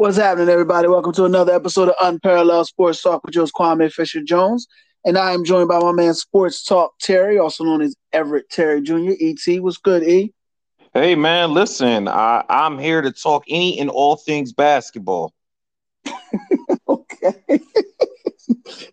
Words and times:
What's 0.00 0.16
happening, 0.16 0.48
everybody? 0.48 0.88
Welcome 0.88 1.12
to 1.12 1.26
another 1.26 1.52
episode 1.52 1.90
of 1.90 1.94
Unparalleled 2.00 2.66
Sports 2.66 3.02
Talk 3.02 3.22
with 3.22 3.34
Joe's 3.34 3.52
Kwame 3.52 3.92
Fisher 3.92 4.22
Jones. 4.22 4.66
And 5.04 5.18
I 5.18 5.32
am 5.32 5.44
joined 5.44 5.68
by 5.68 5.78
my 5.78 5.92
man 5.92 6.14
Sports 6.14 6.64
Talk 6.64 6.94
Terry, 6.98 7.38
also 7.38 7.64
known 7.64 7.82
as 7.82 7.94
Everett 8.10 8.48
Terry 8.48 8.80
Jr. 8.80 9.10
ET. 9.20 9.62
What's 9.62 9.76
good, 9.76 10.02
E? 10.02 10.32
Hey 10.94 11.16
man, 11.16 11.52
listen, 11.52 12.08
I, 12.08 12.42
I'm 12.48 12.78
here 12.78 13.02
to 13.02 13.12
talk 13.12 13.44
any 13.46 13.78
and 13.78 13.90
all 13.90 14.16
things 14.16 14.54
basketball. 14.54 15.34
okay. 16.88 17.34
that 17.50 17.60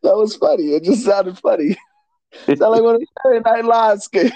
was 0.03 0.35
funny. 0.35 0.73
It 0.73 0.83
just 0.83 1.05
sounded 1.05 1.39
funny. 1.39 1.77
It's 2.47 2.59
not 2.59 2.71
like 2.71 2.81
one 2.81 2.95
of 2.95 2.99
the 2.99 3.07
Saturday 3.23 3.49
Night 3.49 3.63
Live 3.63 4.01
skits. 4.01 4.35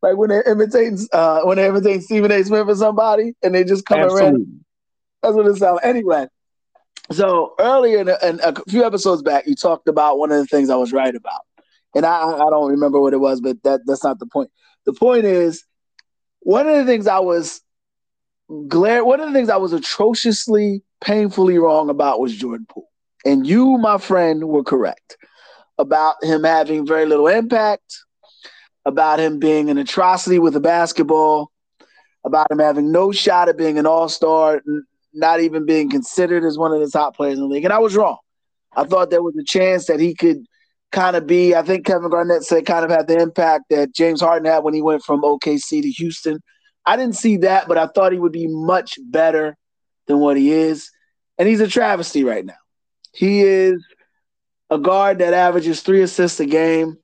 like 0.00 0.16
when 0.16 0.30
they're 0.30 0.50
imitating 0.50 0.98
uh 1.12 1.42
when 1.42 1.58
they're 1.58 1.68
imitating 1.68 2.00
Stephen 2.00 2.32
A. 2.32 2.42
Smith 2.42 2.66
or 2.66 2.74
somebody 2.74 3.34
and 3.42 3.54
they 3.54 3.62
just 3.62 3.84
come 3.84 4.00
Absolutely. 4.00 4.28
around. 4.30 4.64
That's 5.22 5.34
what 5.34 5.46
it 5.46 5.56
sounds. 5.56 5.76
Like. 5.76 5.84
Anyway, 5.84 6.26
so 7.10 7.54
earlier 7.58 8.00
in 8.00 8.08
a, 8.08 8.18
in 8.22 8.40
a 8.42 8.54
few 8.68 8.84
episodes 8.84 9.22
back, 9.22 9.46
you 9.46 9.54
talked 9.54 9.88
about 9.88 10.18
one 10.18 10.30
of 10.30 10.38
the 10.38 10.46
things 10.46 10.70
I 10.70 10.76
was 10.76 10.92
right 10.92 11.14
about, 11.14 11.40
and 11.94 12.04
I 12.04 12.22
I 12.22 12.50
don't 12.50 12.70
remember 12.70 13.00
what 13.00 13.12
it 13.12 13.20
was, 13.20 13.40
but 13.40 13.62
that 13.64 13.80
that's 13.86 14.04
not 14.04 14.18
the 14.18 14.26
point. 14.26 14.50
The 14.84 14.92
point 14.92 15.24
is 15.24 15.64
one 16.40 16.68
of 16.68 16.76
the 16.76 16.84
things 16.84 17.06
I 17.06 17.18
was 17.18 17.60
glare. 18.68 19.04
One 19.04 19.20
of 19.20 19.26
the 19.26 19.32
things 19.32 19.48
I 19.48 19.56
was 19.56 19.72
atrociously, 19.72 20.82
painfully 21.00 21.58
wrong 21.58 21.90
about 21.90 22.20
was 22.20 22.36
Jordan 22.36 22.66
Poole, 22.68 22.88
and 23.24 23.46
you, 23.46 23.78
my 23.78 23.98
friend, 23.98 24.48
were 24.48 24.64
correct 24.64 25.16
about 25.78 26.22
him 26.24 26.44
having 26.44 26.86
very 26.86 27.06
little 27.06 27.28
impact, 27.28 28.04
about 28.84 29.20
him 29.20 29.38
being 29.38 29.70
an 29.70 29.78
atrocity 29.78 30.38
with 30.38 30.52
the 30.52 30.60
basketball, 30.60 31.52
about 32.24 32.50
him 32.50 32.58
having 32.58 32.90
no 32.90 33.12
shot 33.12 33.48
at 33.48 33.56
being 33.56 33.78
an 33.78 33.86
all 33.86 34.08
star, 34.08 34.60
not 35.18 35.40
even 35.40 35.66
being 35.66 35.90
considered 35.90 36.44
as 36.44 36.58
one 36.58 36.72
of 36.72 36.80
the 36.80 36.88
top 36.90 37.16
players 37.16 37.34
in 37.34 37.40
the 37.40 37.46
league. 37.48 37.64
And 37.64 37.72
I 37.72 37.78
was 37.78 37.96
wrong. 37.96 38.18
I 38.74 38.84
thought 38.84 39.10
there 39.10 39.22
was 39.22 39.36
a 39.36 39.44
chance 39.44 39.86
that 39.86 40.00
he 40.00 40.14
could 40.14 40.44
kind 40.92 41.16
of 41.16 41.26
be, 41.26 41.54
I 41.54 41.62
think 41.62 41.86
Kevin 41.86 42.10
Garnett 42.10 42.44
said, 42.44 42.66
kind 42.66 42.84
of 42.84 42.90
had 42.90 43.08
the 43.08 43.18
impact 43.18 43.64
that 43.70 43.94
James 43.94 44.20
Harden 44.20 44.50
had 44.50 44.64
when 44.64 44.74
he 44.74 44.82
went 44.82 45.02
from 45.02 45.22
OKC 45.22 45.82
to 45.82 45.90
Houston. 45.90 46.40
I 46.86 46.96
didn't 46.96 47.16
see 47.16 47.38
that, 47.38 47.68
but 47.68 47.76
I 47.76 47.86
thought 47.86 48.12
he 48.12 48.18
would 48.18 48.32
be 48.32 48.46
much 48.48 48.98
better 49.10 49.56
than 50.06 50.20
what 50.20 50.36
he 50.36 50.52
is. 50.52 50.90
And 51.36 51.48
he's 51.48 51.60
a 51.60 51.68
travesty 51.68 52.24
right 52.24 52.44
now. 52.44 52.54
He 53.12 53.42
is 53.42 53.84
a 54.70 54.78
guard 54.78 55.18
that 55.18 55.34
averages 55.34 55.82
three 55.82 56.02
assists 56.02 56.40
a 56.40 56.46
game. 56.46 56.98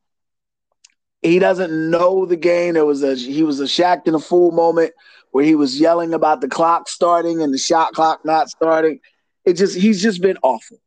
He 1.22 1.38
doesn't 1.38 1.90
know 1.90 2.26
the 2.26 2.36
game. 2.36 2.74
There 2.74 2.84
was 2.84 3.02
a 3.02 3.14
he 3.14 3.42
was 3.42 3.60
a 3.60 3.64
Shaqtin' 3.64 4.14
a 4.14 4.18
Fool 4.18 4.50
moment 4.50 4.92
where 5.34 5.44
he 5.44 5.56
was 5.56 5.80
yelling 5.80 6.14
about 6.14 6.40
the 6.40 6.46
clock 6.46 6.88
starting 6.88 7.42
and 7.42 7.52
the 7.52 7.58
shot 7.58 7.92
clock 7.92 8.24
not 8.24 8.48
starting. 8.48 9.00
It 9.44 9.54
just 9.54 9.76
he's 9.76 10.00
just 10.00 10.22
been 10.22 10.38
awful. 10.44 10.78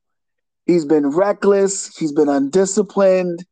He's 0.66 0.86
been 0.86 1.10
reckless. 1.10 1.94
He's 1.98 2.14
been 2.14 2.30
undisciplined. 2.30 3.44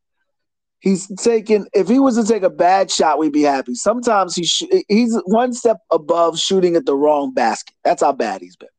He's 0.80 1.06
taken. 1.16 1.66
If 1.74 1.86
he 1.86 1.98
was 1.98 2.16
to 2.16 2.24
take 2.24 2.44
a 2.44 2.48
bad 2.48 2.90
shot, 2.90 3.18
we'd 3.18 3.34
be 3.34 3.42
happy. 3.42 3.74
Sometimes 3.74 4.34
he's 4.34 4.48
sh- 4.48 4.84
he's 4.88 5.14
one 5.26 5.52
step 5.52 5.76
above 5.90 6.38
shooting 6.38 6.76
at 6.76 6.86
the 6.86 6.96
wrong 6.96 7.34
basket. 7.34 7.74
That's 7.84 8.02
how 8.02 8.12
bad 8.12 8.40
he's 8.40 8.56
been. 8.56 8.70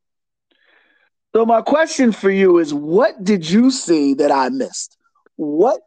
So 1.36 1.46
my 1.46 1.62
question 1.62 2.12
for 2.12 2.32
you 2.32 2.58
is, 2.58 2.74
what 2.74 3.24
did 3.24 3.48
you 3.48 3.70
see 3.70 4.16
that 4.16 4.32
I 4.32 4.50
missed? 4.50 4.98
What 5.36 5.82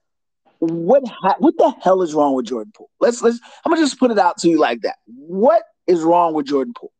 what 0.61 1.03
ha- 1.09 1.35
what 1.41 1.55
the 1.59 1.75
hell 1.83 2.03
is 2.03 2.15
wrong 2.15 2.37
with 2.37 2.47
Jordan 2.47 2.73
Poole? 2.73 2.91
Let's 3.01 3.21
let's. 3.21 3.41
I'm 3.65 3.73
gonna 3.73 3.85
just 3.85 3.99
put 3.99 4.13
it 4.13 4.19
out 4.21 4.39
to 4.39 4.49
you 4.49 4.61
like 4.61 4.83
that. 4.83 4.99
What 5.07 5.65
is 5.91 6.03
wrong 6.03 6.35
with 6.35 6.47
Jordan 6.47 6.75
Poole? 6.75 6.93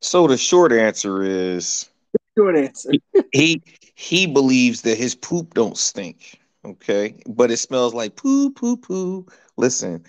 So 0.00 0.26
the 0.26 0.36
short 0.36 0.72
answer 0.72 1.22
is 1.22 1.90
Short 2.36 2.56
answer. 2.56 2.92
he 3.32 3.62
he 3.94 4.26
believes 4.26 4.82
that 4.82 4.98
his 4.98 5.14
poop 5.14 5.54
don't 5.54 5.76
stink. 5.76 6.38
Okay, 6.64 7.16
but 7.26 7.50
it 7.50 7.58
smells 7.58 7.94
like 7.94 8.16
poo 8.16 8.50
poo 8.50 8.76
poo. 8.76 9.26
Listen, 9.56 10.04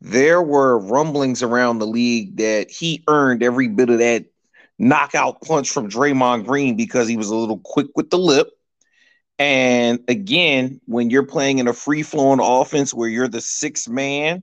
there 0.00 0.42
were 0.42 0.78
rumblings 0.78 1.42
around 1.42 1.78
the 1.78 1.86
league 1.86 2.36
that 2.36 2.70
he 2.70 3.02
earned 3.08 3.42
every 3.42 3.68
bit 3.68 3.90
of 3.90 3.98
that 3.98 4.26
knockout 4.78 5.40
punch 5.42 5.70
from 5.70 5.88
Draymond 5.88 6.46
Green 6.46 6.76
because 6.76 7.08
he 7.08 7.16
was 7.16 7.30
a 7.30 7.36
little 7.36 7.58
quick 7.58 7.88
with 7.96 8.10
the 8.10 8.18
lip. 8.18 8.48
And 9.38 9.98
again, 10.08 10.80
when 10.86 11.10
you're 11.10 11.26
playing 11.26 11.58
in 11.58 11.66
a 11.66 11.72
free 11.72 12.02
flowing 12.02 12.40
offense 12.40 12.94
where 12.94 13.08
you're 13.08 13.28
the 13.28 13.40
sixth 13.40 13.88
man 13.88 14.42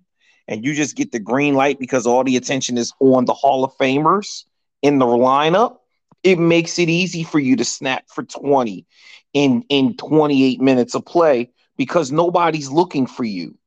and 0.52 0.66
you 0.66 0.74
just 0.74 0.98
get 0.98 1.14
the 1.14 1.20
green 1.20 1.54
light 1.54 1.80
because 1.80 2.06
all 2.06 2.26
the 2.26 2.36
attention 2.36 2.78
is 2.78 2.92
on 3.00 3.24
the 3.24 3.34
Hall 3.34 3.64
of 3.64 3.72
Famers 3.78 4.44
in 4.82 5.00
the 5.00 5.06
lineup, 5.06 5.78
it 6.24 6.38
makes 6.38 6.78
it 6.78 6.90
easy 6.90 7.24
for 7.24 7.40
you 7.40 7.56
to 7.56 7.64
snap 7.64 8.04
for 8.10 8.24
20 8.24 8.86
in, 9.34 9.64
in 9.70 9.96
28 9.96 10.60
minutes 10.60 10.94
of 10.94 11.06
play 11.06 11.50
because 11.78 12.12
nobody's 12.12 12.70
looking 12.70 13.08
for 13.08 13.24
you. 13.24 13.58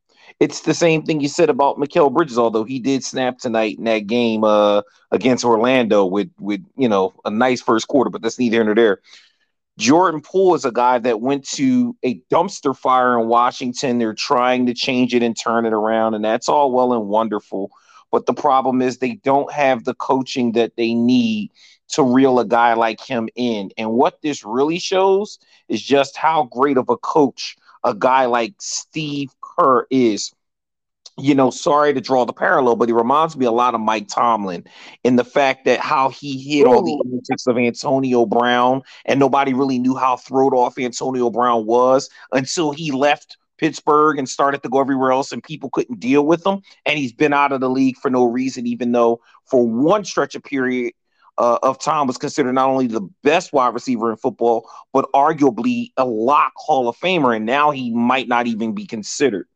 It's 0.41 0.61
the 0.61 0.75
same 0.75 1.03
thing 1.05 1.21
you 1.21 1.29
said 1.29 1.49
about 1.49 1.79
Mikal 1.79 2.13
Bridges, 2.13 2.37
although 2.37 2.65
he 2.65 2.81
did 2.81 3.03
snap 3.03 3.39
tonight 3.39 3.79
in 3.79 3.85
that 3.85 4.07
game 4.07 4.45
uh, 4.45 4.83
against 5.11 5.45
Orlando 5.45 6.05
with 6.05 6.29
with 6.39 6.63
you 6.77 6.89
know 6.89 7.15
a 7.25 7.31
nice 7.31 7.63
first 7.63 7.87
quarter, 7.89 8.11
but 8.11 8.21
that's 8.21 8.39
neither 8.39 8.57
here 8.57 8.65
nor 8.65 8.75
there. 8.75 9.01
Jordan 9.79 10.21
Poole 10.21 10.55
is 10.55 10.65
a 10.65 10.71
guy 10.71 10.99
that 11.01 11.21
went 11.21 11.45
to 11.51 11.97
a 12.05 12.21
dumpster 12.33 12.77
fire 12.77 13.19
in 13.19 13.27
Washington. 13.27 13.99
They're 13.99 14.15
trying 14.15 14.67
to 14.67 14.75
change 14.75 15.15
it 15.15 15.23
and 15.23 15.37
turn 15.37 15.67
it 15.67 15.73
around, 15.73 16.15
and 16.15 16.25
that's 16.25 16.49
all 16.49 16.71
well 16.71 16.93
and 16.93 17.09
wonderful. 17.09 17.71
But 18.13 18.27
the 18.27 18.35
problem 18.35 18.81
is 18.81 18.99
they 18.99 19.17
don't 19.17 19.51
have 19.53 19.85
the 19.85 19.95
coaching 19.95 20.53
that 20.53 20.77
they 20.77 20.95
need 20.95 21.51
to 21.89 22.03
reel 22.05 22.39
a 22.39 22.45
guy 22.45 22.75
like 22.75 23.01
him 23.01 23.29
in. 23.35 23.71
And 23.77 23.91
what 23.91 24.23
this 24.23 24.45
really 24.45 24.79
shows 24.79 25.39
is 25.69 25.83
just 25.83 26.17
how 26.17 26.45
great 26.45 26.77
of 26.77 26.89
a 26.89 26.97
coach 26.97 27.57
a 27.83 27.95
guy 27.95 28.27
like 28.27 28.55
Steve 28.61 29.31
Kerr 29.41 29.87
is 29.91 30.33
you 31.17 31.35
know, 31.35 31.51
sorry 31.51 31.95
to 31.95 32.01
draw 32.01 32.25
the 32.25 32.33
parallel, 32.33 32.77
but 32.77 32.89
he 32.89 32.93
reminds 32.93 33.37
me 33.37 33.47
a 33.47 33.53
lot 33.53 33.75
of 33.75 33.81
Mike 33.81 34.09
Tomlin 34.09 34.65
in 35.05 35.17
the 35.17 35.25
fact 35.25 35.65
that 35.65 35.79
how 35.79 36.09
he 36.09 36.39
hit 36.39 36.67
all 36.67 36.83
the 36.83 37.01
antics 37.13 37.47
of 37.47 37.57
Antonio 37.57 38.27
Brown, 38.27 38.83
and 39.05 39.21
nobody 39.21 39.55
really 39.55 39.79
knew 39.79 39.95
how 39.95 40.17
throwed 40.17 40.55
off 40.55 40.79
Antonio 40.79 41.31
Brown 41.31 41.67
was 41.67 42.11
until 42.33 42.73
he 42.73 42.91
left 42.91 43.37
Pittsburgh 43.59 44.19
and 44.19 44.29
started 44.29 44.63
to 44.65 44.69
go 44.69 44.81
everywhere 44.81 45.13
else, 45.13 45.31
and 45.31 45.43
people 45.43 45.71
couldn't 45.71 46.01
deal 46.01 46.27
with 46.27 46.45
him. 46.45 46.61
And 46.85 46.99
he's 46.99 47.13
been 47.13 47.33
out 47.33 47.53
of 47.53 47.61
the 47.61 47.71
league 47.71 47.97
for 47.97 48.11
no 48.11 48.25
reason, 48.25 48.67
even 48.67 48.91
though 48.91 49.21
for 49.45 49.67
one 49.67 50.05
stretch 50.05 50.35
of 50.35 50.43
period 50.43 50.95
uh, 51.39 51.59
of 51.63 51.79
time 51.79 52.07
was 52.07 52.19
considered 52.19 52.53
not 52.53 52.69
only 52.69 52.87
the 52.87 53.09
best 53.23 53.53
wide 53.53 53.75
receiver 53.75 54.11
in 54.11 54.17
football, 54.17 54.69
but 54.93 55.09
arguably 55.15 55.91
a 55.97 56.05
lock 56.05 56.53
Hall 56.57 56.89
of 56.89 56.97
Famer, 56.97 57.37
and 57.37 57.47
now 57.47 57.71
he 57.71 57.93
might 57.93 58.27
not 58.27 58.47
even 58.47 58.75
be 58.75 58.87
considered. 58.87 59.47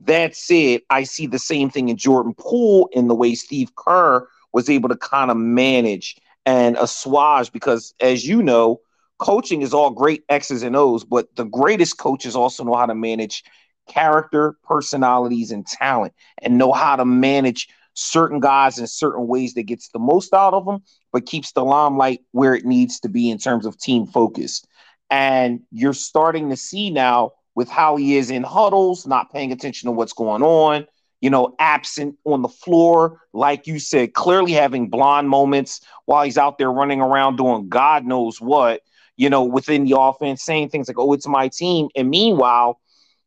That 0.00 0.34
said, 0.34 0.80
I 0.90 1.04
see 1.04 1.26
the 1.26 1.38
same 1.38 1.70
thing 1.70 1.88
in 1.88 1.96
Jordan 1.96 2.34
Poole 2.38 2.88
in 2.92 3.08
the 3.08 3.14
way 3.14 3.34
Steve 3.34 3.74
Kerr 3.76 4.26
was 4.52 4.68
able 4.68 4.88
to 4.88 4.96
kind 4.96 5.30
of 5.30 5.36
manage 5.36 6.16
and 6.46 6.76
assuage 6.76 7.52
because, 7.52 7.94
as 8.00 8.26
you 8.26 8.42
know, 8.42 8.80
coaching 9.18 9.62
is 9.62 9.74
all 9.74 9.90
great 9.90 10.24
X's 10.28 10.62
and 10.62 10.74
O's, 10.74 11.04
but 11.04 11.34
the 11.36 11.44
greatest 11.44 11.98
coaches 11.98 12.34
also 12.34 12.64
know 12.64 12.74
how 12.74 12.86
to 12.86 12.94
manage 12.94 13.44
character, 13.88 14.56
personalities, 14.64 15.50
and 15.50 15.66
talent, 15.66 16.14
and 16.42 16.56
know 16.56 16.72
how 16.72 16.96
to 16.96 17.04
manage 17.04 17.68
certain 17.94 18.40
guys 18.40 18.78
in 18.78 18.86
certain 18.86 19.26
ways 19.26 19.54
that 19.54 19.64
gets 19.64 19.88
the 19.88 19.98
most 19.98 20.32
out 20.32 20.54
of 20.54 20.64
them, 20.64 20.82
but 21.12 21.26
keeps 21.26 21.52
the 21.52 21.64
limelight 21.64 22.20
where 22.32 22.54
it 22.54 22.64
needs 22.64 23.00
to 23.00 23.08
be 23.08 23.30
in 23.30 23.36
terms 23.36 23.66
of 23.66 23.76
team 23.76 24.06
focus. 24.06 24.64
And 25.10 25.60
you're 25.70 25.92
starting 25.92 26.50
to 26.50 26.56
see 26.56 26.90
now 26.90 27.32
with 27.54 27.68
how 27.68 27.96
he 27.96 28.16
is 28.16 28.30
in 28.30 28.42
huddles, 28.42 29.06
not 29.06 29.32
paying 29.32 29.52
attention 29.52 29.86
to 29.86 29.92
what's 29.92 30.12
going 30.12 30.42
on, 30.42 30.86
you 31.20 31.30
know, 31.30 31.54
absent 31.58 32.16
on 32.24 32.42
the 32.42 32.48
floor, 32.48 33.20
like 33.32 33.66
you 33.66 33.78
said, 33.78 34.14
clearly 34.14 34.52
having 34.52 34.88
blonde 34.88 35.28
moments 35.28 35.80
while 36.06 36.24
he's 36.24 36.38
out 36.38 36.58
there 36.58 36.72
running 36.72 37.00
around 37.00 37.36
doing 37.36 37.68
God 37.68 38.04
knows 38.04 38.40
what, 38.40 38.80
you 39.16 39.28
know, 39.28 39.44
within 39.44 39.84
the 39.84 39.98
offense, 39.98 40.42
saying 40.42 40.70
things 40.70 40.88
like, 40.88 40.98
oh, 40.98 41.12
it's 41.12 41.28
my 41.28 41.48
team. 41.48 41.88
And 41.94 42.08
meanwhile, 42.08 42.80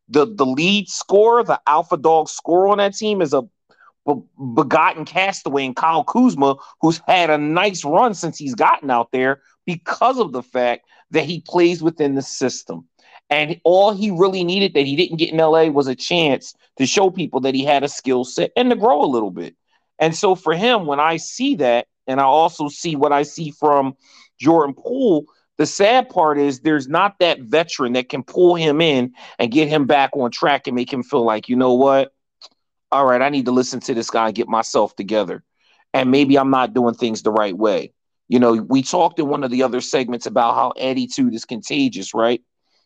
the, 0.08 0.26
the 0.26 0.46
lead 0.46 0.88
scorer, 0.88 1.44
the 1.44 1.60
alpha 1.66 1.96
dog 1.96 2.28
scorer 2.28 2.68
on 2.68 2.78
that 2.78 2.94
team 2.94 3.22
is 3.22 3.32
a 3.32 3.42
begotten 4.54 5.04
castaway 5.04 5.64
in 5.64 5.74
Kyle 5.74 6.04
Kuzma, 6.04 6.56
who's 6.80 7.00
had 7.06 7.30
a 7.30 7.38
nice 7.38 7.84
run 7.84 8.14
since 8.14 8.36
he's 8.36 8.54
gotten 8.54 8.90
out 8.90 9.12
there 9.12 9.40
because 9.64 10.18
of 10.18 10.32
the 10.32 10.42
fact 10.42 10.86
that 11.10 11.24
he 11.24 11.40
plays 11.40 11.82
within 11.82 12.14
the 12.14 12.22
system. 12.22 12.86
And 13.30 13.60
all 13.64 13.92
he 13.92 14.10
really 14.10 14.44
needed 14.44 14.74
that 14.74 14.86
he 14.86 14.96
didn't 14.96 15.16
get 15.16 15.30
in 15.30 15.38
LA 15.38 15.64
was 15.64 15.86
a 15.86 15.94
chance 15.94 16.54
to 16.76 16.86
show 16.86 17.10
people 17.10 17.40
that 17.40 17.54
he 17.54 17.64
had 17.64 17.82
a 17.82 17.88
skill 17.88 18.24
set 18.24 18.52
and 18.56 18.70
to 18.70 18.76
grow 18.76 19.02
a 19.02 19.06
little 19.06 19.30
bit. 19.30 19.56
And 19.98 20.14
so 20.14 20.34
for 20.34 20.54
him, 20.54 20.86
when 20.86 21.00
I 21.00 21.16
see 21.16 21.56
that, 21.56 21.86
and 22.06 22.20
I 22.20 22.24
also 22.24 22.68
see 22.68 22.96
what 22.96 23.12
I 23.12 23.22
see 23.22 23.50
from 23.50 23.96
Jordan 24.38 24.74
Poole, 24.74 25.24
the 25.56 25.66
sad 25.66 26.08
part 26.08 26.38
is 26.38 26.60
there's 26.60 26.88
not 26.88 27.18
that 27.20 27.40
veteran 27.40 27.94
that 27.94 28.08
can 28.08 28.22
pull 28.22 28.56
him 28.56 28.80
in 28.80 29.12
and 29.38 29.52
get 29.52 29.68
him 29.68 29.86
back 29.86 30.10
on 30.14 30.30
track 30.30 30.66
and 30.66 30.74
make 30.74 30.92
him 30.92 31.02
feel 31.02 31.24
like, 31.24 31.48
you 31.48 31.56
know 31.56 31.74
what? 31.74 32.12
All 32.90 33.06
right, 33.06 33.22
I 33.22 33.28
need 33.28 33.46
to 33.46 33.52
listen 33.52 33.80
to 33.80 33.94
this 33.94 34.10
guy 34.10 34.26
and 34.26 34.34
get 34.34 34.48
myself 34.48 34.94
together. 34.96 35.42
And 35.92 36.10
maybe 36.10 36.36
I'm 36.38 36.50
not 36.50 36.74
doing 36.74 36.94
things 36.94 37.22
the 37.22 37.30
right 37.30 37.56
way. 37.56 37.92
You 38.28 38.40
know, 38.40 38.54
we 38.54 38.82
talked 38.82 39.18
in 39.18 39.28
one 39.28 39.44
of 39.44 39.50
the 39.50 39.62
other 39.62 39.80
segments 39.80 40.26
about 40.26 40.54
how 40.54 40.72
attitude 40.78 41.34
is 41.34 41.44
contagious, 41.44 42.14
right? 42.14 42.42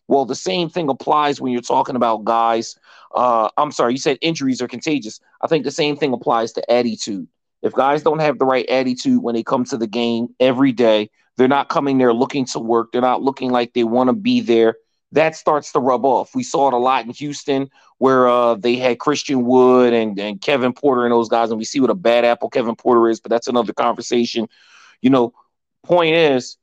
Well, 0.08 0.24
the 0.24 0.34
same 0.34 0.70
thing 0.70 0.88
applies 0.88 1.40
when 1.40 1.52
you're 1.52 1.60
talking 1.60 1.94
about 1.94 2.24
guys. 2.24 2.76
Uh, 3.14 3.50
I'm 3.56 3.70
sorry, 3.70 3.92
you 3.92 3.98
said 3.98 4.18
injuries 4.22 4.60
are 4.62 4.68
contagious. 4.68 5.20
I 5.42 5.46
think 5.46 5.64
the 5.64 5.70
same 5.70 5.96
thing 5.96 6.12
applies 6.12 6.52
to 6.54 6.70
attitude. 6.70 7.28
If 7.62 7.74
guys 7.74 8.02
don't 8.02 8.20
have 8.20 8.38
the 8.38 8.46
right 8.46 8.68
attitude 8.68 9.22
when 9.22 9.34
they 9.34 9.42
come 9.42 9.64
to 9.66 9.76
the 9.76 9.86
game 9.86 10.28
every 10.40 10.72
day, 10.72 11.10
they're 11.36 11.46
not 11.48 11.68
coming 11.68 11.98
there 11.98 12.12
looking 12.12 12.46
to 12.46 12.58
work. 12.58 12.90
They're 12.90 13.00
not 13.00 13.22
looking 13.22 13.50
like 13.50 13.74
they 13.74 13.84
want 13.84 14.08
to 14.08 14.14
be 14.14 14.40
there. 14.40 14.76
That 15.12 15.36
starts 15.36 15.72
to 15.72 15.80
rub 15.80 16.04
off. 16.04 16.34
We 16.34 16.42
saw 16.42 16.68
it 16.68 16.74
a 16.74 16.78
lot 16.78 17.04
in 17.04 17.10
Houston 17.10 17.70
where 17.98 18.28
uh, 18.28 18.54
they 18.54 18.76
had 18.76 18.98
Christian 18.98 19.44
Wood 19.44 19.92
and, 19.92 20.18
and 20.18 20.40
Kevin 20.40 20.72
Porter 20.72 21.04
and 21.04 21.12
those 21.12 21.28
guys, 21.28 21.50
and 21.50 21.58
we 21.58 21.64
see 21.64 21.80
what 21.80 21.90
a 21.90 21.94
bad 21.94 22.24
apple 22.24 22.50
Kevin 22.50 22.76
Porter 22.76 23.08
is, 23.08 23.20
but 23.20 23.30
that's 23.30 23.48
another 23.48 23.72
conversation. 23.72 24.48
You 25.00 25.10
know, 25.10 25.32
point 25.82 26.14
is, 26.14 26.56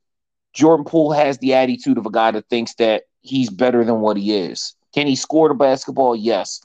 Jordan 0.54 0.86
Poole 0.86 1.12
has 1.12 1.38
the 1.38 1.54
attitude 1.54 1.98
of 1.98 2.06
a 2.06 2.10
guy 2.10 2.30
that 2.30 2.48
thinks 2.48 2.74
that 2.76 3.02
he's 3.26 3.50
better 3.50 3.84
than 3.84 4.00
what 4.00 4.16
he 4.16 4.36
is. 4.36 4.74
Can 4.94 5.06
he 5.06 5.16
score 5.16 5.48
the 5.48 5.54
basketball? 5.54 6.16
Yes. 6.16 6.60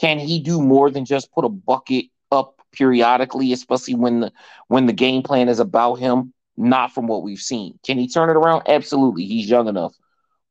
Can 0.00 0.18
he 0.18 0.40
do 0.40 0.60
more 0.60 0.90
than 0.90 1.04
just 1.04 1.32
put 1.32 1.44
a 1.44 1.48
bucket 1.48 2.06
up 2.30 2.60
periodically, 2.72 3.52
especially 3.52 3.94
when 3.94 4.20
the 4.20 4.32
when 4.68 4.86
the 4.86 4.92
game 4.92 5.22
plan 5.22 5.48
is 5.48 5.60
about 5.60 5.94
him? 5.94 6.32
Not 6.56 6.92
from 6.92 7.06
what 7.06 7.22
we've 7.22 7.38
seen. 7.38 7.78
Can 7.84 7.96
he 7.96 8.08
turn 8.08 8.28
it 8.28 8.36
around? 8.36 8.62
Absolutely. 8.68 9.24
He's 9.24 9.48
young 9.48 9.66
enough. 9.66 9.94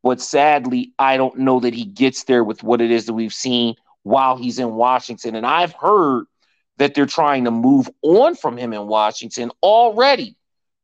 But 0.02 0.22
sadly, 0.22 0.94
I 0.98 1.18
don't 1.18 1.40
know 1.40 1.60
that 1.60 1.74
he 1.74 1.86
gets 1.86 2.24
there 2.24 2.44
with 2.44 2.64
what 2.64 2.82
it 2.82 2.90
is 2.90 3.06
that 3.06 3.14
we've 3.14 3.34
seen 3.34 3.76
while 4.04 4.38
he's 4.38 4.58
in 4.58 4.72
Washington. 4.72 5.36
And 5.36 5.46
I've 5.46 5.74
heard 5.74 6.26
that 6.78 6.96
they're 6.96 7.06
trying 7.06 7.44
to 7.44 7.52
move 7.52 7.90
on 8.02 8.36
from 8.36 8.58
him 8.58 8.74
in 8.74 8.88
Washington 8.88 9.52
already. 9.62 10.36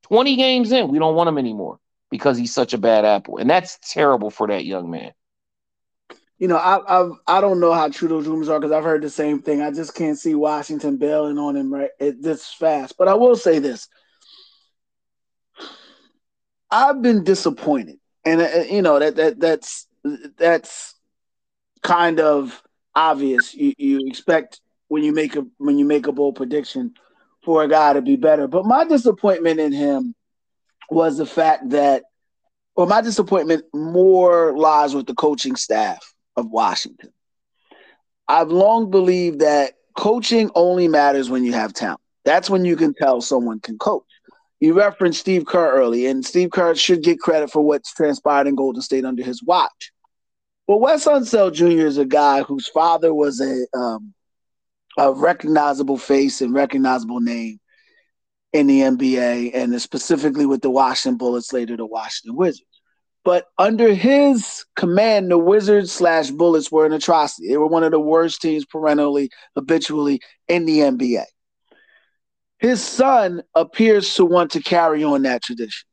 20 0.04 0.36
games 0.36 0.72
in, 0.72 0.90
we 0.90 1.00
don't 1.00 1.16
want 1.16 1.30
him 1.30 1.38
anymore 1.38 1.80
because 2.16 2.38
he's 2.38 2.54
such 2.54 2.74
a 2.74 2.78
bad 2.78 3.06
apple, 3.06 3.38
and 3.38 3.50
that's 3.50 3.78
terrible 3.92 4.30
for 4.30 4.48
that 4.48 4.66
young 4.66 4.90
man. 4.90 5.12
You 6.38 6.48
know, 6.50 6.58
I 6.58 7.02
I've, 7.02 7.12
I 7.28 7.42
don't 7.42 7.60
know 7.60 7.74
how 7.74 7.90
true 7.90 8.08
those 8.08 8.28
rumors 8.28 8.50
are 8.50 8.60
because 8.60 8.74
I've 8.74 8.84
heard 8.84 9.02
the 9.02 9.10
same 9.10 9.42
thing. 9.42 9.62
I 9.62 9.72
just 9.72 9.96
can't 9.96 10.18
see 10.18 10.36
Washington 10.36 10.98
bailing 10.98 11.38
on 11.38 11.56
him 11.56 11.74
right 11.74 11.92
this 12.00 12.54
fast. 12.54 12.98
But 12.98 13.08
I 13.08 13.14
will 13.14 13.36
say 13.36 13.60
this: 13.60 13.88
I've 16.70 17.02
been 17.02 17.24
disappointed, 17.24 18.00
and 18.26 18.42
uh, 18.42 18.64
you 18.70 18.82
know 18.82 19.00
that 19.00 19.16
that 19.16 19.40
that's 19.40 19.88
that's 20.38 20.96
kind 21.84 22.20
of 22.20 22.62
obvious. 22.96 23.54
You 23.54 23.74
you 23.78 24.08
expect 24.08 24.60
when 24.88 25.04
you 25.04 25.14
make 25.14 25.36
a 25.36 25.46
when 25.58 25.78
you 25.78 25.86
make 25.86 26.08
a 26.08 26.12
bold 26.12 26.36
prediction 26.36 26.96
for 27.44 27.64
a 27.64 27.70
guy 27.70 27.94
to 27.94 28.02
be 28.02 28.16
better, 28.16 28.48
but 28.48 28.66
my 28.66 28.84
disappointment 28.84 29.60
in 29.60 29.72
him 29.72 30.15
was 30.90 31.18
the 31.18 31.26
fact 31.26 31.70
that, 31.70 32.04
well, 32.76 32.88
my 32.88 33.02
disappointment 33.02 33.66
more 33.74 34.58
lies 34.58 34.94
with 34.94 35.08
the 35.08 35.16
coaching 35.16 35.56
staff 35.56 36.14
of 36.36 36.50
Washington. 36.50 37.12
I've 38.28 38.50
long 38.50 38.90
believed 38.90 39.40
that 39.40 39.74
coaching 39.96 40.52
only 40.56 40.88
matters 40.88 41.30
when 41.30 41.44
you 41.44 41.54
have 41.54 41.74
talent. 41.74 42.02
That's 42.26 42.50
when 42.50 42.66
you 42.66 42.76
can 42.76 42.94
tell 42.94 43.22
someone 43.22 43.60
can 43.60 43.78
coach. 43.78 44.04
You 44.60 44.74
referenced 44.74 45.20
Steve 45.20 45.46
Kerr 45.46 45.74
early, 45.74 46.08
and 46.08 46.26
Steve 46.26 46.50
Kerr 46.52 46.76
should 46.76 47.04
get 47.04 47.20
credit 47.20 47.52
for 47.52 47.62
what's 47.62 47.94
transpired 47.94 48.48
in 48.48 48.56
Golden 48.56 48.82
State 48.82 49.06
under 49.06 49.24
his 49.24 49.44
watch. 49.44 49.92
But 50.68 50.78
Wes 50.78 51.06
Unseld 51.06 51.54
Jr. 51.54 51.86
is 51.86 51.98
a 51.98 52.06
guy 52.06 52.42
whose 52.42 52.68
father 52.68 53.14
was 53.14 53.40
a 53.40 53.66
um, 53.78 54.14
a 54.98 55.14
recognizable 55.14 55.98
face 55.98 56.42
and 56.42 56.54
recognizable 56.54 57.20
name 57.20 57.60
in 58.56 58.68
the 58.68 58.80
NBA 58.80 59.52
and 59.54 59.82
specifically 59.82 60.46
with 60.46 60.62
the 60.62 60.70
Washington 60.70 61.18
Bullets, 61.18 61.52
later 61.52 61.76
the 61.76 61.86
Washington 61.86 62.38
Wizards. 62.38 62.66
But 63.26 63.48
under 63.58 63.94
his 63.94 64.64
command, 64.78 65.30
the 65.30 65.38
Wizards 65.38 65.92
slash 65.92 66.32
Bullets 66.32 66.72
were 66.72 66.86
an 66.86 66.94
atrocity. 66.94 67.50
They 67.50 67.58
were 67.58 67.68
one 67.68 67.84
of 67.84 67.92
the 67.92 68.00
worst 68.00 68.42
teams 68.42 68.64
perennially, 68.64 69.30
habitually 69.56 70.22
in 70.48 70.66
the 70.66 70.80
NBA. 70.80 71.26
His 72.60 72.82
son 72.82 73.44
appears 73.56 74.14
to 74.14 74.24
want 74.24 74.52
to 74.52 74.62
carry 74.62 75.04
on 75.04 75.24
that 75.24 75.44
tradition. 75.44 75.86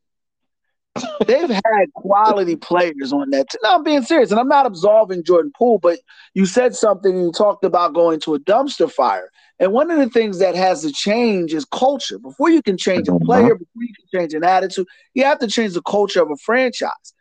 They've 1.27 1.49
had 1.49 1.93
quality 1.95 2.55
players 2.55 3.11
on 3.11 3.31
that. 3.31 3.49
T- 3.49 3.57
no, 3.61 3.75
I'm 3.75 3.83
being 3.83 4.03
serious, 4.03 4.31
and 4.31 4.39
I'm 4.39 4.47
not 4.47 4.67
absolving 4.67 5.25
Jordan 5.25 5.51
Poole, 5.57 5.79
but 5.79 5.99
you 6.33 6.45
said 6.45 6.75
something. 6.75 7.17
You 7.17 7.33
talked 7.33 7.65
about 7.65 7.93
going 7.93 8.21
to 8.21 8.35
a 8.35 8.39
dumpster 8.39 8.89
fire. 8.89 9.29
And 9.59 9.71
one 9.71 9.91
of 9.91 9.99
the 9.99 10.09
things 10.09 10.39
that 10.39 10.55
has 10.55 10.81
to 10.81 10.91
change 10.91 11.53
is 11.53 11.65
culture. 11.65 12.17
Before 12.17 12.49
you 12.49 12.61
can 12.61 12.77
change 12.77 13.07
a 13.07 13.11
uh-huh. 13.11 13.25
player, 13.25 13.55
before 13.55 13.83
you 13.83 13.93
can 13.93 14.19
change 14.19 14.33
an 14.33 14.43
attitude, 14.43 14.87
you 15.13 15.23
have 15.23 15.39
to 15.39 15.47
change 15.47 15.73
the 15.73 15.81
culture 15.81 16.21
of 16.21 16.31
a 16.31 16.37
franchise. 16.37 17.13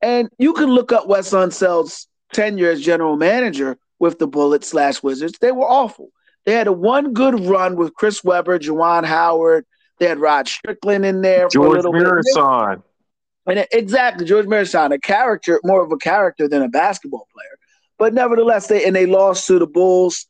And 0.00 0.28
you 0.38 0.52
can 0.54 0.66
look 0.66 0.92
up 0.92 1.06
Wes 1.06 1.32
Unseld's 1.32 2.08
tenure 2.32 2.70
as 2.70 2.80
general 2.80 3.16
manager 3.16 3.78
with 3.98 4.18
the 4.18 4.26
Bullets 4.26 4.68
slash 4.68 5.02
Wizards. 5.02 5.38
They 5.40 5.52
were 5.52 5.68
awful. 5.68 6.10
They 6.46 6.52
had 6.52 6.66
a 6.66 6.72
one 6.72 7.12
good 7.12 7.40
run 7.46 7.76
with 7.76 7.94
Chris 7.94 8.24
Webber, 8.24 8.58
Juwan 8.58 9.04
Howard. 9.04 9.66
They 9.98 10.06
had 10.06 10.18
Rod 10.18 10.48
Strickland 10.48 11.04
in 11.04 11.20
there. 11.20 11.48
George 11.48 11.82
Muresan. 11.82 12.82
And 13.46 13.66
exactly, 13.72 14.24
George 14.24 14.46
Muresan, 14.46 14.92
a 14.92 14.98
character, 14.98 15.60
more 15.64 15.82
of 15.82 15.90
a 15.90 15.96
character 15.96 16.48
than 16.48 16.62
a 16.62 16.68
basketball 16.68 17.26
player. 17.34 17.58
But 17.98 18.14
nevertheless, 18.14 18.68
they 18.68 18.84
and 18.84 18.94
they 18.94 19.06
lost 19.06 19.46
to 19.48 19.58
the 19.58 19.66
Bulls 19.66 20.26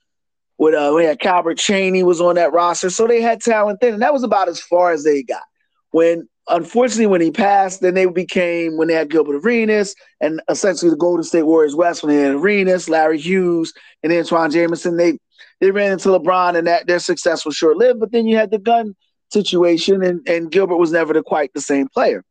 with 0.59 0.75
uh, 0.75 0.93
we 0.95 1.05
had 1.05 1.21
Calbert 1.21 1.59
Cheaney 1.59 2.03
was 2.03 2.21
on 2.21 2.35
that 2.35 2.53
roster, 2.53 2.91
so 2.91 3.07
they 3.07 3.23
had 3.23 3.41
talent 3.41 3.81
then, 3.81 3.95
and 3.95 4.03
that 4.03 4.13
was 4.13 4.25
about 4.25 4.49
as 4.49 4.61
far 4.61 4.91
as 4.91 5.05
they 5.05 5.23
got. 5.23 5.43
When 5.91 6.29
unfortunately 6.49 7.07
when 7.07 7.21
he 7.21 7.31
passed, 7.31 7.81
then 7.81 7.95
they 7.95 8.07
became 8.07 8.77
when 8.77 8.89
they 8.89 8.95
had 8.95 9.11
Gilbert 9.11 9.37
Arenas 9.37 9.95
and 10.21 10.43
essentially 10.49 10.91
the 10.91 10.97
Golden 10.97 11.23
State 11.23 11.45
Warriors 11.45 11.77
West 11.77 12.03
when 12.03 12.15
they 12.15 12.23
had 12.23 12.35
Arenas, 12.35 12.89
Larry 12.89 13.19
Hughes, 13.19 13.73
and 14.03 14.13
Antawn 14.13 14.51
Jamison. 14.51 14.97
They 14.97 15.19
they 15.61 15.71
ran 15.71 15.93
into 15.93 16.09
LeBron 16.09 16.57
and 16.57 16.67
that 16.67 16.87
their 16.87 16.99
success 16.99 17.45
was 17.45 17.57
short 17.57 17.77
lived. 17.77 18.01
But 18.01 18.13
then 18.13 18.27
you 18.27 18.37
had 18.37 18.51
the 18.51 18.59
gun 18.59 18.95
situation, 19.31 20.03
and 20.03 20.27
and 20.29 20.51
Gilbert 20.51 20.77
was 20.77 20.93
never 20.93 21.13
the, 21.13 21.23
quite 21.23 21.53
the 21.55 21.61
same 21.61 21.89
player. 21.89 22.25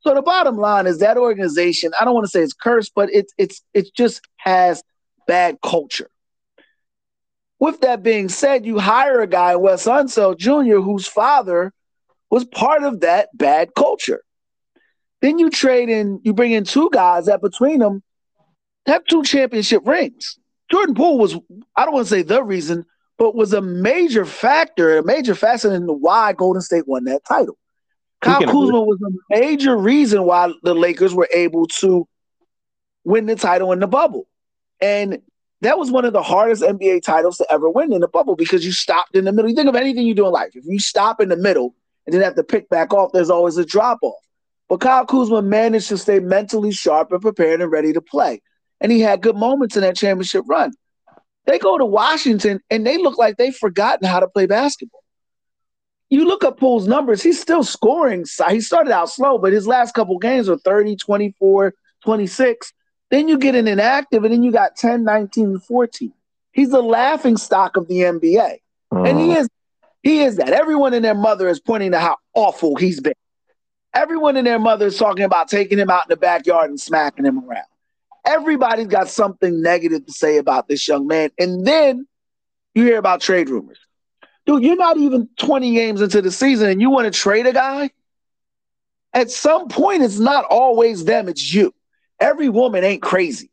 So 0.00 0.14
the 0.14 0.22
bottom 0.22 0.56
line 0.56 0.86
is 0.86 0.98
that 0.98 1.16
organization. 1.16 1.92
I 1.98 2.04
don't 2.04 2.14
want 2.14 2.24
to 2.24 2.30
say 2.30 2.42
it's 2.42 2.52
cursed, 2.52 2.92
but 2.94 3.08
it's 3.12 3.32
it's 3.38 3.62
it 3.74 3.94
just 3.96 4.20
has 4.38 4.82
bad 5.26 5.58
culture. 5.62 6.08
With 7.62 7.82
that 7.82 8.02
being 8.02 8.28
said, 8.28 8.66
you 8.66 8.80
hire 8.80 9.20
a 9.20 9.26
guy, 9.28 9.54
Wes 9.54 9.86
Unseld 9.86 10.36
Jr., 10.38 10.80
whose 10.80 11.06
father 11.06 11.72
was 12.28 12.44
part 12.44 12.82
of 12.82 13.02
that 13.02 13.28
bad 13.34 13.76
culture. 13.76 14.24
Then 15.20 15.38
you 15.38 15.48
trade 15.48 15.88
in, 15.88 16.20
you 16.24 16.32
bring 16.34 16.50
in 16.50 16.64
two 16.64 16.90
guys 16.92 17.26
that 17.26 17.40
between 17.40 17.78
them 17.78 18.02
have 18.86 19.04
two 19.04 19.22
championship 19.22 19.86
rings. 19.86 20.40
Jordan 20.72 20.96
Poole 20.96 21.18
was, 21.18 21.36
I 21.76 21.84
don't 21.84 21.94
want 21.94 22.08
to 22.08 22.10
say 22.12 22.22
the 22.22 22.42
reason, 22.42 22.84
but 23.16 23.36
was 23.36 23.52
a 23.52 23.62
major 23.62 24.24
factor, 24.24 24.98
a 24.98 25.04
major 25.04 25.36
factor 25.36 25.72
in 25.72 25.84
why 25.84 26.32
Golden 26.32 26.62
State 26.62 26.88
won 26.88 27.04
that 27.04 27.24
title. 27.24 27.56
Kyle 28.22 28.40
Kuzma 28.40 28.82
was 28.82 28.98
a 29.06 29.38
major 29.38 29.76
reason 29.76 30.24
why 30.24 30.52
the 30.64 30.74
Lakers 30.74 31.14
were 31.14 31.28
able 31.32 31.68
to 31.78 32.08
win 33.04 33.26
the 33.26 33.36
title 33.36 33.70
in 33.70 33.78
the 33.78 33.86
bubble. 33.86 34.26
And 34.80 35.22
that 35.62 35.78
was 35.78 35.90
one 35.92 36.04
of 36.04 36.12
the 36.12 36.22
hardest 36.22 36.62
NBA 36.62 37.02
titles 37.02 37.38
to 37.38 37.46
ever 37.50 37.70
win 37.70 37.92
in 37.92 38.00
the 38.00 38.08
bubble 38.08 38.34
because 38.34 38.64
you 38.66 38.72
stopped 38.72 39.14
in 39.14 39.24
the 39.24 39.32
middle. 39.32 39.48
You 39.48 39.56
think 39.56 39.68
of 39.68 39.76
anything 39.76 40.06
you 40.06 40.14
do 40.14 40.26
in 40.26 40.32
life. 40.32 40.50
If 40.54 40.64
you 40.66 40.80
stop 40.80 41.20
in 41.20 41.28
the 41.28 41.36
middle 41.36 41.74
and 42.04 42.12
then 42.12 42.20
have 42.22 42.34
to 42.34 42.42
pick 42.42 42.68
back 42.68 42.92
off, 42.92 43.12
there's 43.12 43.30
always 43.30 43.56
a 43.56 43.64
drop 43.64 43.98
off. 44.02 44.18
But 44.68 44.80
Kyle 44.80 45.06
Kuzma 45.06 45.40
managed 45.40 45.88
to 45.90 45.98
stay 45.98 46.18
mentally 46.18 46.72
sharp 46.72 47.12
and 47.12 47.22
prepared 47.22 47.60
and 47.60 47.70
ready 47.70 47.92
to 47.92 48.00
play. 48.00 48.42
And 48.80 48.90
he 48.90 49.00
had 49.00 49.22
good 49.22 49.36
moments 49.36 49.76
in 49.76 49.82
that 49.82 49.96
championship 49.96 50.44
run. 50.48 50.72
They 51.46 51.60
go 51.60 51.78
to 51.78 51.84
Washington 51.84 52.60
and 52.68 52.84
they 52.84 52.98
look 52.98 53.16
like 53.16 53.36
they've 53.36 53.54
forgotten 53.54 54.08
how 54.08 54.18
to 54.18 54.28
play 54.28 54.46
basketball. 54.46 55.04
You 56.10 56.24
look 56.26 56.42
up 56.42 56.58
Poole's 56.58 56.88
numbers, 56.88 57.22
he's 57.22 57.40
still 57.40 57.62
scoring. 57.62 58.24
He 58.50 58.60
started 58.60 58.92
out 58.92 59.10
slow, 59.10 59.38
but 59.38 59.52
his 59.52 59.66
last 59.66 59.94
couple 59.94 60.18
games 60.18 60.48
are 60.48 60.58
30, 60.58 60.96
24, 60.96 61.72
26. 62.02 62.72
Then 63.12 63.28
you 63.28 63.36
get 63.36 63.54
an 63.54 63.68
inactive, 63.68 64.24
and 64.24 64.32
then 64.32 64.42
you 64.42 64.50
got 64.50 64.74
10, 64.74 65.04
19, 65.04 65.58
14. 65.58 66.12
He's 66.50 66.70
the 66.70 66.80
laughing 66.80 67.36
stock 67.36 67.76
of 67.76 67.86
the 67.86 67.96
NBA. 67.96 68.54
Uh-huh. 68.90 69.02
And 69.02 69.20
he 69.20 69.32
uh-huh. 69.32 69.40
is 69.40 69.48
he 70.02 70.20
is 70.22 70.36
that. 70.36 70.48
Everyone 70.48 70.94
and 70.94 71.04
their 71.04 71.14
mother 71.14 71.46
is 71.48 71.60
pointing 71.60 71.92
to 71.92 72.00
how 72.00 72.16
awful 72.32 72.74
he's 72.74 73.00
been. 73.00 73.12
Everyone 73.92 74.38
and 74.38 74.46
their 74.46 74.58
mother 74.58 74.86
is 74.86 74.96
talking 74.96 75.24
about 75.24 75.48
taking 75.48 75.78
him 75.78 75.90
out 75.90 76.06
in 76.06 76.08
the 76.08 76.16
backyard 76.16 76.70
and 76.70 76.80
smacking 76.80 77.26
him 77.26 77.46
around. 77.46 77.66
Everybody's 78.24 78.86
got 78.86 79.08
something 79.08 79.60
negative 79.60 80.06
to 80.06 80.12
say 80.12 80.38
about 80.38 80.66
this 80.66 80.88
young 80.88 81.06
man. 81.06 81.30
And 81.38 81.66
then 81.66 82.06
you 82.74 82.84
hear 82.84 82.98
about 82.98 83.20
trade 83.20 83.50
rumors. 83.50 83.78
Dude, 84.46 84.62
you're 84.62 84.74
not 84.74 84.96
even 84.96 85.28
20 85.36 85.74
games 85.74 86.00
into 86.00 86.22
the 86.22 86.32
season 86.32 86.70
and 86.70 86.80
you 86.80 86.88
want 86.88 87.12
to 87.12 87.16
trade 87.16 87.46
a 87.46 87.52
guy? 87.52 87.90
At 89.12 89.30
some 89.30 89.68
point, 89.68 90.02
it's 90.02 90.18
not 90.18 90.46
always 90.46 91.04
them, 91.04 91.28
it's 91.28 91.52
you 91.52 91.74
every 92.22 92.48
woman 92.48 92.84
ain't 92.84 93.02
crazy. 93.02 93.50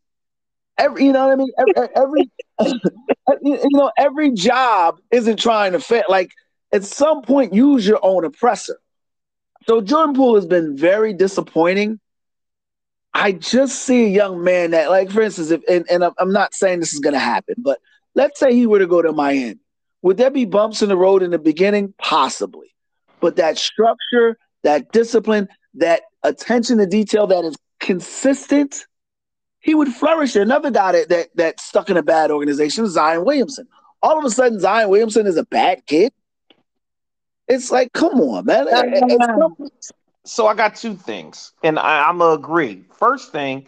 Every, 0.78 1.06
you 1.06 1.12
know 1.12 1.28
what 1.28 1.34
I 1.34 1.36
mean? 1.36 1.52
Every, 1.58 1.90
every 1.96 2.32
you 3.42 3.60
know, 3.72 3.92
every 3.98 4.32
job 4.32 5.00
isn't 5.12 5.38
trying 5.38 5.74
to 5.74 5.80
fit. 5.80 6.06
Like 6.08 6.32
at 6.72 6.86
some 6.86 7.24
point, 7.24 7.54
use 7.54 7.86
your 7.86 8.00
own 8.02 8.24
oppressor. 8.24 8.78
So 9.68 9.82
Jordan 9.82 10.16
Poole 10.16 10.36
has 10.36 10.46
been 10.46 10.78
very 10.78 11.14
disappointing. 11.14 12.00
I 13.14 13.34
just 13.34 13.84
see 13.84 14.06
a 14.06 14.10
young 14.10 14.44
man 14.44 14.72
that, 14.72 14.90
like, 14.90 15.10
for 15.10 15.22
instance, 15.22 15.50
if 15.50 15.62
and, 15.68 15.86
and 15.90 16.04
I'm 16.18 16.32
not 16.32 16.54
saying 16.54 16.80
this 16.80 16.94
is 16.94 17.00
going 17.00 17.14
to 17.14 17.20
happen, 17.20 17.56
but 17.58 17.80
let's 18.14 18.40
say 18.40 18.54
he 18.54 18.68
were 18.68 18.80
to 18.80 18.88
go 18.88 19.02
to 19.02 19.12
Miami, 19.12 19.60
would 20.04 20.18
there 20.18 20.30
be 20.30 20.46
bumps 20.46 20.82
in 20.82 20.90
the 20.90 20.96
road 20.96 21.24
in 21.24 21.32
the 21.32 21.40
beginning? 21.40 21.94
Possibly, 21.98 22.74
but 23.20 23.36
that 23.36 23.58
structure, 23.58 24.38
that 24.64 24.92
discipline, 24.92 25.50
that 25.74 26.04
attention 26.24 26.78
to 26.78 26.86
detail 26.86 27.28
that 27.28 27.44
is 27.44 27.56
consistent, 27.90 28.86
he 29.62 29.74
would 29.74 29.88
flourish. 29.88 30.36
Another 30.36 30.70
guy 30.70 30.92
that 30.92 31.10
that 31.10 31.30
that's 31.34 31.64
stuck 31.64 31.90
in 31.90 31.98
a 31.98 32.04
bad 32.04 32.30
organization 32.30 32.86
is 32.86 32.92
Zion 32.92 33.26
Williamson. 33.26 33.68
All 34.04 34.20
of 34.20 34.24
a 34.24 34.30
sudden, 34.30 34.60
Zion 34.60 34.90
Williamson 34.90 35.26
is 35.26 35.38
a 35.38 35.44
bad 35.44 35.84
kid. 35.88 36.14
It's 37.48 37.72
like, 37.72 37.92
come 37.94 38.22
on, 38.22 38.46
man. 38.46 38.68
so 40.24 40.46
I 40.46 40.54
got 40.54 40.76
two 40.76 40.94
things, 40.94 41.52
and 41.64 41.80
I, 41.80 42.08
I'm 42.08 42.20
gonna 42.20 42.36
agree. 42.36 42.86
First 42.92 43.32
thing, 43.32 43.66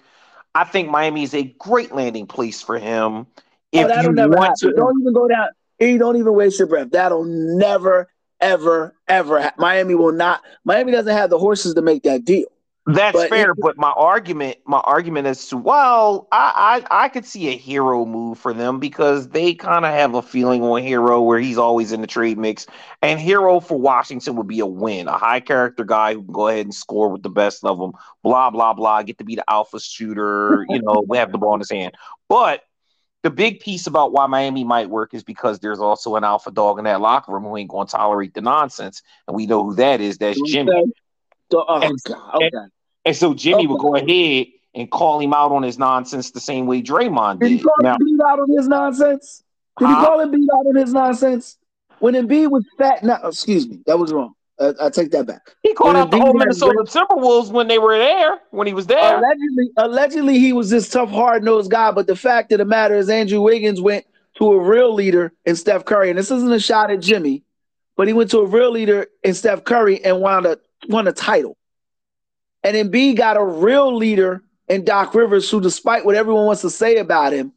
I 0.54 0.66
think 0.66 0.92
Miami 0.92 1.24
is 1.24 1.34
a 1.34 1.46
great 1.58 1.92
landing 1.92 2.28
place 2.28 2.62
for 2.62 2.78
him. 2.78 3.25
Oh, 3.25 3.25
if 3.72 3.92
oh, 3.92 4.01
you 4.01 4.13
want 4.13 4.44
happen. 4.44 4.70
to, 4.70 4.74
don't 4.75 5.01
even 5.01 5.13
go 5.13 5.28
down. 5.28 5.48
You 5.80 5.98
don't 5.98 6.18
even 6.18 6.34
waste 6.36 6.60
your 6.60 6.68
breath. 6.68 6.92
That'll 6.92 7.24
never, 7.24 8.08
ever, 8.40 8.94
ever. 9.08 9.42
Ha- 9.42 9.54
Miami 9.58 9.96
will 9.96 10.12
not. 10.12 10.44
Miami 10.63 10.92
doesn't 10.92 11.12
have 11.12 11.32
the 11.32 11.40
horses 11.40 11.74
to 11.74 11.82
make 11.82 12.04
that 12.04 12.24
deal. 12.24 12.50
That's 12.88 13.13
but 13.13 13.29
fair, 13.29 13.53
but 13.53 13.77
my 13.77 13.91
argument, 13.91 14.57
my 14.65 14.79
argument 14.79 15.27
is 15.27 15.47
to 15.50 15.57
well, 15.57 16.27
I, 16.31 16.83
I 16.89 17.03
I 17.05 17.09
could 17.09 17.25
see 17.25 17.50
a 17.50 17.57
Herro 17.57 18.07
move 18.07 18.39
for 18.39 18.53
them 18.53 18.79
because 18.79 19.29
they 19.29 19.53
kind 19.53 19.85
of 19.85 19.91
have 19.91 20.15
a 20.15 20.21
feeling 20.23 20.63
on 20.63 20.81
Herro 20.81 21.23
where 21.23 21.39
he's 21.39 21.59
always 21.59 21.91
in 21.91 22.01
the 22.01 22.07
trade 22.07 22.39
mix, 22.39 22.65
and 23.03 23.19
Herro 23.19 23.63
for 23.63 23.79
Washington 23.79 24.35
would 24.35 24.47
be 24.47 24.61
a 24.61 24.65
win, 24.65 25.07
a 25.07 25.17
high 25.17 25.41
character 25.41 25.83
guy 25.83 26.15
who 26.15 26.23
can 26.23 26.33
go 26.33 26.47
ahead 26.47 26.65
and 26.65 26.73
score 26.73 27.09
with 27.09 27.21
the 27.21 27.29
best 27.29 27.63
of 27.63 27.77
them, 27.77 27.91
blah 28.23 28.50
blah 28.50 28.73
blah, 28.73 29.03
get 29.03 29.19
to 29.19 29.23
be 29.23 29.35
the 29.35 29.47
alpha 29.47 29.79
shooter, 29.79 30.65
you 30.67 30.81
know, 30.81 31.03
we 31.07 31.17
have 31.19 31.31
the 31.31 31.38
ball 31.38 31.53
in 31.53 31.59
his 31.59 31.69
hand. 31.69 31.93
But 32.29 32.63
the 33.21 33.29
big 33.29 33.59
piece 33.59 33.85
about 33.85 34.11
why 34.11 34.25
Miami 34.25 34.63
might 34.63 34.89
work 34.89 35.13
is 35.13 35.23
because 35.23 35.59
there's 35.59 35.79
also 35.79 36.15
an 36.15 36.23
alpha 36.23 36.50
dog 36.50 36.79
in 36.79 36.85
that 36.85 37.01
locker 37.01 37.31
room 37.31 37.43
who 37.43 37.55
ain't 37.55 37.69
going 37.69 37.85
to 37.85 37.95
tolerate 37.95 38.33
the 38.33 38.41
nonsense, 38.41 39.03
and 39.27 39.35
we 39.35 39.45
know 39.45 39.63
who 39.63 39.75
that 39.75 40.01
is. 40.01 40.17
That's 40.17 40.41
Jimmy. 40.41 40.71
Oh, 41.53 41.79
and, 41.81 41.98
okay. 42.08 42.50
and, 42.53 42.72
and, 43.05 43.15
so 43.15 43.34
Jimmy 43.34 43.60
okay. 43.60 43.67
would 43.67 43.79
go 43.79 43.96
ahead 43.96 44.48
and 44.74 44.89
call 44.89 45.20
him 45.20 45.34
out 45.34 45.51
on 45.51 45.63
his 45.63 45.77
nonsense 45.77 46.31
the 46.31 46.39
same 46.39 46.65
way 46.65 46.81
Draymond 46.81 47.39
did. 47.39 47.50
Did 47.50 47.58
he 47.58 47.63
call 47.63 47.74
now, 47.81 47.96
him 47.96 48.05
beat 48.05 48.22
out 48.25 48.39
on 48.39 48.50
his 48.50 48.67
nonsense? 48.67 49.43
Did 49.79 49.86
huh? 49.86 50.00
he 50.00 50.05
call 50.05 50.20
him 50.22 50.31
beat 50.31 50.50
out 50.53 50.65
on 50.67 50.75
his 50.75 50.93
nonsense? 50.93 51.58
When 52.00 52.15
Embiid 52.15 52.50
was 52.50 52.65
fat, 52.77 53.03
now 53.03 53.20
excuse 53.24 53.67
me, 53.67 53.81
that 53.86 54.00
was 54.00 54.12
wrong. 54.12 54.34
Uh, 54.60 54.74
I 54.79 54.89
take 54.89 55.12
that 55.12 55.25
back. 55.25 55.55
He 55.63 55.74
called 55.74 55.96
out 55.96 56.12
the 56.12 56.20
whole 56.20 56.34
Minnesota 56.34 56.84
Timberwolves 56.84 57.51
when 57.51 57.67
they 57.67 57.79
were 57.79 57.98
there, 57.98 58.39
when 58.51 58.67
he 58.67 58.74
was 58.74 58.86
there. 58.86 59.17
Allegedly, 59.17 59.72
allegedly, 59.77 60.39
he 60.39 60.53
was 60.53 60.70
this 60.70 60.88
tough, 60.88 61.10
hard 61.10 61.43
nosed 61.43 61.72
guy. 61.72 61.91
But 61.91 62.05
the 62.05 62.15
fact 62.15 62.51
of 62.51 62.60
the 62.60 62.65
matter 62.65 62.96
is, 62.96 63.10
Andrew 63.10 63.41
Wiggins 63.41 63.81
went 63.81 64.05
to 64.36 64.51
a 64.51 64.60
real 64.60 64.93
leader 64.93 65.34
in 65.46 65.55
Steph 65.55 65.86
Curry, 65.86 66.10
and 66.10 66.20
this 66.20 66.29
isn't 66.29 66.51
a 66.51 66.60
shot 66.60 66.91
at 66.91 67.01
Jimmy, 67.01 67.43
but 67.98 68.08
he 68.08 68.13
went 68.13 68.29
to 68.31 68.39
a 68.39 68.46
real 68.46 68.72
leader 68.72 69.08
in 69.24 69.34
Steph 69.34 69.63
Curry 69.63 70.03
and 70.03 70.22
wound 70.22 70.46
a 70.46 70.60
won 70.88 71.07
a 71.07 71.11
title. 71.11 71.57
And 72.63 72.75
Embiid 72.75 73.17
got 73.17 73.38
a 73.38 73.43
real 73.43 73.95
leader 73.95 74.43
in 74.67 74.85
Doc 74.85 75.15
Rivers, 75.15 75.50
who, 75.50 75.59
despite 75.59 76.05
what 76.05 76.15
everyone 76.15 76.45
wants 76.45 76.61
to 76.61 76.69
say 76.69 76.97
about 76.97 77.33
him, 77.33 77.53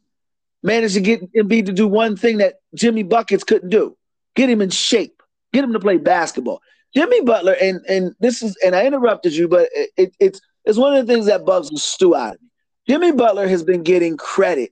managed 0.63 0.95
to 0.95 1.01
get 1.01 1.33
Embiid 1.33 1.67
to 1.67 1.73
do 1.73 1.87
one 1.87 2.17
thing 2.17 2.37
that 2.37 2.55
Jimmy 2.73 3.03
Buckets 3.03 3.43
couldn't 3.43 3.69
do: 3.69 3.95
get 4.35 4.49
him 4.49 4.61
in 4.61 4.69
shape, 4.69 5.21
get 5.53 5.63
him 5.63 5.73
to 5.73 5.79
play 5.79 5.97
basketball. 5.97 6.61
Jimmy 6.95 7.21
Butler, 7.21 7.55
and 7.61 7.81
and 7.87 8.15
this 8.19 8.41
is, 8.41 8.57
and 8.65 8.75
I 8.75 8.85
interrupted 8.85 9.35
you, 9.35 9.47
but 9.47 9.69
it, 9.73 9.89
it, 9.97 10.15
it's 10.19 10.41
it's 10.65 10.77
one 10.77 10.95
of 10.95 11.05
the 11.05 11.13
things 11.13 11.27
that 11.27 11.45
bugs 11.45 11.69
the 11.69 11.77
stew 11.77 12.15
out 12.15 12.35
of 12.35 12.41
me. 12.41 12.47
Jimmy 12.87 13.11
Butler 13.11 13.47
has 13.47 13.63
been 13.63 13.83
getting 13.83 14.17
credit 14.17 14.71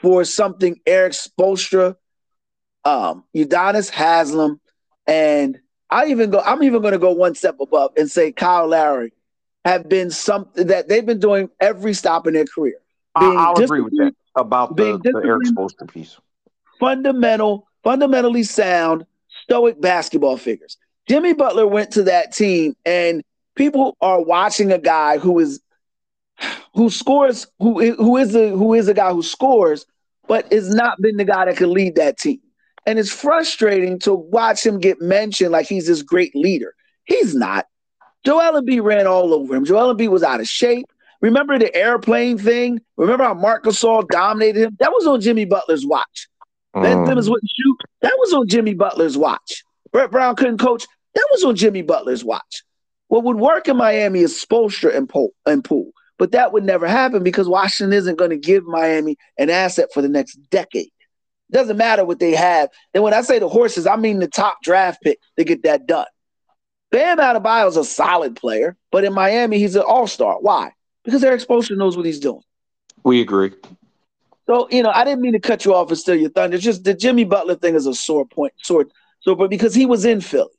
for 0.00 0.24
something 0.24 0.80
Erik 0.86 1.12
Spoelstra, 1.12 1.96
um, 2.84 3.24
Udonis 3.34 3.90
Haslem, 3.90 4.60
and 5.06 5.58
I 5.90 6.06
even 6.06 6.30
go. 6.30 6.40
I'm 6.40 6.62
even 6.62 6.80
going 6.80 6.92
to 6.92 6.98
go 6.98 7.12
one 7.12 7.34
step 7.34 7.56
above 7.60 7.92
and 7.96 8.10
say 8.10 8.32
Kyle 8.32 8.68
Lowry 8.68 9.12
have 9.64 9.88
been 9.88 10.10
something 10.10 10.66
that 10.66 10.88
they've 10.88 11.06
been 11.06 11.20
doing 11.20 11.48
every 11.60 11.94
stop 11.94 12.26
in 12.26 12.34
their 12.34 12.44
career. 12.44 12.78
I'll 13.14 13.56
agree 13.62 13.80
with 13.80 13.96
that 13.98 14.14
about 14.34 14.76
the, 14.76 14.98
the 15.02 15.22
Erik 15.24 15.46
Spoelstra 15.46 15.88
piece. 15.90 16.18
Fundamental, 16.80 17.68
fundamentally 17.82 18.42
sound, 18.42 19.06
stoic 19.44 19.80
basketball 19.80 20.36
figures. 20.36 20.76
Jimmy 21.08 21.32
Butler 21.32 21.66
went 21.66 21.92
to 21.92 22.04
that 22.04 22.32
team, 22.32 22.74
and 22.84 23.22
people 23.54 23.96
are 24.00 24.20
watching 24.20 24.72
a 24.72 24.78
guy 24.78 25.18
who 25.18 25.38
is 25.38 25.60
who 26.74 26.90
scores, 26.90 27.46
who 27.60 27.94
who 27.94 28.16
is 28.16 28.34
a 28.34 28.48
who 28.50 28.74
is 28.74 28.88
a 28.88 28.94
guy 28.94 29.12
who 29.12 29.22
scores, 29.22 29.86
but 30.26 30.50
has 30.52 30.74
not 30.74 31.00
been 31.00 31.16
the 31.16 31.24
guy 31.24 31.44
that 31.44 31.56
can 31.56 31.72
lead 31.72 31.96
that 31.96 32.18
team. 32.18 32.40
And 32.86 32.98
it's 32.98 33.12
frustrating 33.12 33.98
to 34.00 34.14
watch 34.14 34.64
him 34.64 34.78
get 34.78 35.00
mentioned 35.00 35.52
like 35.52 35.66
he's 35.66 35.86
this 35.86 36.02
great 36.02 36.34
leader. 36.34 36.74
He's 37.04 37.34
not. 37.34 37.66
Joel 38.24 38.60
Embiid 38.60 38.82
ran 38.82 39.06
all 39.06 39.32
over 39.34 39.54
him. 39.54 39.64
Joel 39.64 39.94
Embiid 39.94 40.10
was 40.10 40.22
out 40.22 40.40
of 40.40 40.48
shape. 40.48 40.86
Remember 41.20 41.58
the 41.58 41.74
airplane 41.74 42.36
thing? 42.36 42.80
Remember 42.96 43.24
how 43.24 43.34
Marc 43.34 43.64
Gasol 43.64 44.06
dominated 44.08 44.62
him? 44.64 44.76
That 44.80 44.92
was 44.92 45.06
on 45.06 45.20
Jimmy 45.20 45.44
Butler's 45.44 45.86
watch. 45.86 46.28
Mm. 46.76 46.82
Ben 46.82 47.06
Simmons 47.06 47.30
wouldn't 47.30 47.50
shoot. 47.50 47.76
That 48.02 48.14
was 48.18 48.32
on 48.34 48.48
Jimmy 48.48 48.74
Butler's 48.74 49.16
watch. 49.16 49.64
Brett 49.92 50.10
Brown 50.10 50.36
couldn't 50.36 50.58
coach. 50.58 50.86
That 51.14 51.26
was 51.30 51.44
on 51.44 51.56
Jimmy 51.56 51.82
Butler's 51.82 52.24
watch. 52.24 52.64
What 53.08 53.24
would 53.24 53.36
work 53.36 53.68
in 53.68 53.76
Miami 53.76 54.20
is 54.20 54.34
Spoelstra 54.34 54.94
and 54.94 55.08
Poole, 55.08 55.32
and 55.46 55.64
Poole. 55.64 55.92
But 56.18 56.32
that 56.32 56.52
would 56.52 56.64
never 56.64 56.86
happen 56.86 57.22
because 57.22 57.48
Washington 57.48 57.92
isn't 57.92 58.18
going 58.18 58.30
to 58.30 58.36
give 58.36 58.64
Miami 58.64 59.16
an 59.38 59.50
asset 59.50 59.88
for 59.92 60.02
the 60.02 60.08
next 60.08 60.36
decade. 60.50 60.90
Doesn't 61.50 61.76
matter 61.76 62.04
what 62.04 62.18
they 62.18 62.32
have. 62.32 62.70
And 62.94 63.02
when 63.02 63.14
I 63.14 63.20
say 63.22 63.38
the 63.38 63.48
horses, 63.48 63.86
I 63.86 63.96
mean 63.96 64.18
the 64.18 64.28
top 64.28 64.62
draft 64.62 65.02
pick 65.02 65.18
to 65.38 65.44
get 65.44 65.62
that 65.62 65.86
done. 65.86 66.06
Bam 66.90 67.18
Adebayo 67.18 67.68
is 67.68 67.76
a 67.76 67.84
solid 67.84 68.36
player, 68.36 68.76
but 68.90 69.04
in 69.04 69.12
Miami, 69.12 69.58
he's 69.58 69.76
an 69.76 69.82
all-star. 69.82 70.38
Why? 70.40 70.72
Because 71.04 71.22
Erik 71.22 71.40
Spoelstra 71.40 71.76
knows 71.76 71.96
what 71.96 72.06
he's 72.06 72.20
doing. 72.20 72.42
We 73.04 73.20
agree. 73.20 73.52
So, 74.46 74.68
you 74.70 74.82
know, 74.82 74.90
I 74.90 75.04
didn't 75.04 75.22
mean 75.22 75.32
to 75.32 75.40
cut 75.40 75.64
you 75.64 75.74
off 75.74 75.88
and 75.88 75.98
steal 75.98 76.14
your 76.14 76.30
thunder. 76.30 76.56
It's 76.56 76.64
just 76.64 76.84
the 76.84 76.94
Jimmy 76.94 77.24
Butler 77.24 77.56
thing 77.56 77.74
is 77.74 77.86
a 77.86 77.94
sore 77.94 78.26
point, 78.26 78.52
sore, 78.62 78.86
so, 79.20 79.34
but 79.34 79.50
because 79.50 79.74
he 79.74 79.86
was 79.86 80.04
in 80.04 80.20
Philly 80.20 80.50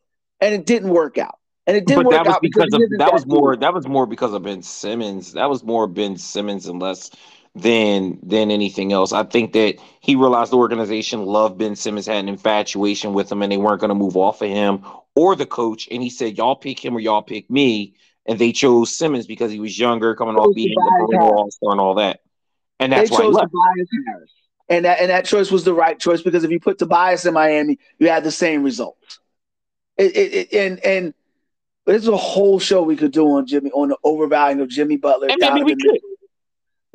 and 0.41 0.53
it 0.53 0.65
didn't 0.65 0.89
work 0.89 1.17
out. 1.17 1.37
And 1.67 1.75
it 1.75 1.87
didn't 1.87 2.03
but 2.03 2.13
work 2.13 2.23
that 2.23 2.27
was 2.27 2.39
because, 2.41 2.65
because 2.71 2.91
of 2.91 2.99
that 2.99 3.11
was 3.11 3.25
more 3.25 3.55
that 3.55 3.73
was 3.73 3.87
more 3.87 4.05
because 4.05 4.33
of 4.33 4.43
Ben 4.43 4.61
Simmons. 4.61 5.33
That 5.33 5.49
was 5.49 5.63
more 5.63 5.87
Ben 5.87 6.15
Simmons 6.15 6.67
and 6.67 6.79
less 6.79 7.09
than 7.55 8.19
than 8.21 8.51
anything 8.51 8.91
else. 8.91 9.13
I 9.13 9.23
think 9.23 9.53
that 9.53 9.77
he 10.01 10.15
realized 10.15 10.51
the 10.51 10.57
organization 10.57 11.25
loved 11.25 11.57
Ben 11.57 11.75
Simmons, 11.75 12.05
had 12.05 12.17
an 12.17 12.29
infatuation 12.29 13.13
with 13.13 13.31
him, 13.31 13.41
and 13.41 13.51
they 13.51 13.57
weren't 13.57 13.79
going 13.79 13.89
to 13.89 13.95
move 13.95 14.17
off 14.17 14.41
of 14.41 14.49
him 14.49 14.83
or 15.15 15.35
the 15.35 15.45
coach. 15.45 15.87
And 15.89 16.03
he 16.03 16.09
said, 16.09 16.37
"Y'all 16.37 16.55
pick 16.55 16.83
him 16.83 16.95
or 16.95 16.99
y'all 16.99 17.21
pick 17.21 17.49
me." 17.49 17.95
And 18.27 18.39
they 18.39 18.51
chose 18.51 18.95
Simmons 18.95 19.27
because 19.27 19.51
he 19.51 19.59
was 19.59 19.77
younger, 19.77 20.15
coming 20.15 20.35
off 20.35 20.53
being 20.55 20.75
a 20.77 21.17
All 21.17 21.49
Star 21.51 21.71
and 21.71 21.79
all 21.79 21.95
that. 21.95 22.21
And 22.79 22.91
that's 22.91 23.09
they 23.09 23.15
why 23.15 23.21
chose 23.21 23.35
Tobias 23.35 23.89
Harris. 24.05 24.31
And 24.67 24.85
that 24.85 24.99
and 24.99 25.09
that 25.09 25.25
choice 25.25 25.51
was 25.51 25.63
the 25.63 25.73
right 25.73 25.97
choice 25.97 26.21
because 26.21 26.43
if 26.43 26.51
you 26.51 26.59
put 26.59 26.79
Tobias 26.79 27.25
in 27.25 27.33
Miami, 27.33 27.77
you 27.99 28.09
had 28.09 28.23
the 28.23 28.31
same 28.31 28.63
results. 28.63 29.19
It, 29.95 30.17
it, 30.17 30.33
it, 30.33 30.53
and 30.53 30.85
and 30.85 31.13
there's 31.85 32.07
a 32.07 32.17
whole 32.17 32.59
show 32.59 32.81
we 32.81 32.95
could 32.95 33.11
do 33.11 33.27
on 33.27 33.45
Jimmy 33.45 33.71
on 33.71 33.89
the 33.89 33.97
overvaluing 34.03 34.59
of 34.61 34.69
Jimmy 34.69 34.97
Butler. 34.97 35.27
And 35.29 35.37
maybe 35.39 35.63
we 35.63 35.75
could. 35.75 36.01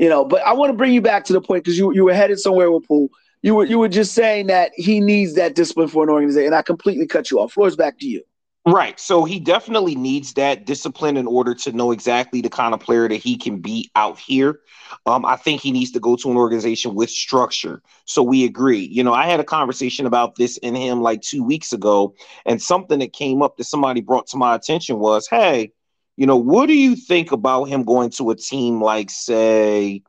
You 0.01 0.09
know, 0.09 0.25
but 0.25 0.41
I 0.47 0.55
want 0.55 0.71
to 0.71 0.77
bring 0.77 0.95
you 0.95 1.03
back 1.03 1.27
to 1.27 1.35
the 1.35 1.43
point 1.43 1.63
because 1.63 1.77
you 1.77 1.93
you 1.93 2.07
were 2.07 2.15
headed 2.15 2.39
somewhere 2.39 2.73
with 2.73 2.89
Poole. 2.89 3.11
You 3.43 3.55
were 3.55 3.67
you 3.67 3.79
were 3.79 3.89
just 3.89 4.15
saying 4.15 4.47
that 4.47 4.73
he 4.75 4.99
needs 4.99 5.35
that 5.35 5.55
discipline 5.55 5.89
for 5.89 6.03
an 6.03 6.09
organization, 6.09 6.47
and 6.47 6.55
I 6.55 6.63
completely 6.63 7.07
cut 7.07 7.31
you 7.31 7.39
off. 7.39 7.53
Floor's 7.53 7.77
back 7.77 7.99
to 7.99 8.07
you. 8.07 8.23
Right. 8.67 8.99
So 8.99 9.25
he 9.25 9.39
definitely 9.39 9.95
needs 9.95 10.33
that 10.35 10.65
discipline 10.65 11.19
in 11.19 11.27
order 11.27 11.55
to 11.55 11.73
know 11.73 11.93
exactly 11.93 12.41
the 12.41 12.49
kind 12.49 12.73
of 12.73 12.81
player 12.81 13.09
that 13.09 13.17
he 13.17 13.37
can 13.37 13.59
be 13.59 13.91
out 13.95 14.19
here. 14.19 14.61
Um, 15.05 15.27
I 15.27 15.37
think 15.37 15.61
he 15.61 15.71
needs 15.71 15.91
to 15.93 16.01
go 16.01 16.17
to 16.17 16.31
an 16.31 16.37
organization 16.37 16.95
with 16.95 17.11
structure. 17.11 17.83
So 18.07 18.23
we 18.23 18.45
agree. 18.45 18.81
You 18.81 19.05
know, 19.05 19.13
I 19.13 19.27
had 19.27 19.41
a 19.41 19.45
conversation 19.45 20.07
about 20.07 20.37
this 20.37 20.57
in 20.59 20.75
him 20.75 21.03
like 21.03 21.21
two 21.21 21.43
weeks 21.43 21.75
ago, 21.75 22.15
and 22.47 22.61
something 22.61 22.99
that 23.01 23.13
came 23.13 23.43
up 23.43 23.59
that 23.59 23.65
somebody 23.65 24.01
brought 24.01 24.27
to 24.29 24.39
my 24.39 24.55
attention 24.55 24.99
was, 24.99 25.27
hey, 25.29 25.73
you 26.21 26.27
know, 26.27 26.37
what 26.37 26.67
do 26.67 26.75
you 26.75 26.97
think 26.97 27.33
about 27.33 27.65
him 27.65 27.83
going 27.83 28.11
to 28.11 28.29
a 28.29 28.37
team 28.37 28.83
like, 28.83 29.09
say, 29.09 30.03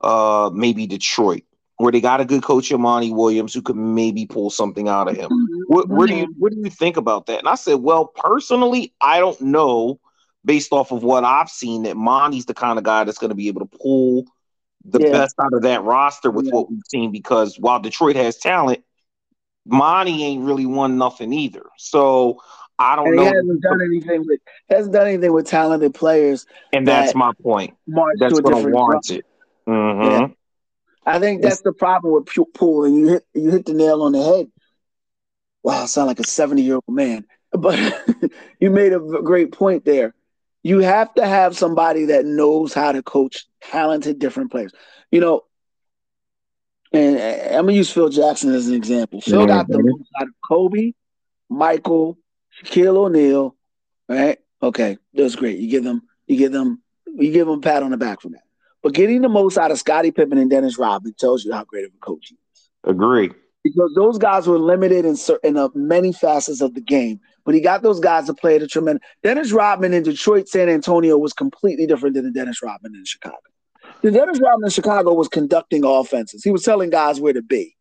uh, 0.00 0.50
maybe 0.54 0.86
Detroit, 0.86 1.42
where 1.76 1.92
they 1.92 2.00
got 2.00 2.22
a 2.22 2.24
good 2.24 2.42
coach, 2.42 2.72
Monty 2.72 3.12
Williams, 3.12 3.52
who 3.52 3.60
could 3.60 3.76
maybe 3.76 4.24
pull 4.24 4.48
something 4.48 4.88
out 4.88 5.10
of 5.10 5.18
him? 5.18 5.28
Mm-hmm. 5.28 5.62
What, 5.66 5.88
what 5.90 6.08
do 6.08 6.16
you 6.16 6.34
what 6.38 6.52
do 6.52 6.58
you 6.64 6.70
think 6.70 6.96
about 6.96 7.26
that? 7.26 7.40
And 7.40 7.48
I 7.48 7.56
said, 7.56 7.74
well, 7.74 8.06
personally, 8.06 8.94
I 9.02 9.20
don't 9.20 9.38
know, 9.42 10.00
based 10.46 10.72
off 10.72 10.92
of 10.92 11.02
what 11.02 11.24
I've 11.24 11.50
seen, 11.50 11.82
that 11.82 11.94
Monty's 11.94 12.46
the 12.46 12.54
kind 12.54 12.78
of 12.78 12.84
guy 12.84 13.04
that's 13.04 13.18
going 13.18 13.28
to 13.28 13.34
be 13.34 13.48
able 13.48 13.60
to 13.60 13.78
pull 13.78 14.24
the 14.86 15.00
yeah. 15.00 15.12
best 15.12 15.34
out 15.38 15.52
of 15.52 15.60
that 15.60 15.82
roster 15.82 16.30
with 16.30 16.46
yeah. 16.46 16.54
what 16.54 16.70
we've 16.70 16.80
seen. 16.88 17.12
Because 17.12 17.58
while 17.58 17.80
Detroit 17.80 18.16
has 18.16 18.38
talent, 18.38 18.82
Monty 19.66 20.24
ain't 20.24 20.42
really 20.42 20.64
won 20.64 20.96
nothing 20.96 21.34
either. 21.34 21.66
So 21.76 22.40
I 22.80 22.96
don't 22.96 23.08
and 23.08 23.16
know. 23.16 23.22
He 23.24 23.28
hasn't 23.28 23.60
done 23.60 23.80
anything 23.82 24.24
with 24.26 24.40
hasn't 24.70 24.94
done 24.94 25.06
anything 25.06 25.32
with 25.34 25.46
talented 25.46 25.92
players. 25.92 26.46
And 26.72 26.88
that's 26.88 27.14
my 27.14 27.32
point. 27.42 27.74
That's 28.18 28.40
to 28.40 28.70
warrant 28.72 29.10
it. 29.10 29.26
Mm-hmm. 29.68 30.10
Yeah. 30.10 30.28
I 31.04 31.18
think 31.18 31.42
that's 31.42 31.60
the 31.60 31.74
problem 31.74 32.14
with 32.14 32.54
Poole, 32.54 32.84
and 32.84 32.96
you 32.96 33.08
hit 33.08 33.26
you 33.34 33.50
hit 33.50 33.66
the 33.66 33.74
nail 33.74 34.02
on 34.02 34.12
the 34.12 34.22
head. 34.22 34.46
Wow, 35.62 35.82
I 35.82 35.86
sound 35.86 36.08
like 36.08 36.20
a 36.20 36.24
seventy 36.24 36.62
year 36.62 36.76
old 36.76 36.84
man, 36.88 37.26
but 37.52 37.78
you 38.60 38.70
made 38.70 38.94
a 38.94 38.98
great 38.98 39.52
point 39.52 39.84
there. 39.84 40.14
You 40.62 40.78
have 40.78 41.12
to 41.14 41.26
have 41.26 41.56
somebody 41.56 42.06
that 42.06 42.24
knows 42.24 42.72
how 42.72 42.92
to 42.92 43.02
coach 43.02 43.46
talented 43.60 44.18
different 44.18 44.50
players. 44.50 44.72
You 45.10 45.20
know, 45.20 45.42
and 46.94 47.18
I'm 47.18 47.66
gonna 47.66 47.72
use 47.72 47.90
Phil 47.90 48.08
Jackson 48.08 48.54
as 48.54 48.68
an 48.68 48.74
example. 48.74 49.20
Phil 49.20 49.46
got 49.46 49.68
the 49.68 49.82
most 49.82 50.08
out 50.18 50.28
of 50.28 50.34
Kobe, 50.48 50.92
Michael, 51.50 52.16
Shaquille 52.64 52.96
O'Neal, 52.96 53.56
right? 54.08 54.38
Okay, 54.62 54.98
that's 55.14 55.36
great. 55.36 55.58
You 55.58 55.70
give 55.70 55.84
them, 55.84 56.02
you 56.26 56.36
give 56.36 56.52
them, 56.52 56.82
you 57.06 57.32
give 57.32 57.46
them 57.46 57.58
a 57.58 57.62
pat 57.62 57.82
on 57.82 57.90
the 57.90 57.96
back 57.96 58.20
for 58.20 58.28
that. 58.30 58.42
But 58.82 58.94
getting 58.94 59.22
the 59.22 59.28
most 59.28 59.58
out 59.58 59.70
of 59.70 59.78
Scottie 59.78 60.10
Pippen 60.10 60.38
and 60.38 60.50
Dennis 60.50 60.78
Rodman 60.78 61.14
tells 61.18 61.44
you 61.44 61.52
how 61.52 61.64
great 61.64 61.84
of 61.84 61.92
a 61.94 61.98
coach 61.98 62.28
he 62.28 62.36
is. 62.54 62.68
Agree. 62.84 63.30
Because 63.62 63.92
those 63.94 64.16
guys 64.16 64.46
were 64.46 64.58
limited 64.58 65.04
in 65.04 65.16
certain 65.16 65.58
of 65.58 65.70
uh, 65.70 65.78
many 65.78 66.12
facets 66.14 66.62
of 66.62 66.74
the 66.74 66.80
game, 66.80 67.20
but 67.44 67.54
he 67.54 67.60
got 67.60 67.82
those 67.82 68.00
guys 68.00 68.26
to 68.26 68.34
play 68.34 68.56
at 68.56 68.62
a 68.62 68.66
tremendous. 68.66 69.06
Dennis 69.22 69.52
Rodman 69.52 69.92
in 69.92 70.02
Detroit, 70.02 70.48
San 70.48 70.70
Antonio 70.70 71.18
was 71.18 71.34
completely 71.34 71.86
different 71.86 72.14
than 72.14 72.24
the 72.24 72.30
Dennis 72.30 72.62
Rodman 72.62 72.94
in 72.94 73.04
Chicago. 73.04 73.36
The 74.00 74.10
Dennis 74.10 74.40
Rodman 74.40 74.68
in 74.68 74.70
Chicago 74.70 75.12
was 75.12 75.28
conducting 75.28 75.84
offenses. 75.84 76.42
He 76.42 76.50
was 76.50 76.62
telling 76.62 76.88
guys 76.88 77.20
where 77.20 77.34
to 77.34 77.42
be. 77.42 77.76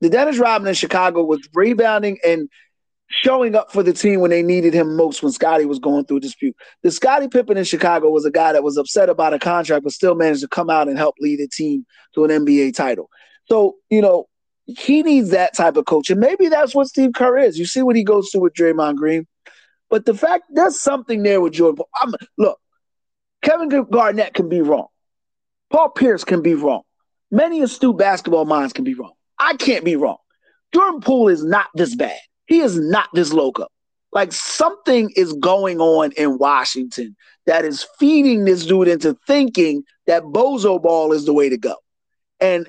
The 0.00 0.08
Dennis 0.08 0.38
Rodman 0.38 0.68
in 0.68 0.74
Chicago 0.74 1.22
was 1.22 1.46
rebounding 1.52 2.18
and 2.24 2.48
showing 3.08 3.54
up 3.54 3.72
for 3.72 3.82
the 3.82 3.92
team 3.92 4.20
when 4.20 4.30
they 4.30 4.42
needed 4.42 4.74
him 4.74 4.96
most 4.96 5.22
when 5.22 5.32
Scottie 5.32 5.64
was 5.64 5.78
going 5.78 6.04
through 6.04 6.18
a 6.18 6.20
dispute. 6.20 6.54
The 6.82 6.90
Scottie 6.90 7.28
Pippen 7.28 7.56
in 7.56 7.64
Chicago 7.64 8.10
was 8.10 8.24
a 8.24 8.30
guy 8.30 8.52
that 8.52 8.62
was 8.62 8.76
upset 8.76 9.08
about 9.08 9.34
a 9.34 9.38
contract, 9.38 9.84
but 9.84 9.92
still 9.92 10.14
managed 10.14 10.42
to 10.42 10.48
come 10.48 10.70
out 10.70 10.88
and 10.88 10.98
help 10.98 11.16
lead 11.18 11.40
a 11.40 11.48
team 11.48 11.86
to 12.14 12.24
an 12.24 12.30
NBA 12.30 12.74
title. 12.74 13.08
So, 13.46 13.76
you 13.88 14.02
know, 14.02 14.28
he 14.66 15.02
needs 15.02 15.30
that 15.30 15.56
type 15.56 15.76
of 15.76 15.86
coach. 15.86 16.10
And 16.10 16.20
maybe 16.20 16.48
that's 16.48 16.74
what 16.74 16.88
Steve 16.88 17.12
Kerr 17.14 17.38
is. 17.38 17.58
You 17.58 17.64
see 17.64 17.82
what 17.82 17.96
he 17.96 18.04
goes 18.04 18.30
through 18.30 18.42
with 18.42 18.54
Draymond 18.54 18.96
Green. 18.96 19.26
But 19.88 20.04
the 20.04 20.12
fact 20.12 20.44
there's 20.50 20.78
something 20.78 21.22
there 21.22 21.40
with 21.40 21.54
Jordan. 21.54 21.84
I'm, 22.02 22.12
look, 22.36 22.58
Kevin 23.40 23.68
Garnett 23.90 24.34
can 24.34 24.50
be 24.50 24.60
wrong. 24.60 24.88
Paul 25.70 25.90
Pierce 25.90 26.24
can 26.24 26.42
be 26.42 26.54
wrong. 26.54 26.82
Many 27.30 27.62
astute 27.62 27.96
basketball 27.96 28.44
minds 28.44 28.74
can 28.74 28.84
be 28.84 28.94
wrong. 28.94 29.12
I 29.38 29.54
can't 29.56 29.84
be 29.84 29.96
wrong. 29.96 30.18
Jordan 30.74 31.00
Poole 31.00 31.28
is 31.28 31.42
not 31.42 31.68
this 31.74 31.94
bad. 31.94 32.18
He 32.48 32.60
is 32.60 32.78
not 32.78 33.08
this 33.12 33.32
loco. 33.32 33.68
Like 34.10 34.32
something 34.32 35.12
is 35.14 35.34
going 35.34 35.80
on 35.80 36.12
in 36.12 36.38
Washington 36.38 37.14
that 37.46 37.64
is 37.64 37.86
feeding 37.98 38.44
this 38.44 38.64
dude 38.64 38.88
into 38.88 39.16
thinking 39.26 39.84
that 40.06 40.22
Bozo 40.22 40.82
ball 40.82 41.12
is 41.12 41.26
the 41.26 41.34
way 41.34 41.50
to 41.50 41.58
go. 41.58 41.76
And 42.40 42.68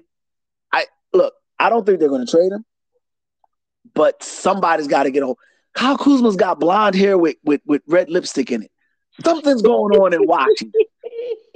I 0.74 0.86
look, 1.14 1.34
I 1.58 1.70
don't 1.70 1.86
think 1.86 2.00
they're 2.00 2.10
going 2.10 2.26
to 2.26 2.32
trade 2.32 2.52
him, 2.52 2.66
but 3.94 4.22
somebody's 4.22 4.88
got 4.88 5.04
to 5.04 5.12
get 5.12 5.24
on. 5.24 5.36
Kyle 5.74 5.98
Kuzma's 5.98 6.36
got 6.36 6.60
blonde 6.60 6.96
hair 6.96 7.18
with, 7.18 7.38
with, 7.44 7.62
with 7.66 7.82
red 7.88 8.10
lipstick 8.10 8.52
in 8.52 8.64
it. 8.64 8.72
Something's 9.24 9.62
going 9.62 9.98
on 9.98 10.14
in 10.14 10.28
Washington. 10.28 10.72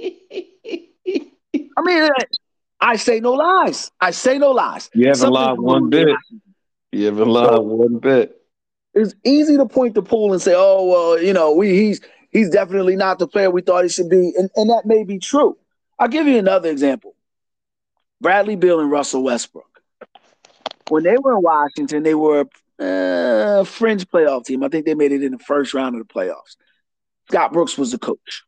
I 1.76 1.82
mean, 1.82 2.08
I 2.80 2.96
say 2.96 3.20
no 3.20 3.32
lies. 3.32 3.90
I 4.00 4.12
say 4.12 4.38
no 4.38 4.52
lies. 4.52 4.88
You 4.94 5.08
haven't 5.08 5.30
lied 5.30 5.58
one 5.58 5.90
bit. 5.90 6.16
You 6.94 7.06
haven't 7.06 7.28
lied 7.28 7.58
one 7.58 7.98
bit. 7.98 8.40
It's 8.94 9.14
easy 9.24 9.56
to 9.56 9.66
point 9.66 9.94
the 9.94 10.02
Poole 10.02 10.32
and 10.32 10.40
say, 10.40 10.54
"Oh, 10.56 10.86
well, 10.86 11.20
you 11.20 11.32
know, 11.32 11.52
we 11.52 11.70
he's 11.70 12.00
he's 12.30 12.48
definitely 12.50 12.94
not 12.94 13.18
the 13.18 13.26
player 13.26 13.50
we 13.50 13.62
thought 13.62 13.82
he 13.82 13.88
should 13.88 14.08
be," 14.08 14.32
and 14.38 14.48
and 14.54 14.70
that 14.70 14.82
may 14.86 15.02
be 15.02 15.18
true. 15.18 15.58
I'll 15.98 16.08
give 16.08 16.28
you 16.28 16.38
another 16.38 16.70
example: 16.70 17.16
Bradley 18.20 18.54
Beal 18.54 18.78
and 18.78 18.92
Russell 18.92 19.24
Westbrook. 19.24 19.82
When 20.88 21.02
they 21.02 21.16
were 21.18 21.36
in 21.36 21.42
Washington, 21.42 22.04
they 22.04 22.14
were 22.14 22.46
a 22.78 22.84
uh, 22.84 23.64
fringe 23.64 24.06
playoff 24.08 24.44
team. 24.44 24.62
I 24.62 24.68
think 24.68 24.86
they 24.86 24.94
made 24.94 25.10
it 25.10 25.24
in 25.24 25.32
the 25.32 25.38
first 25.38 25.74
round 25.74 25.96
of 25.96 26.06
the 26.06 26.14
playoffs. 26.14 26.56
Scott 27.28 27.52
Brooks 27.52 27.76
was 27.76 27.90
the 27.90 27.98
coach. 27.98 28.44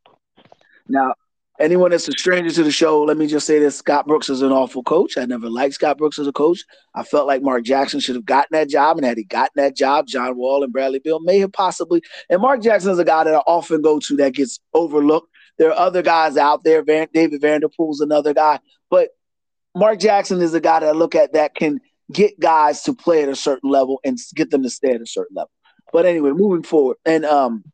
Now, 0.89 1.15
anyone 1.61 1.91
that's 1.91 2.09
a 2.09 2.13
stranger 2.13 2.53
to 2.55 2.63
the 2.63 2.71
show, 2.71 3.03
let 3.03 3.17
me 3.17 3.27
just 3.27 3.47
say 3.47 3.59
this: 3.59 3.77
Scott 3.77 4.07
Brooks 4.07 4.29
is 4.29 4.43
an 4.43 4.53
awful 4.53 4.83
coach. 4.83 5.17
I 5.17 5.25
never 5.25 5.49
liked 5.49 5.75
Scott 5.75 5.99
Brooks 5.99 6.19
as 6.19 6.27
a 6.27 6.33
coach. 6.33 6.65
I 6.95 7.03
felt 7.03 7.27
like 7.27 7.43
Mark 7.43 7.65
Jackson 7.65 8.01
should 8.01 8.17
have 8.17 8.25
gotten 8.25 8.49
that 8.53 8.69
job, 8.69 8.97
and 8.97 9.07
had 9.07 9.19
he 9.19 9.25
gotten 9.25 9.53
that 9.63 9.77
job, 9.77 10.07
John 10.07 10.37
Wall 10.37 10.63
and 10.63 10.73
Bradley 10.73 10.99
Beal 10.99 11.21
may 11.21 11.39
have 11.41 11.53
possibly. 11.53 12.03
And 12.31 12.41
Mark 12.41 12.63
Jackson 12.63 12.91
is 12.93 12.99
a 12.99 13.05
guy 13.05 13.25
that 13.25 13.35
I 13.35 13.39
often 13.39 13.83
go 13.83 13.99
to 14.01 14.17
that 14.17 14.35
gets 14.35 14.61
overlooked. 14.75 15.31
There 15.59 15.71
are 15.71 15.79
other 15.79 16.03
guys 16.03 16.37
out 16.37 16.65
there. 16.65 16.83
Van, 16.83 17.09
David 17.13 17.41
Vanterpool's 17.41 18.01
another 18.01 18.35
guy, 18.35 18.61
but 18.91 19.11
Mark 19.75 19.99
Jackson 19.99 20.41
is 20.41 20.55
a 20.55 20.61
guy 20.61 20.81
that 20.81 20.89
I 20.89 20.93
look 20.93 21.15
at 21.15 21.33
that 21.35 21.55
can 21.55 21.81
get 22.13 22.39
guys 22.39 22.83
to 22.83 22.95
play 22.95 23.23
at 23.23 23.29
a 23.29 23.37
certain 23.37 23.71
level 23.71 24.01
and 24.05 24.19
get 24.35 24.51
them 24.51 24.63
to 24.63 24.71
stay 24.71 24.91
at 24.91 25.01
a 25.01 25.07
certain 25.07 25.35
level. 25.35 25.51
But 25.93 26.07
anyway, 26.07 26.31
moving 26.31 26.63
forward, 26.63 26.97
and 27.05 27.25
um, 27.25 27.65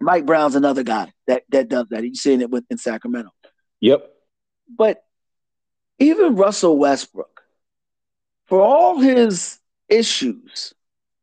Mike 0.00 0.26
Brown's 0.26 0.54
another 0.54 0.82
guy 0.82 1.12
that 1.26 1.42
that 1.50 1.68
does 1.68 1.86
that. 1.90 2.02
He's 2.02 2.20
seeing 2.20 2.40
it 2.40 2.50
with 2.50 2.64
in 2.70 2.78
Sacramento. 2.78 3.30
Yep. 3.80 4.10
But 4.76 5.02
even 5.98 6.36
Russell 6.36 6.78
Westbrook, 6.78 7.42
for 8.46 8.60
all 8.60 8.98
his 8.98 9.58
issues 9.88 10.74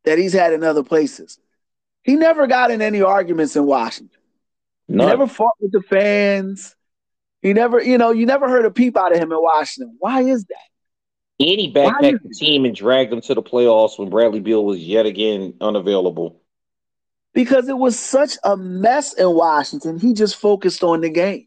that 0.05 0.17
he's 0.17 0.33
had 0.33 0.53
in 0.53 0.63
other 0.63 0.83
places, 0.83 1.39
he 2.03 2.15
never 2.15 2.47
got 2.47 2.71
in 2.71 2.81
any 2.81 3.01
arguments 3.01 3.55
in 3.55 3.65
Washington. 3.65 4.19
He 4.87 4.95
never 4.95 5.27
fought 5.27 5.55
with 5.59 5.71
the 5.71 5.81
fans. 5.81 6.75
He 7.41 7.53
never, 7.53 7.81
you 7.81 7.97
know, 7.97 8.11
you 8.11 8.25
never 8.25 8.47
heard 8.47 8.65
a 8.65 8.71
peep 8.71 8.95
out 8.95 9.11
of 9.11 9.19
him 9.19 9.31
in 9.31 9.41
Washington. 9.41 9.95
Why 9.99 10.21
is 10.21 10.45
that? 10.45 10.55
And 11.39 11.59
he 11.59 11.71
backpacked 11.71 12.23
the 12.23 12.33
team 12.33 12.65
and 12.65 12.75
dragged 12.75 13.11
them 13.11 13.21
to 13.21 13.35
the 13.35 13.43
playoffs 13.43 13.99
when 13.99 14.09
Bradley 14.09 14.39
Beal 14.39 14.63
was 14.65 14.79
yet 14.79 15.05
again 15.05 15.53
unavailable 15.61 16.41
because 17.37 17.69
it 17.69 17.77
was 17.77 17.99
such 17.99 18.35
a 18.43 18.57
mess 18.57 19.13
in 19.13 19.29
Washington. 19.29 19.99
He 19.99 20.13
just 20.13 20.37
focused 20.37 20.83
on 20.83 21.01
the 21.01 21.09
game. 21.09 21.45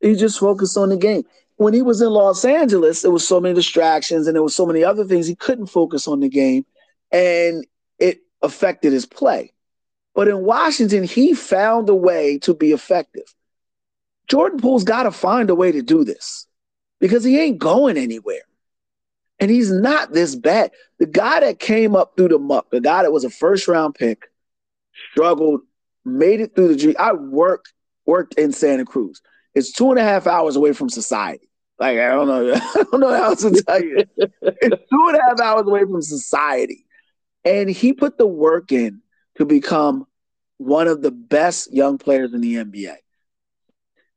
He 0.00 0.14
just 0.14 0.38
focused 0.38 0.76
on 0.76 0.90
the 0.90 0.96
game. 0.96 1.24
When 1.56 1.74
he 1.74 1.82
was 1.82 2.00
in 2.00 2.10
Los 2.10 2.44
Angeles, 2.44 3.02
there 3.02 3.10
was 3.10 3.26
so 3.26 3.40
many 3.40 3.52
distractions 3.52 4.28
and 4.28 4.36
there 4.36 4.44
was 4.44 4.54
so 4.54 4.64
many 4.64 4.84
other 4.84 5.04
things 5.04 5.26
he 5.26 5.34
couldn't 5.34 5.66
focus 5.66 6.06
on 6.06 6.20
the 6.20 6.28
game, 6.28 6.64
and 7.10 7.66
it 7.98 8.20
affected 8.42 8.92
his 8.92 9.06
play. 9.06 9.52
But 10.14 10.28
in 10.28 10.44
Washington, 10.44 11.02
he 11.02 11.34
found 11.34 11.88
a 11.88 11.94
way 11.96 12.38
to 12.38 12.54
be 12.54 12.70
effective. 12.70 13.34
Jordan 14.28 14.60
Poole's 14.60 14.84
got 14.84 15.02
to 15.02 15.10
find 15.10 15.50
a 15.50 15.56
way 15.56 15.72
to 15.72 15.82
do 15.82 16.04
this 16.04 16.46
because 17.00 17.24
he 17.24 17.40
ain't 17.40 17.58
going 17.58 17.96
anywhere. 17.96 18.42
And 19.40 19.50
he's 19.50 19.72
not 19.72 20.12
this 20.12 20.36
bad. 20.36 20.70
The 21.00 21.06
guy 21.06 21.40
that 21.40 21.58
came 21.58 21.96
up 21.96 22.12
through 22.16 22.28
the 22.28 22.38
muck, 22.38 22.70
the 22.70 22.80
guy 22.80 23.02
that 23.02 23.10
was 23.10 23.24
a 23.24 23.30
first 23.30 23.66
round 23.66 23.96
pick, 23.96 24.28
struggled, 25.14 25.60
made 26.04 26.40
it 26.40 26.54
through 26.54 26.68
the 26.68 26.76
G. 26.76 26.96
I 26.96 27.12
worked 27.12 27.72
worked 28.04 28.34
in 28.34 28.52
Santa 28.52 28.84
Cruz. 28.84 29.22
It's 29.54 29.72
two 29.72 29.90
and 29.90 29.98
a 29.98 30.02
half 30.02 30.26
hours 30.26 30.56
away 30.56 30.72
from 30.72 30.88
society. 30.88 31.48
Like 31.78 31.98
I 31.98 32.08
don't 32.08 32.26
know, 32.26 32.52
I 32.54 32.84
don't 32.90 33.00
know 33.00 33.14
how 33.14 33.30
else 33.30 33.42
to 33.42 33.62
tell 33.62 33.82
you. 33.82 34.04
it's 34.18 34.90
two 34.90 35.06
and 35.08 35.16
a 35.16 35.22
half 35.22 35.40
hours 35.40 35.66
away 35.66 35.82
from 35.82 36.02
society, 36.02 36.84
and 37.44 37.70
he 37.70 37.92
put 37.92 38.18
the 38.18 38.26
work 38.26 38.72
in 38.72 39.00
to 39.36 39.44
become 39.44 40.06
one 40.58 40.88
of 40.88 41.00
the 41.00 41.10
best 41.10 41.72
young 41.72 41.98
players 41.98 42.32
in 42.32 42.40
the 42.40 42.56
NBA. 42.56 42.96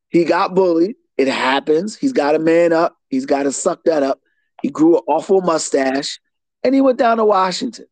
He 0.09 0.25
got 0.25 0.55
bullied. 0.55 0.95
It 1.17 1.27
happens. 1.27 1.95
He's 1.95 2.13
got 2.13 2.33
to 2.33 2.39
man 2.39 2.73
up. 2.73 2.95
He's 3.09 3.25
got 3.25 3.43
to 3.43 3.51
suck 3.51 3.83
that 3.85 4.03
up. 4.03 4.19
He 4.61 4.69
grew 4.69 4.97
an 4.97 5.03
awful 5.07 5.41
mustache, 5.41 6.19
and 6.63 6.73
he 6.73 6.81
went 6.81 6.97
down 6.97 7.17
to 7.17 7.25
Washington. 7.25 7.85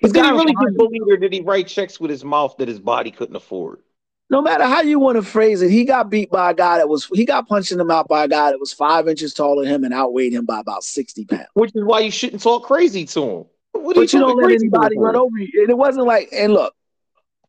But 0.00 0.12
did 0.12 0.24
he 0.24 0.30
really 0.30 0.54
get 0.54 0.76
bullied, 0.76 1.02
or 1.08 1.16
did 1.16 1.32
he 1.32 1.40
write 1.40 1.66
checks 1.66 1.98
with 1.98 2.10
his 2.10 2.24
mouth 2.24 2.56
that 2.58 2.68
his 2.68 2.80
body 2.80 3.10
couldn't 3.10 3.36
afford? 3.36 3.80
No 4.28 4.42
matter 4.42 4.64
how 4.64 4.82
you 4.82 4.98
want 4.98 5.16
to 5.16 5.22
phrase 5.22 5.62
it, 5.62 5.70
he 5.70 5.84
got 5.84 6.10
beat 6.10 6.30
by 6.30 6.50
a 6.50 6.54
guy 6.54 6.78
that 6.78 6.88
was 6.88 7.06
he 7.14 7.24
got 7.24 7.46
punched 7.46 7.70
in 7.70 7.78
the 7.78 7.84
mouth 7.84 8.08
by 8.08 8.24
a 8.24 8.28
guy 8.28 8.50
that 8.50 8.58
was 8.58 8.72
five 8.72 9.08
inches 9.08 9.32
taller 9.32 9.64
than 9.64 9.72
him 9.72 9.84
and 9.84 9.94
outweighed 9.94 10.32
him 10.32 10.44
by 10.44 10.58
about 10.58 10.82
sixty 10.82 11.24
pounds. 11.24 11.46
Which 11.54 11.70
is 11.74 11.84
why 11.84 12.00
you 12.00 12.10
shouldn't 12.10 12.42
talk 12.42 12.64
crazy 12.64 13.04
to 13.06 13.22
him. 13.22 13.44
What 13.72 13.94
but 13.94 14.12
you 14.12 14.18
don't 14.18 14.36
let 14.42 14.50
anybody 14.50 14.98
run 14.98 15.16
over 15.16 15.38
you. 15.38 15.62
And 15.62 15.70
it 15.70 15.78
wasn't 15.78 16.06
like, 16.06 16.28
and 16.32 16.52
look, 16.52 16.74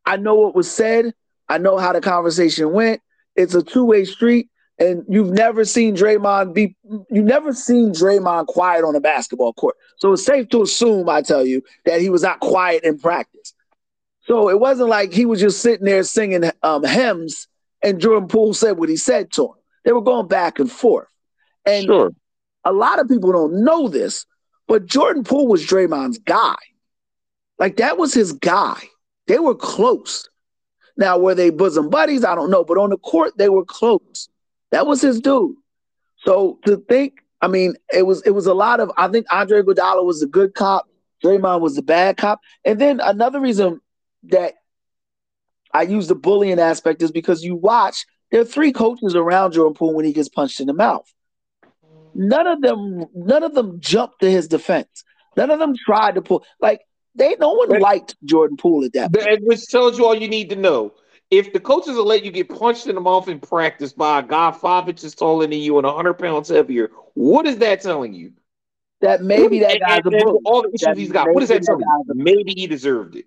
I 0.06 0.16
know 0.16 0.34
what 0.36 0.54
was 0.54 0.70
said. 0.70 1.14
I 1.48 1.58
know 1.58 1.78
how 1.78 1.92
the 1.92 2.00
conversation 2.00 2.72
went. 2.72 3.00
It's 3.34 3.54
a 3.54 3.62
two 3.62 3.84
way 3.84 4.04
street. 4.04 4.48
And 4.78 5.02
you've 5.08 5.30
never 5.30 5.64
seen 5.64 5.96
Draymond 5.96 6.54
be, 6.54 6.76
you've 7.10 7.24
never 7.24 7.52
seen 7.52 7.90
Draymond 7.90 8.46
quiet 8.46 8.84
on 8.84 8.94
a 8.94 9.00
basketball 9.00 9.52
court. 9.52 9.76
So 9.96 10.12
it's 10.12 10.24
safe 10.24 10.48
to 10.50 10.62
assume, 10.62 11.08
I 11.08 11.22
tell 11.22 11.44
you, 11.44 11.62
that 11.84 12.00
he 12.00 12.10
was 12.10 12.22
not 12.22 12.38
quiet 12.40 12.84
in 12.84 12.98
practice. 12.98 13.54
So 14.22 14.48
it 14.48 14.60
wasn't 14.60 14.88
like 14.88 15.12
he 15.12 15.26
was 15.26 15.40
just 15.40 15.62
sitting 15.62 15.86
there 15.86 16.04
singing 16.04 16.50
um, 16.62 16.84
hymns 16.84 17.48
and 17.82 18.00
Jordan 18.00 18.28
Poole 18.28 18.54
said 18.54 18.78
what 18.78 18.88
he 18.88 18.96
said 18.96 19.32
to 19.32 19.46
him. 19.46 19.54
They 19.84 19.92
were 19.92 20.02
going 20.02 20.28
back 20.28 20.58
and 20.58 20.70
forth. 20.70 21.08
And 21.64 21.86
sure. 21.86 22.12
a 22.64 22.72
lot 22.72 22.98
of 22.98 23.08
people 23.08 23.32
don't 23.32 23.64
know 23.64 23.88
this, 23.88 24.26
but 24.66 24.86
Jordan 24.86 25.24
Poole 25.24 25.48
was 25.48 25.64
Draymond's 25.64 26.18
guy. 26.18 26.56
Like 27.58 27.76
that 27.76 27.98
was 27.98 28.14
his 28.14 28.32
guy. 28.32 28.80
They 29.26 29.38
were 29.38 29.54
close. 29.54 30.28
Now, 30.96 31.18
were 31.18 31.34
they 31.34 31.50
bosom 31.50 31.90
buddies? 31.90 32.24
I 32.24 32.34
don't 32.34 32.50
know, 32.50 32.64
but 32.64 32.78
on 32.78 32.90
the 32.90 32.98
court, 32.98 33.38
they 33.38 33.48
were 33.48 33.64
close. 33.64 34.28
That 34.70 34.86
was 34.86 35.00
his 35.00 35.20
dude. 35.20 35.56
So 36.24 36.58
to 36.66 36.76
think, 36.88 37.14
I 37.40 37.48
mean, 37.48 37.74
it 37.92 38.06
was 38.06 38.22
it 38.22 38.30
was 38.30 38.46
a 38.46 38.54
lot 38.54 38.80
of. 38.80 38.90
I 38.96 39.08
think 39.08 39.26
Andre 39.30 39.62
Iguodala 39.62 40.04
was 40.04 40.22
a 40.22 40.26
good 40.26 40.54
cop. 40.54 40.86
Draymond 41.24 41.60
was 41.60 41.76
a 41.78 41.82
bad 41.82 42.16
cop. 42.16 42.40
And 42.64 42.80
then 42.80 43.00
another 43.00 43.40
reason 43.40 43.80
that 44.24 44.54
I 45.72 45.82
use 45.82 46.08
the 46.08 46.14
bullying 46.14 46.60
aspect 46.60 47.02
is 47.02 47.10
because 47.10 47.42
you 47.42 47.54
watch 47.54 48.06
there 48.30 48.40
are 48.40 48.44
three 48.44 48.72
coaches 48.72 49.14
around 49.14 49.52
Jordan 49.52 49.74
Poole 49.74 49.94
when 49.94 50.04
he 50.04 50.12
gets 50.12 50.28
punched 50.28 50.60
in 50.60 50.66
the 50.66 50.74
mouth. 50.74 51.12
None 52.14 52.46
of 52.46 52.60
them, 52.60 53.06
none 53.14 53.42
of 53.42 53.54
them 53.54 53.80
jumped 53.80 54.20
to 54.20 54.30
his 54.30 54.48
defense. 54.48 55.04
None 55.36 55.50
of 55.50 55.58
them 55.58 55.74
tried 55.76 56.16
to 56.16 56.22
pull. 56.22 56.44
Like 56.60 56.80
they, 57.14 57.36
no 57.38 57.52
one 57.52 57.80
liked 57.80 58.16
Jordan 58.24 58.56
Poole 58.56 58.84
at 58.84 58.92
that. 58.94 59.12
Point. 59.12 59.44
Which 59.44 59.66
tells 59.68 59.98
you 59.98 60.06
all 60.06 60.14
you 60.14 60.28
need 60.28 60.50
to 60.50 60.56
know. 60.56 60.92
If 61.30 61.52
the 61.52 61.60
coaches 61.60 61.94
will 61.94 62.06
let 62.06 62.24
you 62.24 62.30
get 62.30 62.48
punched 62.48 62.86
in 62.86 62.94
the 62.94 63.00
mouth 63.00 63.28
in 63.28 63.38
practice 63.38 63.92
by 63.92 64.20
a 64.20 64.22
guy 64.22 64.50
five 64.50 64.88
inches 64.88 65.14
taller 65.14 65.46
than 65.46 65.58
you 65.58 65.76
and 65.78 65.86
hundred 65.86 66.14
pounds 66.14 66.48
heavier, 66.48 66.90
what 67.14 67.46
is 67.46 67.58
that 67.58 67.82
telling 67.82 68.14
you? 68.14 68.32
That 69.00 69.22
maybe 69.22 69.60
that 69.60 69.78
guy's 69.80 70.00
a 70.00 70.10
bully. 70.10 70.40
All 70.44 70.62
the 70.62 70.70
issues 70.72 70.96
he's 70.96 71.12
got. 71.12 71.32
What 71.32 71.42
is 71.42 71.50
that 71.50 71.62
telling 71.62 71.80
you? 71.80 72.14
Maybe 72.14 72.54
he 72.56 72.66
deserved 72.66 73.16
it. 73.16 73.26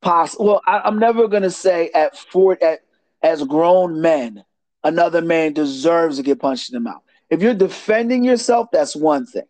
Possible. 0.00 0.46
Well, 0.46 0.62
I, 0.66 0.88
am 0.88 0.98
never 0.98 1.28
gonna 1.28 1.50
say 1.50 1.90
at 1.94 2.16
four 2.16 2.58
at 2.62 2.80
as 3.22 3.44
grown 3.44 4.00
men, 4.00 4.44
another 4.82 5.20
man 5.20 5.52
deserves 5.52 6.16
to 6.16 6.22
get 6.22 6.40
punched 6.40 6.70
in 6.70 6.74
the 6.74 6.80
mouth. 6.80 7.02
If 7.28 7.42
you're 7.42 7.54
defending 7.54 8.24
yourself, 8.24 8.68
that's 8.72 8.96
one 8.96 9.26
thing. 9.26 9.44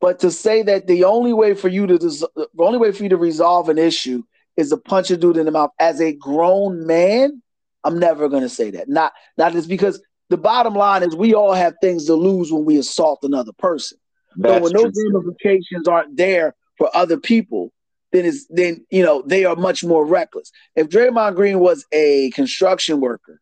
But 0.00 0.20
to 0.20 0.30
say 0.30 0.62
that 0.62 0.86
the 0.86 1.04
only 1.04 1.32
way 1.32 1.54
for 1.54 1.66
you 1.66 1.86
to 1.88 1.98
the 1.98 2.48
only 2.60 2.78
way 2.78 2.92
for 2.92 3.02
you 3.02 3.08
to 3.08 3.16
resolve 3.16 3.68
an 3.68 3.78
issue 3.78 4.22
is 4.58 4.70
to 4.70 4.76
punch 4.76 5.10
a 5.10 5.16
dude 5.16 5.36
in 5.36 5.46
the 5.46 5.52
mouth 5.52 5.70
as 5.78 6.00
a 6.00 6.12
grown 6.12 6.84
man, 6.84 7.40
I'm 7.84 7.98
never 7.98 8.28
going 8.28 8.42
to 8.42 8.48
say 8.48 8.72
that. 8.72 8.88
Not 8.88 9.12
not 9.38 9.52
just 9.52 9.68
because 9.68 10.02
the 10.28 10.36
bottom 10.36 10.74
line 10.74 11.04
is 11.04 11.14
we 11.14 11.32
all 11.32 11.54
have 11.54 11.74
things 11.80 12.06
to 12.06 12.14
lose 12.14 12.52
when 12.52 12.64
we 12.64 12.76
assault 12.76 13.20
another 13.22 13.52
person. 13.52 13.98
That's 14.36 14.56
so 14.56 14.62
when 14.64 14.72
those 14.72 14.92
ramifications 15.12 15.86
aren't 15.86 16.16
there 16.16 16.56
for 16.76 16.94
other 16.94 17.18
people, 17.18 17.72
then 18.10 18.26
it's 18.26 18.46
then 18.50 18.84
you 18.90 19.04
know 19.04 19.22
they 19.24 19.44
are 19.44 19.54
much 19.54 19.84
more 19.84 20.04
reckless. 20.04 20.50
If 20.74 20.88
Draymond 20.88 21.36
Green 21.36 21.60
was 21.60 21.86
a 21.92 22.30
construction 22.32 23.00
worker 23.00 23.40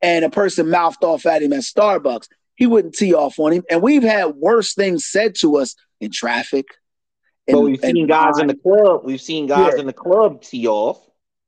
and 0.00 0.24
a 0.24 0.30
person 0.30 0.70
mouthed 0.70 1.02
off 1.02 1.26
at 1.26 1.42
him 1.42 1.52
at 1.52 1.62
Starbucks, 1.62 2.28
he 2.54 2.66
wouldn't 2.66 2.94
tee 2.94 3.14
off 3.14 3.40
on 3.40 3.52
him. 3.52 3.64
And 3.68 3.82
we've 3.82 4.04
had 4.04 4.36
worse 4.36 4.74
things 4.74 5.06
said 5.06 5.34
to 5.40 5.56
us 5.56 5.74
in 6.00 6.12
traffic. 6.12 6.66
And, 7.48 7.56
but 7.56 7.60
we've 7.62 7.80
seen 7.80 8.06
guys 8.06 8.38
in 8.38 8.46
the 8.46 8.54
club. 8.54 9.02
We've 9.04 9.20
seen 9.20 9.46
guys 9.46 9.72
yeah. 9.74 9.80
in 9.80 9.86
the 9.86 9.92
club 9.92 10.42
tee 10.42 10.66
off. 10.66 11.00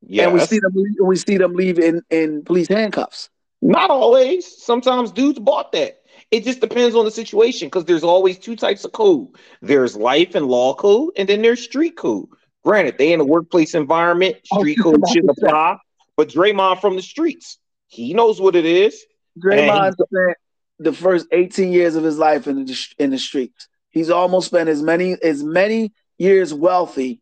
Yeah, 0.07 0.25
and 0.25 0.35
we 0.35 0.41
see 0.41 0.59
them. 0.59 0.73
We 1.03 1.17
see 1.17 1.39
them 1.39 1.55
leave 1.55 1.79
in 1.79 2.03
in 2.11 2.45
police 2.45 2.69
handcuffs. 2.69 3.31
Not 3.63 3.91
always. 3.91 4.63
Sometimes 4.63 5.11
dudes 5.13 5.39
bought 5.39 5.73
that. 5.73 6.03
It 6.31 6.45
just 6.45 6.61
depends 6.61 6.95
on 6.95 7.05
the 7.05 7.11
situation 7.11 7.69
because 7.69 7.85
there's 7.85 8.05
always 8.05 8.39
two 8.39 8.57
types 8.57 8.85
of 8.85 8.93
code. 8.93 9.29
There's 9.63 9.97
life 9.97 10.35
and 10.35 10.47
law 10.47 10.75
code, 10.75 11.13
and 11.17 11.29
then 11.29 11.43
there's 11.43 11.63
street 11.63 11.97
code. 11.97 12.29
Granted, 12.65 12.99
they 12.99 13.13
in 13.13 13.21
a 13.21 13.25
workplace 13.25 13.75
environment, 13.75 14.37
oh, 14.53 14.59
street 14.59 14.79
code 14.83 15.03
shouldn't 15.09 15.31
apply. 15.39 15.79
But 16.17 16.29
Draymond 16.29 16.81
from 16.81 16.97
the 16.97 17.03
streets, 17.03 17.59
he 17.87 18.15
knows 18.15 18.41
what 18.41 18.57
it 18.57 18.65
is. 18.65 19.05
Draymond 19.43 19.93
spent 19.93 20.37
the 20.79 20.93
first 20.93 21.27
18 21.33 21.73
years 21.73 21.95
of 21.95 22.05
his 22.05 22.19
life 22.19 22.47
in 22.47 22.65
the 22.65 22.87
in 22.99 23.11
the 23.11 23.19
streets. 23.19 23.69
He's 23.95 24.11
almost 24.11 24.49
spent 24.49 24.69
as 24.69 24.83
many 24.83 25.17
as 25.23 25.45
many 25.45 25.93
years 26.19 26.53
wealthy 26.53 27.21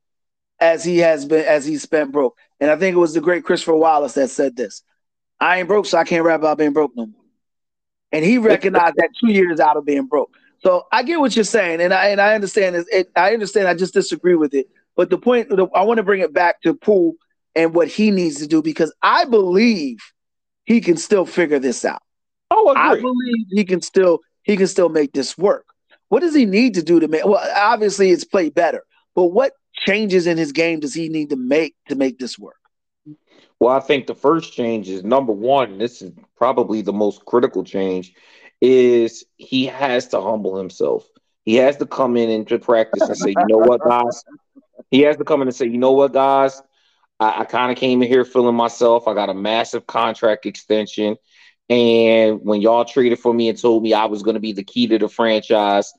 as 0.58 0.82
he 0.82 0.98
has 0.98 1.26
been 1.26 1.44
as 1.44 1.66
he 1.66 1.76
spent 1.76 2.12
broke. 2.12 2.36
And 2.60 2.70
I 2.70 2.76
think 2.76 2.96
it 2.96 2.98
was 2.98 3.12
the 3.12 3.20
great 3.20 3.44
Christopher 3.44 3.76
Wallace 3.76 4.14
that 4.14 4.30
said 4.30 4.56
this. 4.56 4.82
I 5.38 5.58
ain't 5.58 5.68
broke, 5.68 5.84
so 5.84 5.98
I 5.98 6.04
can't 6.04 6.24
rap 6.24 6.40
about 6.40 6.56
being 6.56 6.72
broke 6.72 6.92
no 6.96 7.06
more. 7.06 7.20
And 8.10 8.24
he 8.24 8.38
recognized 8.38 8.94
that 8.96 9.10
two 9.20 9.30
years 9.32 9.60
out 9.60 9.76
of 9.76 9.84
being 9.84 10.06
broke. 10.06 10.34
So 10.60 10.86
I 10.90 11.02
get 11.02 11.20
what 11.20 11.36
you're 11.36 11.44
saying, 11.44 11.82
and 11.82 11.92
I 11.92 12.08
and 12.08 12.20
I 12.22 12.34
understand 12.34 12.86
it. 12.90 13.10
I 13.14 13.34
understand. 13.34 13.68
I 13.68 13.74
just 13.74 13.92
disagree 13.92 14.34
with 14.34 14.54
it. 14.54 14.66
But 14.96 15.10
the 15.10 15.18
point, 15.18 15.52
I 15.74 15.82
want 15.84 15.98
to 15.98 16.02
bring 16.02 16.20
it 16.20 16.32
back 16.32 16.62
to 16.62 16.72
Poole 16.72 17.16
and 17.54 17.74
what 17.74 17.88
he 17.88 18.10
needs 18.10 18.38
to 18.38 18.46
do 18.46 18.62
because 18.62 18.94
I 19.02 19.26
believe 19.26 19.98
he 20.64 20.80
can 20.80 20.96
still 20.96 21.26
figure 21.26 21.58
this 21.58 21.84
out. 21.84 22.02
Oh, 22.50 22.72
I 22.74 22.98
believe 22.98 23.46
he 23.50 23.64
can 23.64 23.82
still 23.82 24.20
he 24.42 24.56
can 24.56 24.68
still 24.68 24.88
make 24.88 25.12
this 25.12 25.36
work. 25.36 25.66
What 26.12 26.20
does 26.20 26.34
he 26.34 26.44
need 26.44 26.74
to 26.74 26.82
do 26.82 27.00
to 27.00 27.08
make? 27.08 27.24
Well, 27.24 27.42
obviously 27.56 28.10
it's 28.10 28.22
play 28.22 28.50
better, 28.50 28.84
but 29.14 29.28
what 29.28 29.54
changes 29.72 30.26
in 30.26 30.36
his 30.36 30.52
game 30.52 30.78
does 30.78 30.92
he 30.92 31.08
need 31.08 31.30
to 31.30 31.36
make 31.36 31.74
to 31.88 31.94
make 31.94 32.18
this 32.18 32.38
work? 32.38 32.58
Well, 33.58 33.74
I 33.74 33.80
think 33.80 34.06
the 34.06 34.14
first 34.14 34.52
change 34.52 34.90
is 34.90 35.04
number 35.04 35.32
one. 35.32 35.78
This 35.78 36.02
is 36.02 36.12
probably 36.36 36.82
the 36.82 36.92
most 36.92 37.24
critical 37.24 37.64
change. 37.64 38.12
Is 38.60 39.24
he 39.38 39.64
has 39.64 40.08
to 40.08 40.20
humble 40.20 40.58
himself. 40.58 41.08
He 41.46 41.54
has 41.54 41.78
to 41.78 41.86
come 41.86 42.18
in 42.18 42.28
into 42.28 42.58
practice 42.58 43.08
and 43.08 43.16
say, 43.16 43.30
you 43.30 43.46
know 43.48 43.56
what, 43.56 43.82
guys, 43.82 44.22
he 44.90 45.00
has 45.00 45.16
to 45.16 45.24
come 45.24 45.40
in 45.40 45.48
and 45.48 45.56
say, 45.56 45.64
you 45.64 45.78
know 45.78 45.92
what, 45.92 46.12
guys, 46.12 46.60
I, 47.20 47.40
I 47.40 47.44
kind 47.46 47.72
of 47.72 47.78
came 47.78 48.02
in 48.02 48.08
here 48.08 48.26
feeling 48.26 48.54
myself. 48.54 49.08
I 49.08 49.14
got 49.14 49.30
a 49.30 49.34
massive 49.34 49.86
contract 49.86 50.44
extension. 50.44 51.16
And 51.68 52.40
when 52.42 52.60
y'all 52.60 52.84
traded 52.84 53.18
for 53.18 53.32
me 53.32 53.48
and 53.48 53.60
told 53.60 53.82
me 53.82 53.94
I 53.94 54.06
was 54.06 54.22
going 54.22 54.34
to 54.34 54.40
be 54.40 54.52
the 54.52 54.64
key 54.64 54.86
to 54.88 54.98
the 54.98 55.08
franchise, 55.08 55.92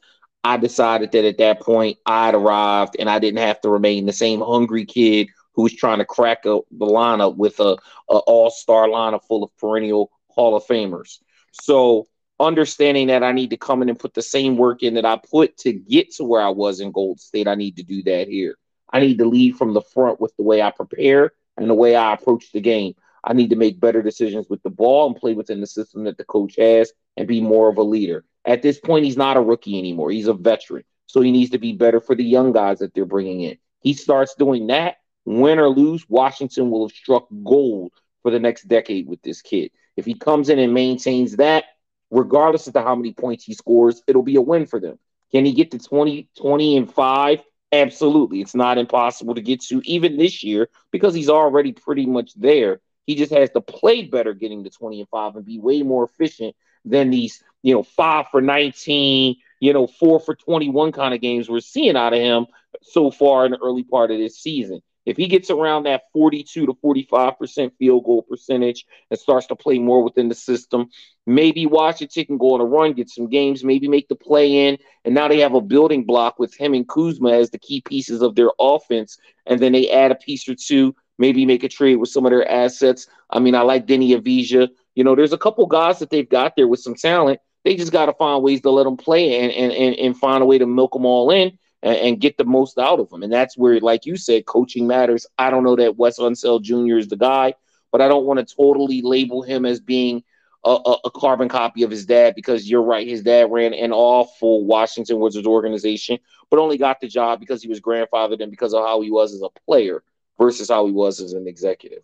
I 0.44 0.58
decided 0.58 1.12
that 1.14 1.26
at 1.26 1.38
that 1.38 1.62
point 1.62 1.98
I'd 2.06 2.36
arrived 2.36 2.96
and 3.00 3.10
I 3.10 3.20
didn't 3.20 3.40
have 3.40 3.62
to 3.62 3.70
remain 3.70 4.06
the 4.06 4.14
same 4.14 4.42
hungry 4.42 4.86
kid 4.86 5.30
who 5.54 5.64
was 5.64 5.74
trying 5.74 6.00
to 6.00 6.06
crack 6.06 6.46
a, 6.46 6.60
the 6.72 6.86
lineup 6.86 7.38
with 7.38 7.60
a, 7.60 7.78
a 8.10 8.16
all-star 8.16 8.88
lineup 8.88 9.24
full 9.26 9.44
of 9.44 9.56
perennial 9.58 10.12
Hall 10.28 10.56
of 10.56 10.66
Famers. 10.66 11.20
So 11.52 12.08
understanding 12.40 13.08
that 13.08 13.24
I 13.24 13.32
need 13.32 13.52
to 13.52 13.58
come 13.58 13.82
in 13.82 13.90
and 13.90 14.00
put 14.00 14.14
the 14.14 14.22
same 14.22 14.58
work 14.58 14.84
in 14.84 14.96
that 14.96 15.06
I 15.06 15.20
put 15.32 15.58
to 15.60 15.72
get 15.72 16.14
to 16.16 16.24
where 16.24 16.42
I 16.42 16.50
was 16.50 16.80
in 16.80 16.92
Gold 16.92 17.20
State, 17.20 17.48
I 17.48 17.56
need 17.56 17.78
to 17.78 17.84
do 17.84 18.04
that 18.04 18.28
here. 18.28 18.58
I 18.92 19.00
need 19.00 19.18
to 19.20 19.26
lead 19.26 19.58
from 19.58 19.74
the 19.74 19.82
front 19.82 20.20
with 20.20 20.36
the 20.36 20.44
way 20.44 20.62
I 20.62 20.72
prepare 20.72 21.32
and 21.58 21.70
the 21.70 21.76
way 21.76 21.96
I 21.96 22.14
approach 22.14 22.52
the 22.52 22.62
game. 22.62 22.96
I 23.24 23.34
need 23.34 23.50
to 23.52 23.56
make 23.56 23.80
better 23.80 24.02
decisions 24.02 24.48
with 24.50 24.62
the 24.64 24.70
ball 24.70 25.08
and 25.08 25.16
play 25.16 25.34
within 25.34 25.62
the 25.62 25.68
system 25.68 26.04
that 26.04 26.18
the 26.18 26.26
coach 26.26 26.56
has 26.58 26.92
and 27.16 27.28
be 27.28 27.42
more 27.42 27.70
of 27.70 27.78
a 27.78 27.84
leader. 27.84 28.26
At 28.46 28.62
this 28.62 28.80
point, 28.80 29.06
he's 29.06 29.18
not 29.18 29.38
a 29.38 29.42
rookie 29.42 29.80
anymore. 29.80 30.12
He's 30.12 30.28
a 30.28 30.34
veteran. 30.34 30.84
So 31.06 31.22
he 31.22 31.32
needs 31.32 31.52
to 31.52 31.58
be 31.58 31.74
better 31.74 32.02
for 32.02 32.16
the 32.16 32.24
young 32.24 32.52
guys 32.52 32.80
that 32.80 32.94
they're 32.94 33.06
bringing 33.06 33.42
in. 33.42 33.58
He 33.82 33.94
starts 33.94 34.36
doing 34.36 34.68
that, 34.68 34.98
win 35.26 35.60
or 35.60 35.70
lose, 35.70 36.06
Washington 36.10 36.70
will 36.70 36.88
have 36.88 36.96
struck 36.96 37.28
gold 37.44 37.92
for 38.22 38.32
the 38.32 38.40
next 38.40 38.68
decade 38.68 39.08
with 39.08 39.22
this 39.22 39.42
kid. 39.42 39.72
If 39.96 40.06
he 40.06 40.16
comes 40.16 40.50
in 40.50 40.60
and 40.60 40.74
maintains 40.74 41.36
that, 41.38 41.66
regardless 42.10 42.68
of 42.68 42.74
how 42.76 42.96
many 42.96 43.14
points 43.14 43.44
he 43.44 43.54
scores, 43.54 44.02
it'll 44.08 44.24
be 44.24 44.38
a 44.38 44.42
win 44.42 44.66
for 44.66 44.80
them. 44.80 44.98
Can 45.32 45.46
he 45.46 45.54
get 45.54 45.72
to 45.72 45.80
20, 45.80 46.30
20 46.36 46.78
and 46.78 46.94
5 46.94 47.44
Absolutely. 47.74 48.40
It's 48.40 48.54
not 48.54 48.78
impossible 48.78 49.34
to 49.34 49.42
get 49.42 49.62
to 49.64 49.82
even 49.84 50.16
this 50.16 50.44
year 50.44 50.70
because 50.92 51.16
he's 51.16 51.30
already 51.30 51.72
pretty 51.72 52.06
much 52.06 52.32
there. 52.36 52.82
He 53.06 53.16
just 53.16 53.32
has 53.32 53.50
to 53.52 53.62
play 53.62 54.04
better 54.04 54.34
getting 54.34 54.64
to 54.64 54.70
20 54.70 55.02
and 55.02 55.10
5 55.10 55.36
and 55.36 55.46
be 55.46 55.60
way 55.60 55.84
more 55.84 56.06
efficient 56.06 56.56
than 56.86 57.10
these, 57.10 57.44
you 57.62 57.74
know, 57.74 57.84
5 57.84 58.28
for 58.32 58.42
19, 58.42 59.36
you 59.60 59.74
know, 59.74 59.88
4 59.88 60.20
for 60.20 60.36
21 60.36 60.92
kind 60.92 61.14
of 61.14 61.22
games 61.22 61.50
we're 61.50 61.60
seeing 61.60 61.96
out 61.96 62.14
of 62.14 62.20
him 62.20 62.48
so 62.82 63.12
far 63.12 63.46
in 63.46 63.52
the 63.52 63.60
early 63.60 63.84
part 63.84 64.12
of 64.12 64.18
this 64.18 64.40
season. 64.40 64.82
If 65.06 65.18
he 65.18 65.28
gets 65.28 65.50
around 65.50 65.84
that 65.84 66.04
42 66.14 66.66
to 66.66 66.74
45% 66.74 67.72
field 67.78 68.06
goal 68.06 68.22
percentage 68.22 68.86
and 69.10 69.20
starts 69.20 69.48
to 69.48 69.56
play 69.56 69.78
more 69.78 70.02
within 70.02 70.30
the 70.30 70.36
system, 70.36 70.90
maybe 71.26 71.66
Washington 71.66 72.26
can 72.26 72.38
go 72.38 72.54
on 72.54 72.62
a 72.62 72.66
run, 72.66 72.94
get 72.94 73.10
some 73.10 73.30
games, 73.30 73.66
maybe 73.66 73.88
make 73.88 74.08
the 74.08 74.16
play 74.16 74.68
in. 74.68 74.78
And 75.04 75.14
now 75.14 75.28
they 75.28 75.40
have 75.40 75.56
a 75.56 75.62
building 75.62 76.06
block 76.06 76.40
with 76.40 76.56
him 76.56 76.74
and 76.74 76.88
Kuzma 76.88 77.34
as 77.34 77.50
the 77.50 77.60
key 77.60 77.82
pieces 77.82 78.22
of 78.22 78.36
their 78.36 78.52
offense. 78.60 79.18
And 79.46 79.60
then 79.60 79.74
they 79.74 79.92
add 79.92 80.12
a 80.12 80.16
piece 80.16 80.48
or 80.48 80.56
two, 80.56 80.96
maybe 81.24 81.46
make 81.46 81.64
a 81.64 81.70
trade 81.70 81.96
with 81.96 82.10
some 82.10 82.26
of 82.26 82.32
their 82.32 82.46
assets. 82.52 83.08
I 83.30 83.40
mean, 83.40 83.56
I 83.56 83.62
like 83.62 83.88
Deni 83.88 84.10
Avdija. 84.10 84.68
You 84.94 85.04
know, 85.06 85.16
there's 85.16 85.32
a 85.32 85.38
couple 85.38 85.66
guys 85.68 86.00
that 86.00 86.10
they've 86.10 86.28
got 86.28 86.58
there 86.58 86.68
with 86.68 86.82
some 86.82 86.96
talent. 86.96 87.40
They 87.64 87.78
just 87.78 87.94
got 87.94 88.08
to 88.08 88.14
find 88.14 88.44
ways 88.44 88.60
to 88.62 88.70
let 88.70 88.84
them 88.84 88.98
play 88.98 89.40
and, 89.40 89.50
and, 89.54 89.72
and, 89.72 89.96
and 89.96 90.18
find 90.18 90.44
a 90.44 90.46
way 90.46 90.58
to 90.58 90.66
milk 90.66 90.92
them 90.92 91.06
all 91.06 91.32
in 91.32 91.58
and, 91.82 91.96
and, 91.96 92.20
get 92.20 92.36
the 92.36 92.44
most 92.44 92.78
out 92.78 93.00
of 93.00 93.10
them. 93.10 93.24
And 93.24 93.32
that's 93.32 93.58
where, 93.58 93.80
like 93.80 94.06
you 94.06 94.18
said, 94.18 94.46
coaching 94.46 94.86
matters. 94.86 95.26
I 95.38 95.50
don't 95.50 95.64
know 95.64 95.78
that 95.78 95.96
Wes 95.96 96.20
Unseld 96.20 96.64
Jr. 96.64 96.98
is 96.98 97.08
the 97.08 97.16
guy, 97.16 97.54
but 97.94 98.02
I 98.02 98.10
don't 98.10 98.26
want 98.26 98.46
to 98.46 98.56
totally 98.56 99.02
label 99.02 99.44
him 99.44 99.66
as 99.66 99.80
being 99.80 100.26
a, 100.66 100.72
a, 100.72 100.98
a, 101.06 101.12
carbon 101.12 101.48
copy 101.48 101.84
of 101.84 101.92
his 101.92 102.06
dad 102.06 102.36
because 102.36 102.70
you're 102.70 102.84
right. 102.84 103.08
His 103.08 103.24
dad 103.24 103.50
ran 103.50 103.74
an 103.74 103.94
awful 103.94 104.66
Washington 104.66 105.20
Wizards 105.22 105.48
organization, 105.48 106.20
but 106.50 106.60
only 106.60 106.78
got 106.78 107.00
the 107.00 107.08
job 107.08 107.40
because 107.40 107.62
he 107.62 107.70
was 107.70 107.80
grandfathered 107.80 108.42
and 108.42 108.52
because 108.52 108.74
of 108.74 108.84
how 108.84 109.00
he 109.00 109.10
was 109.10 109.34
as 109.34 109.42
a 109.42 109.50
player 109.66 110.04
versus 110.40 110.70
how 110.70 110.86
he 110.86 110.92
was 110.92 111.20
as 111.20 111.34
an 111.34 111.48
executive. 111.48 112.04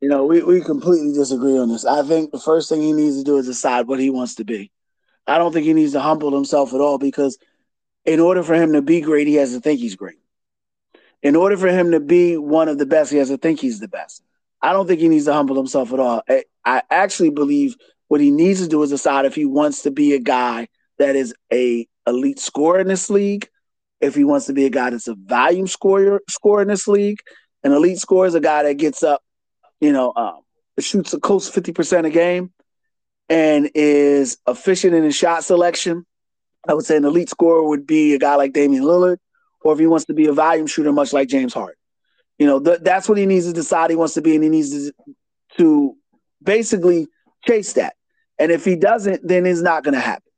You 0.00 0.08
know, 0.08 0.24
we, 0.24 0.42
we 0.42 0.60
completely 0.62 1.12
disagree 1.12 1.58
on 1.58 1.68
this. 1.68 1.84
I 1.84 2.02
think 2.02 2.30
the 2.30 2.38
first 2.38 2.68
thing 2.68 2.80
he 2.80 2.92
needs 2.92 3.18
to 3.18 3.24
do 3.24 3.36
is 3.36 3.46
decide 3.46 3.86
what 3.86 4.00
he 4.00 4.10
wants 4.10 4.36
to 4.36 4.44
be. 4.44 4.70
I 5.26 5.36
don't 5.38 5.52
think 5.52 5.66
he 5.66 5.74
needs 5.74 5.92
to 5.92 6.00
humble 6.00 6.34
himself 6.34 6.72
at 6.74 6.80
all 6.80 6.98
because– 6.98 7.38
in 8.04 8.20
order 8.20 8.42
for 8.42 8.54
him 8.54 8.72
to 8.72 8.82
be 8.82 9.00
great, 9.00 9.26
he 9.26 9.34
has 9.34 9.52
to 9.52 9.60
think 9.60 9.80
he's 9.80 9.96
great. 9.96 10.16
in 11.22 11.36
order 11.36 11.56
for 11.56 11.68
him 11.68 11.90
to 11.90 12.00
be 12.00 12.36
one 12.36 12.68
of 12.68 12.78
the 12.78 12.86
best, 12.86 13.12
he 13.12 13.18
has 13.18 13.28
to 13.28 13.36
think 13.36 13.60
he's 13.60 13.78
the 13.78 13.88
best. 13.88 14.22
I 14.62 14.72
don't 14.72 14.86
think 14.86 15.00
he 15.00 15.08
needs 15.08 15.26
to 15.26 15.32
humble 15.32 15.56
himself 15.56 15.92
at 15.92 16.00
all. 16.00 16.22
I, 16.28 16.44
I 16.64 16.82
actually 16.90 17.30
believe 17.30 17.76
what 18.08 18.20
he 18.20 18.30
needs 18.30 18.60
to 18.60 18.68
do 18.68 18.82
is 18.82 18.90
decide 18.90 19.26
if 19.26 19.34
he 19.34 19.44
wants 19.44 19.82
to 19.82 19.90
be 19.90 20.14
a 20.14 20.18
guy 20.18 20.68
that 20.98 21.16
is 21.16 21.34
a 21.52 21.86
elite 22.06 22.38
scorer 22.38 22.80
in 22.80 22.88
this 22.88 23.10
league, 23.10 23.48
if 24.00 24.14
he 24.14 24.24
wants 24.24 24.46
to 24.46 24.52
be 24.52 24.66
a 24.66 24.70
guy 24.70 24.90
that's 24.90 25.08
a 25.08 25.14
volume 25.14 25.66
scorer 25.66 26.20
scorer 26.28 26.62
in 26.62 26.68
this 26.68 26.88
league. 26.88 27.18
An 27.62 27.72
elite 27.72 27.98
scorer 27.98 28.26
is 28.26 28.34
a 28.34 28.40
guy 28.40 28.62
that 28.62 28.74
gets 28.74 29.02
up, 29.02 29.22
you 29.80 29.92
know, 29.92 30.12
um, 30.16 30.40
shoots 30.78 31.12
a 31.12 31.20
close 31.20 31.48
fifty 31.48 31.72
percent 31.72 32.06
a 32.06 32.10
game, 32.10 32.52
and 33.28 33.70
is 33.74 34.38
efficient 34.46 34.94
in 34.94 35.04
his 35.04 35.14
shot 35.14 35.44
selection. 35.44 36.06
I 36.68 36.74
would 36.74 36.84
say 36.84 36.96
an 36.96 37.04
elite 37.04 37.30
scorer 37.30 37.62
would 37.62 37.86
be 37.86 38.14
a 38.14 38.18
guy 38.18 38.36
like 38.36 38.52
Damian 38.52 38.84
Lillard, 38.84 39.18
or 39.62 39.72
if 39.74 39.78
he 39.78 39.86
wants 39.86 40.06
to 40.06 40.14
be 40.14 40.26
a 40.26 40.32
volume 40.32 40.66
shooter, 40.66 40.92
much 40.92 41.12
like 41.12 41.28
James 41.28 41.54
Harden. 41.54 41.74
You 42.38 42.46
know, 42.46 42.60
th- 42.60 42.80
that's 42.82 43.08
what 43.08 43.18
he 43.18 43.26
needs 43.26 43.46
to 43.46 43.52
decide 43.52 43.90
he 43.90 43.96
wants 43.96 44.14
to 44.14 44.22
be, 44.22 44.34
and 44.34 44.44
he 44.44 44.50
needs 44.50 44.70
to, 44.70 44.92
to 45.58 45.96
basically 46.42 47.06
chase 47.46 47.74
that. 47.74 47.94
And 48.38 48.50
if 48.50 48.64
he 48.64 48.76
doesn't, 48.76 49.26
then 49.26 49.44
it's 49.44 49.60
not 49.60 49.84
going 49.84 49.94
to 49.94 50.00
happen. 50.00 50.29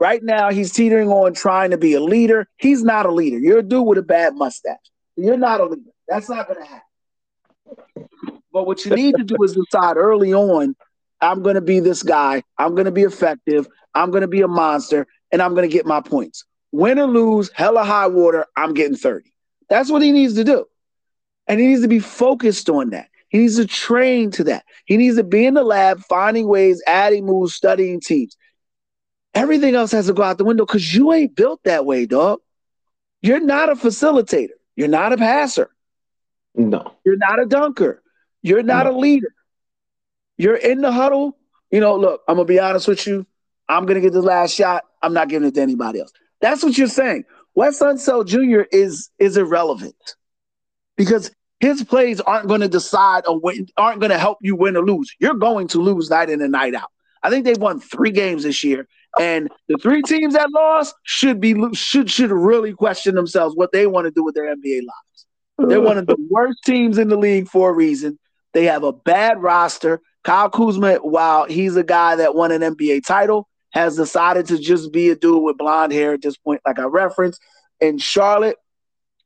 Right 0.00 0.22
now, 0.22 0.50
he's 0.50 0.72
teetering 0.72 1.10
on 1.10 1.34
trying 1.34 1.70
to 1.72 1.78
be 1.78 1.92
a 1.92 2.00
leader. 2.00 2.48
He's 2.56 2.82
not 2.82 3.04
a 3.04 3.12
leader. 3.12 3.38
You're 3.38 3.58
a 3.58 3.62
dude 3.62 3.86
with 3.86 3.98
a 3.98 4.02
bad 4.02 4.34
mustache. 4.34 4.78
You're 5.14 5.36
not 5.36 5.60
a 5.60 5.66
leader. 5.66 5.90
That's 6.08 6.28
not 6.28 6.48
going 6.48 6.62
to 6.62 6.66
happen. 6.66 8.08
But 8.50 8.66
what 8.66 8.84
you 8.84 8.96
need 8.96 9.14
to 9.16 9.24
do 9.24 9.36
is 9.44 9.54
decide 9.54 9.96
early 9.96 10.32
on 10.32 10.74
I'm 11.20 11.42
going 11.42 11.54
to 11.54 11.60
be 11.60 11.80
this 11.80 12.02
guy. 12.02 12.42
I'm 12.56 12.74
going 12.74 12.86
to 12.86 12.90
be 12.90 13.02
effective. 13.02 13.68
I'm 13.94 14.10
going 14.10 14.22
to 14.22 14.28
be 14.28 14.40
a 14.40 14.48
monster, 14.48 15.06
and 15.30 15.42
I'm 15.42 15.54
going 15.54 15.68
to 15.68 15.72
get 15.72 15.84
my 15.84 16.00
points. 16.00 16.44
Win 16.72 16.98
or 16.98 17.06
lose, 17.06 17.50
hella 17.52 17.84
high 17.84 18.06
water, 18.06 18.46
I'm 18.56 18.72
getting 18.72 18.96
30. 18.96 19.30
That's 19.68 19.90
what 19.90 20.02
he 20.02 20.12
needs 20.12 20.34
to 20.34 20.44
do. 20.44 20.66
And 21.46 21.60
he 21.60 21.66
needs 21.66 21.82
to 21.82 21.88
be 21.88 21.98
focused 21.98 22.70
on 22.70 22.90
that. 22.90 23.08
He 23.28 23.38
needs 23.38 23.56
to 23.56 23.66
train 23.66 24.30
to 24.32 24.44
that. 24.44 24.64
He 24.86 24.96
needs 24.96 25.16
to 25.16 25.24
be 25.24 25.44
in 25.44 25.54
the 25.54 25.62
lab, 25.62 26.00
finding 26.08 26.48
ways, 26.48 26.82
adding 26.86 27.26
moves, 27.26 27.54
studying 27.54 28.00
teams. 28.00 28.36
Everything 29.34 29.74
else 29.74 29.92
has 29.92 30.06
to 30.06 30.12
go 30.12 30.22
out 30.22 30.38
the 30.38 30.44
window 30.44 30.66
because 30.66 30.94
you 30.94 31.12
ain't 31.12 31.36
built 31.36 31.60
that 31.64 31.86
way, 31.86 32.06
dog. 32.06 32.40
You're 33.22 33.40
not 33.40 33.68
a 33.68 33.74
facilitator. 33.74 34.48
You're 34.76 34.88
not 34.88 35.12
a 35.12 35.16
passer. 35.16 35.70
No. 36.54 36.94
You're 37.04 37.16
not 37.16 37.40
a 37.40 37.46
dunker. 37.46 38.02
You're 38.42 38.62
not 38.62 38.86
no. 38.86 38.92
a 38.92 38.94
leader. 38.96 39.34
You're 40.36 40.56
in 40.56 40.80
the 40.80 40.90
huddle. 40.90 41.36
You 41.70 41.80
know, 41.80 41.96
look, 41.96 42.22
I'm 42.26 42.36
gonna 42.36 42.46
be 42.46 42.58
honest 42.58 42.88
with 42.88 43.06
you. 43.06 43.26
I'm 43.68 43.86
gonna 43.86 44.00
get 44.00 44.12
the 44.12 44.22
last 44.22 44.54
shot. 44.54 44.84
I'm 45.02 45.12
not 45.12 45.28
giving 45.28 45.46
it 45.46 45.54
to 45.54 45.60
anybody 45.60 46.00
else. 46.00 46.12
That's 46.40 46.64
what 46.64 46.76
you're 46.76 46.88
saying. 46.88 47.24
Wes 47.54 47.80
Unseld 47.80 48.26
Jr. 48.26 48.62
is 48.72 49.10
is 49.18 49.36
irrelevant 49.36 50.16
because 50.96 51.30
his 51.60 51.84
plays 51.84 52.20
aren't 52.22 52.48
going 52.48 52.62
to 52.62 52.68
decide 52.68 53.24
or 53.26 53.38
win, 53.38 53.66
aren't 53.76 54.00
going 54.00 54.10
to 54.10 54.18
help 54.18 54.38
you 54.40 54.56
win 54.56 54.76
or 54.76 54.84
lose. 54.84 55.14
You're 55.18 55.34
going 55.34 55.68
to 55.68 55.78
lose 55.78 56.08
night 56.08 56.30
in 56.30 56.40
and 56.40 56.52
night 56.52 56.74
out. 56.74 56.90
I 57.22 57.28
think 57.28 57.44
they've 57.44 57.58
won 57.58 57.80
three 57.80 58.10
games 58.10 58.44
this 58.44 58.64
year, 58.64 58.88
and 59.18 59.48
the 59.68 59.76
three 59.78 60.02
teams 60.02 60.34
that 60.34 60.50
lost 60.52 60.94
should 61.02 61.40
be 61.40 61.54
should 61.74 62.10
should 62.10 62.30
really 62.30 62.72
question 62.72 63.14
themselves 63.14 63.56
what 63.56 63.72
they 63.72 63.86
want 63.86 64.06
to 64.06 64.10
do 64.10 64.22
with 64.22 64.34
their 64.34 64.54
NBA 64.54 64.82
lives. 64.82 65.26
They're 65.68 65.80
one 65.80 65.98
of 65.98 66.06
the 66.06 66.16
worst 66.30 66.58
teams 66.64 66.98
in 66.98 67.08
the 67.08 67.16
league 67.16 67.48
for 67.48 67.70
a 67.70 67.72
reason. 67.72 68.18
They 68.52 68.64
have 68.66 68.84
a 68.84 68.92
bad 68.92 69.42
roster. 69.42 70.00
Kyle 70.22 70.50
Kuzma, 70.50 70.96
while 70.96 71.46
he's 71.46 71.76
a 71.76 71.82
guy 71.82 72.16
that 72.16 72.34
won 72.34 72.52
an 72.52 72.60
NBA 72.60 73.06
title, 73.06 73.48
has 73.70 73.96
decided 73.96 74.46
to 74.46 74.58
just 74.58 74.92
be 74.92 75.10
a 75.10 75.16
dude 75.16 75.42
with 75.42 75.56
blonde 75.56 75.92
hair 75.92 76.12
at 76.12 76.22
this 76.22 76.36
point, 76.36 76.60
like 76.66 76.78
I 76.78 76.84
referenced. 76.84 77.40
And 77.80 78.00
Charlotte, 78.00 78.56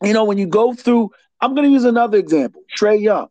you 0.02 0.12
know, 0.12 0.24
when 0.24 0.38
you 0.38 0.46
go 0.46 0.72
through, 0.74 1.10
I'm 1.40 1.54
going 1.54 1.66
to 1.66 1.72
use 1.72 1.84
another 1.84 2.18
example 2.18 2.62
Trae 2.78 3.00
Young. 3.00 3.28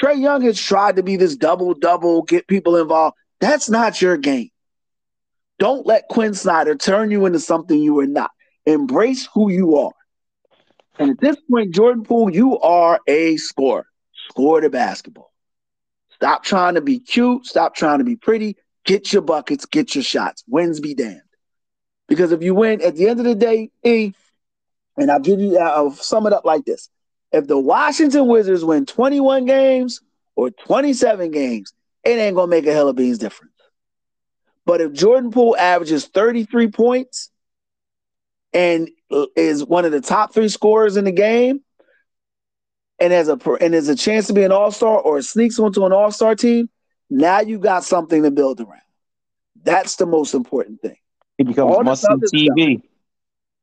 Trae 0.00 0.18
Young 0.18 0.42
has 0.42 0.58
tried 0.58 0.96
to 0.96 1.02
be 1.02 1.16
this 1.16 1.36
double 1.36 1.74
double, 1.74 2.22
get 2.22 2.46
people 2.46 2.76
involved. 2.76 3.16
That's 3.40 3.68
not 3.68 4.00
your 4.00 4.16
game. 4.16 4.51
Don't 5.62 5.86
let 5.86 6.08
Quin 6.08 6.34
Snyder 6.34 6.74
turn 6.74 7.12
you 7.12 7.24
into 7.24 7.38
something 7.38 7.78
you 7.78 7.96
are 8.00 8.06
not. 8.08 8.32
Embrace 8.66 9.28
who 9.32 9.48
you 9.48 9.76
are. 9.76 9.92
And 10.98 11.10
at 11.10 11.20
this 11.20 11.36
point, 11.48 11.72
Jordan 11.72 12.02
Poole, 12.02 12.34
you 12.34 12.58
are 12.58 12.98
a 13.06 13.36
scorer. 13.36 13.86
Score 14.28 14.60
the 14.60 14.70
basketball. 14.70 15.32
Stop 16.16 16.42
trying 16.42 16.74
to 16.74 16.80
be 16.80 16.98
cute. 16.98 17.46
Stop 17.46 17.76
trying 17.76 17.98
to 17.98 18.04
be 18.04 18.16
pretty. 18.16 18.56
Get 18.84 19.12
your 19.12 19.22
buckets. 19.22 19.64
Get 19.64 19.94
your 19.94 20.02
shots. 20.02 20.42
Wins 20.48 20.80
be 20.80 20.94
damned. 20.94 21.22
Because 22.08 22.32
if 22.32 22.42
you 22.42 22.56
win, 22.56 22.82
at 22.82 22.96
the 22.96 23.08
end 23.08 23.20
of 23.20 23.24
the 23.24 23.36
day, 23.36 23.70
E, 23.84 24.14
and 24.96 25.12
I'll 25.12 25.20
give 25.20 25.38
you, 25.38 25.58
uh, 25.58 25.60
I'll 25.60 25.92
sum 25.92 26.26
it 26.26 26.32
up 26.32 26.44
like 26.44 26.64
this: 26.64 26.88
If 27.30 27.46
the 27.46 27.56
Washington 27.56 28.26
Wizards 28.26 28.64
win 28.64 28.84
21 28.84 29.44
games 29.44 30.00
or 30.34 30.50
27 30.50 31.30
games, 31.30 31.72
it 32.02 32.18
ain't 32.18 32.34
gonna 32.34 32.48
make 32.48 32.66
a 32.66 32.72
hell 32.72 32.88
of 32.88 32.96
beans 32.96 33.18
difference. 33.18 33.51
But 34.64 34.80
if 34.80 34.92
Jordan 34.92 35.30
Poole 35.30 35.56
averages 35.56 36.06
33 36.06 36.68
points 36.68 37.30
and 38.52 38.90
is 39.36 39.64
one 39.64 39.84
of 39.84 39.92
the 39.92 40.00
top 40.00 40.32
three 40.32 40.48
scorers 40.48 40.96
in 40.96 41.04
the 41.04 41.12
game, 41.12 41.62
and 43.02 43.12
has 43.12 43.28
a 43.28 43.36
and 43.60 43.74
has 43.74 43.88
a 43.88 43.96
chance 43.96 44.28
to 44.28 44.32
be 44.32 44.44
an 44.44 44.52
all 44.52 44.70
star 44.70 44.98
or 45.00 45.20
sneaks 45.22 45.58
onto 45.58 45.84
an 45.84 45.92
all 45.92 46.12
star 46.12 46.36
team, 46.36 46.70
now 47.10 47.40
you 47.40 47.58
got 47.58 47.82
something 47.82 48.22
to 48.22 48.30
build 48.30 48.60
around. 48.60 48.80
That's 49.64 49.96
the 49.96 50.06
most 50.06 50.34
important 50.34 50.80
thing. 50.80 50.96
He 51.36 51.44
becomes 51.44 51.84
must 51.84 52.02
see 52.02 52.50
TV. 52.50 52.78
Stuff, 52.78 52.90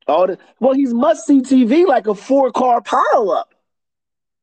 all 0.08 0.28
the, 0.28 0.38
well, 0.60 0.74
he's 0.74 0.94
must 0.94 1.26
see 1.26 1.42
TV 1.42 1.88
like 1.88 2.08
a 2.08 2.16
four 2.16 2.52
car 2.52 2.82
pile 2.82 3.32
up. 3.32 3.54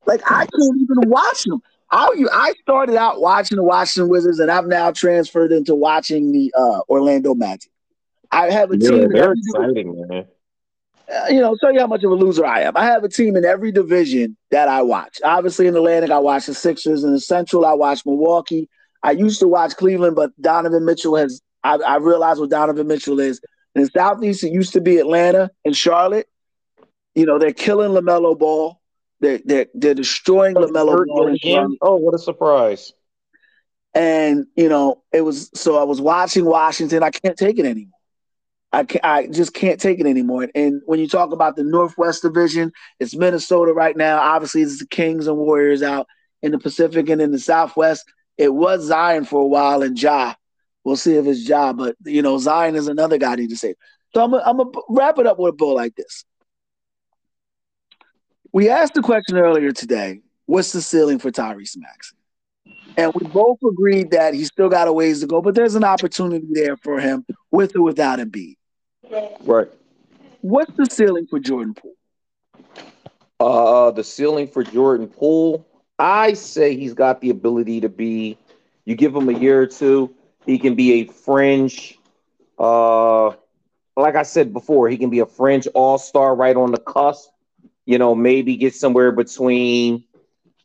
Like 0.06 0.22
I 0.24 0.46
can't 0.46 0.80
even 0.80 1.10
watch 1.10 1.46
him. 1.46 1.60
I 1.90 2.08
I 2.32 2.54
started 2.62 2.96
out 2.96 3.20
watching 3.20 3.56
the 3.56 3.62
Washington 3.62 4.10
Wizards, 4.10 4.38
and 4.38 4.50
I've 4.50 4.66
now 4.66 4.90
transferred 4.90 5.52
into 5.52 5.74
watching 5.74 6.32
the 6.32 6.52
uh, 6.56 6.80
Orlando 6.88 7.34
Magic. 7.34 7.70
I 8.32 8.50
have 8.50 8.72
a 8.72 8.76
yeah, 8.76 8.90
team. 8.90 9.08
They're 9.12 9.32
exciting, 9.32 10.06
man. 10.08 10.26
Uh, 11.08 11.26
you 11.28 11.40
know, 11.40 11.56
show 11.60 11.68
you 11.68 11.78
how 11.78 11.86
much 11.86 12.02
of 12.02 12.10
a 12.10 12.14
loser 12.14 12.44
I 12.44 12.62
am. 12.62 12.76
I 12.76 12.84
have 12.84 13.04
a 13.04 13.08
team 13.08 13.36
in 13.36 13.44
every 13.44 13.70
division 13.70 14.36
that 14.50 14.68
I 14.68 14.82
watch. 14.82 15.18
Obviously, 15.22 15.68
in 15.68 15.74
the 15.74 15.80
Atlantic, 15.80 16.10
I 16.10 16.18
watch 16.18 16.46
the 16.46 16.54
Sixers. 16.54 17.04
In 17.04 17.12
the 17.12 17.20
Central, 17.20 17.64
I 17.64 17.74
watch 17.74 18.04
Milwaukee. 18.04 18.68
I 19.04 19.12
used 19.12 19.38
to 19.40 19.48
watch 19.48 19.76
Cleveland, 19.76 20.16
but 20.16 20.30
Donovan 20.40 20.84
Mitchell 20.84 21.16
has. 21.16 21.40
I, 21.62 21.76
I 21.76 21.96
realized 21.96 22.40
what 22.40 22.50
Donovan 22.50 22.88
Mitchell 22.88 23.20
is. 23.20 23.40
In 23.76 23.82
the 23.82 23.90
Southeast, 23.90 24.42
it 24.42 24.52
used 24.52 24.72
to 24.72 24.80
be 24.80 24.98
Atlanta 24.98 25.50
and 25.64 25.76
Charlotte. 25.76 26.28
You 27.14 27.26
know, 27.26 27.38
they're 27.38 27.52
killing 27.52 27.90
LaMelo 27.92 28.36
Ball. 28.36 28.75
They're 29.20 29.40
they're, 29.44 29.66
they're 29.74 29.94
destroying 29.94 30.54
LaMelo 30.54 31.06
Ball. 31.06 31.76
Oh, 31.80 31.96
what 31.96 32.14
a 32.14 32.18
surprise! 32.18 32.92
And 33.94 34.46
you 34.56 34.68
know, 34.68 35.02
it 35.12 35.22
was 35.22 35.50
so 35.54 35.78
I 35.78 35.84
was 35.84 36.00
watching 36.00 36.44
Washington. 36.44 37.02
I 37.02 37.10
can't 37.10 37.36
take 37.36 37.58
it 37.58 37.64
anymore. 37.64 37.92
I, 38.72 38.84
can't, 38.84 39.04
I 39.04 39.26
just 39.28 39.54
can't 39.54 39.80
take 39.80 40.00
it 40.00 40.06
anymore. 40.06 40.48
And 40.54 40.82
when 40.84 41.00
you 41.00 41.08
talk 41.08 41.32
about 41.32 41.56
the 41.56 41.64
Northwest 41.64 42.20
Division, 42.20 42.72
it's 43.00 43.16
Minnesota 43.16 43.72
right 43.72 43.96
now. 43.96 44.18
Obviously, 44.18 44.60
it's 44.62 44.80
the 44.80 44.86
Kings 44.86 45.28
and 45.28 45.38
Warriors 45.38 45.82
out 45.82 46.06
in 46.42 46.52
the 46.52 46.58
Pacific 46.58 47.08
and 47.08 47.22
in 47.22 47.32
the 47.32 47.38
Southwest. 47.38 48.04
It 48.36 48.52
was 48.52 48.84
Zion 48.84 49.24
for 49.24 49.42
a 49.42 49.46
while 49.46 49.82
and 49.82 50.00
Ja. 50.00 50.34
We'll 50.84 50.96
see 50.96 51.14
if 51.14 51.26
it's 51.26 51.48
Ja, 51.48 51.72
but 51.72 51.96
you 52.04 52.22
know 52.22 52.38
Zion 52.38 52.76
is 52.76 52.86
another 52.86 53.18
guy 53.18 53.32
I 53.32 53.36
need 53.36 53.50
to 53.50 53.56
say. 53.56 53.74
So 54.14 54.22
I'm 54.22 54.30
gonna 54.30 54.70
wrap 54.88 55.18
it 55.18 55.26
up 55.26 55.38
with 55.38 55.54
a 55.54 55.56
bow 55.56 55.74
like 55.74 55.96
this. 55.96 56.24
We 58.52 58.68
asked 58.68 58.94
the 58.94 59.02
question 59.02 59.36
earlier 59.36 59.72
today: 59.72 60.20
What's 60.46 60.72
the 60.72 60.80
ceiling 60.80 61.18
for 61.18 61.30
Tyrese 61.30 61.76
Maxey? 61.76 62.16
And 62.96 63.12
we 63.14 63.28
both 63.28 63.58
agreed 63.62 64.12
that 64.12 64.32
he's 64.32 64.48
still 64.48 64.70
got 64.70 64.88
a 64.88 64.92
ways 64.92 65.20
to 65.20 65.26
go, 65.26 65.42
but 65.42 65.54
there's 65.54 65.74
an 65.74 65.84
opportunity 65.84 66.46
there 66.50 66.76
for 66.78 66.98
him 66.98 67.26
with 67.50 67.76
or 67.76 67.82
without 67.82 68.18
Embiid. 68.18 68.56
Right. 69.42 69.68
What's 70.40 70.72
the 70.76 70.86
ceiling 70.86 71.26
for 71.28 71.38
Jordan 71.38 71.74
Poole? 71.74 71.94
Uh, 73.38 73.90
the 73.90 74.02
ceiling 74.02 74.48
for 74.48 74.64
Jordan 74.64 75.08
Poole, 75.08 75.66
I 75.98 76.32
say 76.32 76.74
he's 76.74 76.94
got 76.94 77.20
the 77.20 77.30
ability 77.30 77.82
to 77.82 77.88
be. 77.88 78.38
You 78.86 78.94
give 78.94 79.14
him 79.14 79.28
a 79.28 79.32
year 79.32 79.60
or 79.60 79.66
two, 79.66 80.14
he 80.46 80.58
can 80.58 80.74
be 80.74 80.92
a 81.00 81.04
fringe. 81.06 81.98
Uh, 82.58 83.30
like 83.96 84.14
I 84.14 84.22
said 84.22 84.52
before, 84.52 84.88
he 84.88 84.96
can 84.96 85.10
be 85.10 85.18
a 85.18 85.26
fringe 85.26 85.66
all 85.74 85.98
star 85.98 86.34
right 86.34 86.56
on 86.56 86.70
the 86.70 86.78
cusp. 86.78 87.30
You 87.86 87.98
know, 87.98 88.14
maybe 88.14 88.56
get 88.56 88.74
somewhere 88.74 89.12
between 89.12 90.04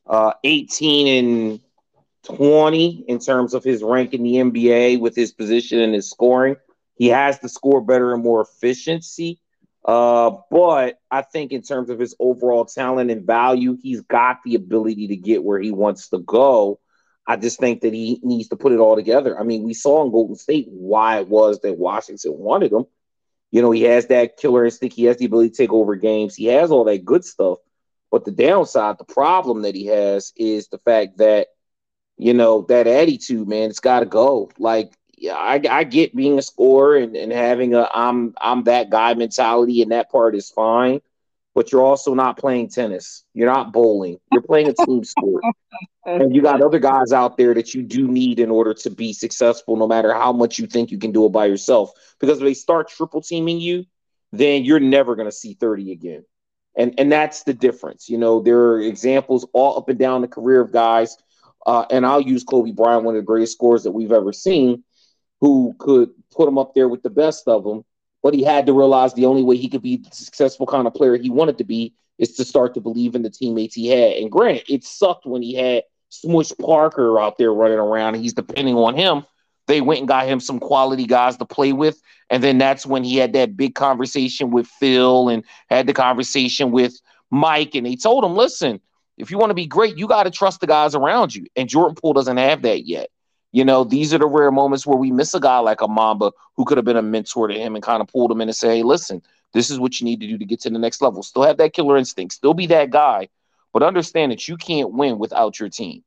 uh, 0.08 0.34
18 0.44 1.26
and 1.26 1.60
20 2.24 3.06
in 3.08 3.20
terms 3.20 3.54
of 3.54 3.64
his 3.64 3.84
rank 3.84 4.14
in 4.14 4.24
the 4.24 4.36
NBA 4.36 5.00
with 5.00 5.16
his 5.16 5.32
position 5.32 5.80
and 5.80 5.94
his 5.94 6.10
scoring. 6.10 6.56
He 6.96 7.08
has 7.08 7.40
to 7.40 7.50
score 7.50 7.82
better 7.82 8.14
and 8.14 8.24
more 8.24 8.42
efficiency. 8.42 9.40
Uh, 9.84 10.32
but 10.52 11.00
I 11.10 11.24
think 11.24 11.52
in 11.52 11.64
terms 11.64 11.90
of 11.90 12.00
his 12.00 12.16
overall 12.20 12.66
talent 12.66 13.10
and 13.10 13.26
value, 13.26 13.78
he's 13.82 14.02
got 14.02 14.38
the 14.46 14.56
ability 14.56 15.08
to 15.08 15.16
get 15.16 15.44
where 15.44 15.60
he 15.60 15.72
wants 15.72 16.10
to 16.10 16.20
go. 16.20 16.80
I 17.26 17.38
just 17.38 17.60
think 17.60 17.82
that 17.82 17.94
he 17.94 18.20
needs 18.24 18.50
to 18.50 18.56
put 18.56 18.72
it 18.72 18.80
all 18.80 18.96
together. 18.96 19.40
I 19.40 19.44
mean, 19.44 19.64
we 19.64 19.74
saw 19.74 20.04
in 20.04 20.12
Golden 20.12 20.36
State 20.36 20.68
why 20.70 21.20
it 21.20 21.28
was 21.28 21.60
that 21.62 21.78
Washington 21.78 22.38
wanted 22.38 22.72
him. 22.72 22.86
You 23.52 23.62
know, 23.62 23.72
he 23.72 23.84
has 23.84 24.08
that 24.08 24.38
killer 24.38 24.66
instinct. 24.66 24.96
He 24.96 25.06
has 25.06 25.18
the 25.18 25.26
ability 25.26 25.50
to 25.52 25.58
take 25.58 25.74
over 25.74 25.96
games. 25.96 26.36
He 26.36 26.46
has 26.46 26.72
all 26.72 26.86
that 26.86 27.06
good 27.06 27.26
stuff. 27.26 27.60
But 28.10 28.26
the 28.26 28.32
downside, 28.32 28.98
the 28.98 29.06
problem 29.06 29.62
that 29.64 29.76
he 29.76 29.88
has 29.88 30.34
is 30.36 30.68
the 30.68 30.80
fact 30.80 31.18
that, 31.18 31.48
you 32.18 32.34
know, 32.34 32.64
that 32.70 32.88
attitude, 32.88 33.48
man, 33.48 33.70
it's 33.70 33.80
got 33.80 34.02
to 34.02 34.06
go. 34.06 34.50
Like, 34.58 34.94
yeah, 35.18 35.36
I, 35.36 35.62
I 35.70 35.84
get 35.84 36.16
being 36.16 36.38
a 36.40 36.42
scorer 36.42 36.98
and, 36.98 37.16
and 37.16 37.32
having 37.32 37.74
a 37.76 37.88
I'm 37.94 38.34
I'm 38.40 38.64
that 38.66 38.90
guy 38.90 39.14
mentality, 39.14 39.82
and 39.82 39.92
that 39.92 40.12
part 40.12 40.36
is 40.36 40.50
fine. 40.50 41.02
But 41.54 41.72
you're 41.72 41.82
also 41.82 42.14
not 42.14 42.38
playing 42.38 42.70
tennis. 42.70 43.26
You're 43.34 43.52
not 43.52 43.74
bowling. 43.74 44.18
You're 44.32 44.42
playing 44.42 44.70
a 44.70 44.86
team 44.86 45.04
sport, 45.04 45.44
and 46.06 46.34
you 46.34 46.42
got 46.42 46.62
other 46.62 46.80
guys 46.80 47.12
out 47.12 47.36
there 47.38 47.54
that 47.54 47.74
you 47.74 47.84
do 47.84 48.08
need 48.08 48.40
in 48.40 48.50
order 48.50 48.74
to 48.74 48.90
be 48.90 49.12
successful. 49.12 49.76
No 49.76 49.88
matter 49.88 50.14
how 50.14 50.32
much 50.32 50.60
you 50.60 50.68
think 50.68 50.92
you 50.92 50.98
can 50.98 51.12
do 51.12 51.26
it 51.26 51.30
by 51.30 51.46
yourself, 51.46 51.92
because 52.20 52.38
if 52.38 52.44
they 52.44 52.54
start 52.54 52.88
triple 52.88 53.22
teaming 53.22 53.60
you, 53.60 53.86
then 54.32 54.64
you're 54.64 54.80
never 54.80 55.16
going 55.16 55.28
to 55.28 55.32
see 55.32 55.54
30 55.54 55.92
again. 55.92 56.26
And 56.76 56.94
and 56.98 57.12
that's 57.12 57.44
the 57.44 57.54
difference. 57.54 58.08
You 58.10 58.18
know, 58.18 58.42
there 58.42 58.58
are 58.58 58.82
examples 58.82 59.46
all 59.54 59.78
up 59.78 59.90
and 59.90 60.00
down 60.00 60.22
the 60.22 60.28
career 60.30 60.62
of 60.62 60.72
guys, 60.72 61.18
uh, 61.66 61.86
and 61.90 62.06
I'll 62.06 62.22
use 62.22 62.44
Kobe 62.44 62.72
Bryant, 62.72 63.04
one 63.04 63.16
of 63.16 63.22
the 63.22 63.26
greatest 63.26 63.54
scorers 63.54 63.84
that 63.84 63.92
we've 63.92 64.14
ever 64.14 64.32
seen, 64.32 64.84
who 65.42 65.76
could 65.78 66.12
put 66.32 66.48
him 66.48 66.58
up 66.58 66.74
there 66.74 66.88
with 66.88 67.04
the 67.04 67.10
best 67.10 67.48
of 67.48 67.64
them. 67.64 67.84
But 68.24 68.34
he 68.34 68.44
had 68.44 68.66
to 68.68 68.74
realize 68.74 69.14
the 69.14 69.26
only 69.26 69.44
way 69.44 69.58
he 69.58 69.70
could 69.70 69.82
be 69.82 69.98
the 69.98 70.16
successful 70.16 70.66
kind 70.66 70.88
of 70.88 70.94
player 70.94 71.18
he 71.18 71.30
wanted 71.30 71.58
to 71.58 71.64
be 71.64 71.94
is 72.20 72.36
to 72.36 72.46
start 72.46 72.76
to 72.76 72.82
believe 72.82 73.16
in 73.16 73.24
the 73.24 73.30
teammates 73.30 73.76
he 73.76 73.88
had. 73.88 74.14
And 74.18 74.32
granted, 74.32 74.66
it 74.70 74.84
sucked 74.84 75.26
when 75.26 75.42
he 75.42 75.56
had 75.56 75.84
Smush 76.10 76.52
Parker 76.62 77.20
out 77.20 77.38
there 77.38 77.54
running 77.54 77.80
around 77.80 78.16
and 78.16 78.24
he's 78.24 78.34
depending 78.34 78.76
on 78.76 78.96
him. 78.96 79.26
They 79.68 79.82
went 79.82 80.00
and 80.00 80.08
got 80.08 80.28
him 80.28 80.40
some 80.40 80.60
quality 80.60 81.06
guys 81.06 81.38
to 81.38 81.46
play 81.46 81.74
with. 81.74 82.02
And 82.30 82.44
then 82.44 82.58
that's 82.58 82.86
when 82.86 83.04
he 83.04 83.18
had 83.18 83.34
that 83.34 83.58
big 83.58 83.74
conversation 83.76 84.52
with 84.52 84.68
Phil 84.68 85.30
and 85.30 85.44
had 85.70 85.88
the 85.88 85.94
conversation 85.94 86.72
with 86.72 87.00
Mike. 87.32 87.76
And 87.76 87.86
they 87.86 87.96
told 87.96 88.24
him, 88.24 88.36
listen, 88.36 88.82
if 89.18 89.32
you 89.32 89.38
want 89.38 89.50
to 89.50 89.56
be 89.56 89.68
great, 89.68 89.98
you 89.98 90.08
got 90.08 90.24
to 90.24 90.32
trust 90.32 90.62
the 90.62 90.68
guys 90.68 90.96
around 90.96 91.34
you. 91.34 91.46
And 91.56 91.70
Jordan 91.70 91.96
Poole 91.96 92.14
doesn't 92.14 92.38
have 92.38 92.62
that 92.64 92.86
yet. 92.86 93.10
You 93.52 93.66
know, 93.66 93.84
these 93.84 94.14
are 94.14 94.18
the 94.18 94.28
rare 94.28 94.52
moments 94.52 94.86
where 94.88 94.98
we 94.98 95.12
miss 95.12 95.34
a 95.34 95.40
guy 95.40 95.60
like 95.60 95.82
a 95.82 95.88
Mamba 95.88 96.32
who 96.56 96.66
could 96.66 96.78
have 96.78 96.86
been 96.86 96.98
a 96.98 97.02
mentor 97.02 97.48
to 97.48 97.54
him 97.54 97.76
and 97.76 97.84
kind 97.84 98.02
of 98.02 98.08
pulled 98.08 98.32
him 98.32 98.42
in 98.42 98.48
and 98.48 98.56
say, 98.56 98.78
hey, 98.78 98.84
listen, 98.84 99.22
this 99.54 99.70
is 99.70 99.80
what 99.80 100.00
you 100.00 100.06
need 100.06 100.22
to 100.22 100.28
do 100.28 100.38
to 100.38 100.46
get 100.46 100.62
to 100.62 100.70
the 100.70 100.80
next 100.80 101.02
level. 101.02 101.22
Still 101.22 101.44
have 101.44 101.58
that 101.58 101.74
killer 101.74 101.98
instinct, 101.98 102.34
still 102.34 102.54
be 102.54 102.68
that 102.68 102.92
guy, 102.92 103.28
but 103.74 103.84
understand 103.84 104.32
that 104.32 104.48
you 104.48 104.56
can't 104.56 104.94
win 104.94 105.20
without 105.20 105.60
your 105.60 105.70
team. 105.70 106.04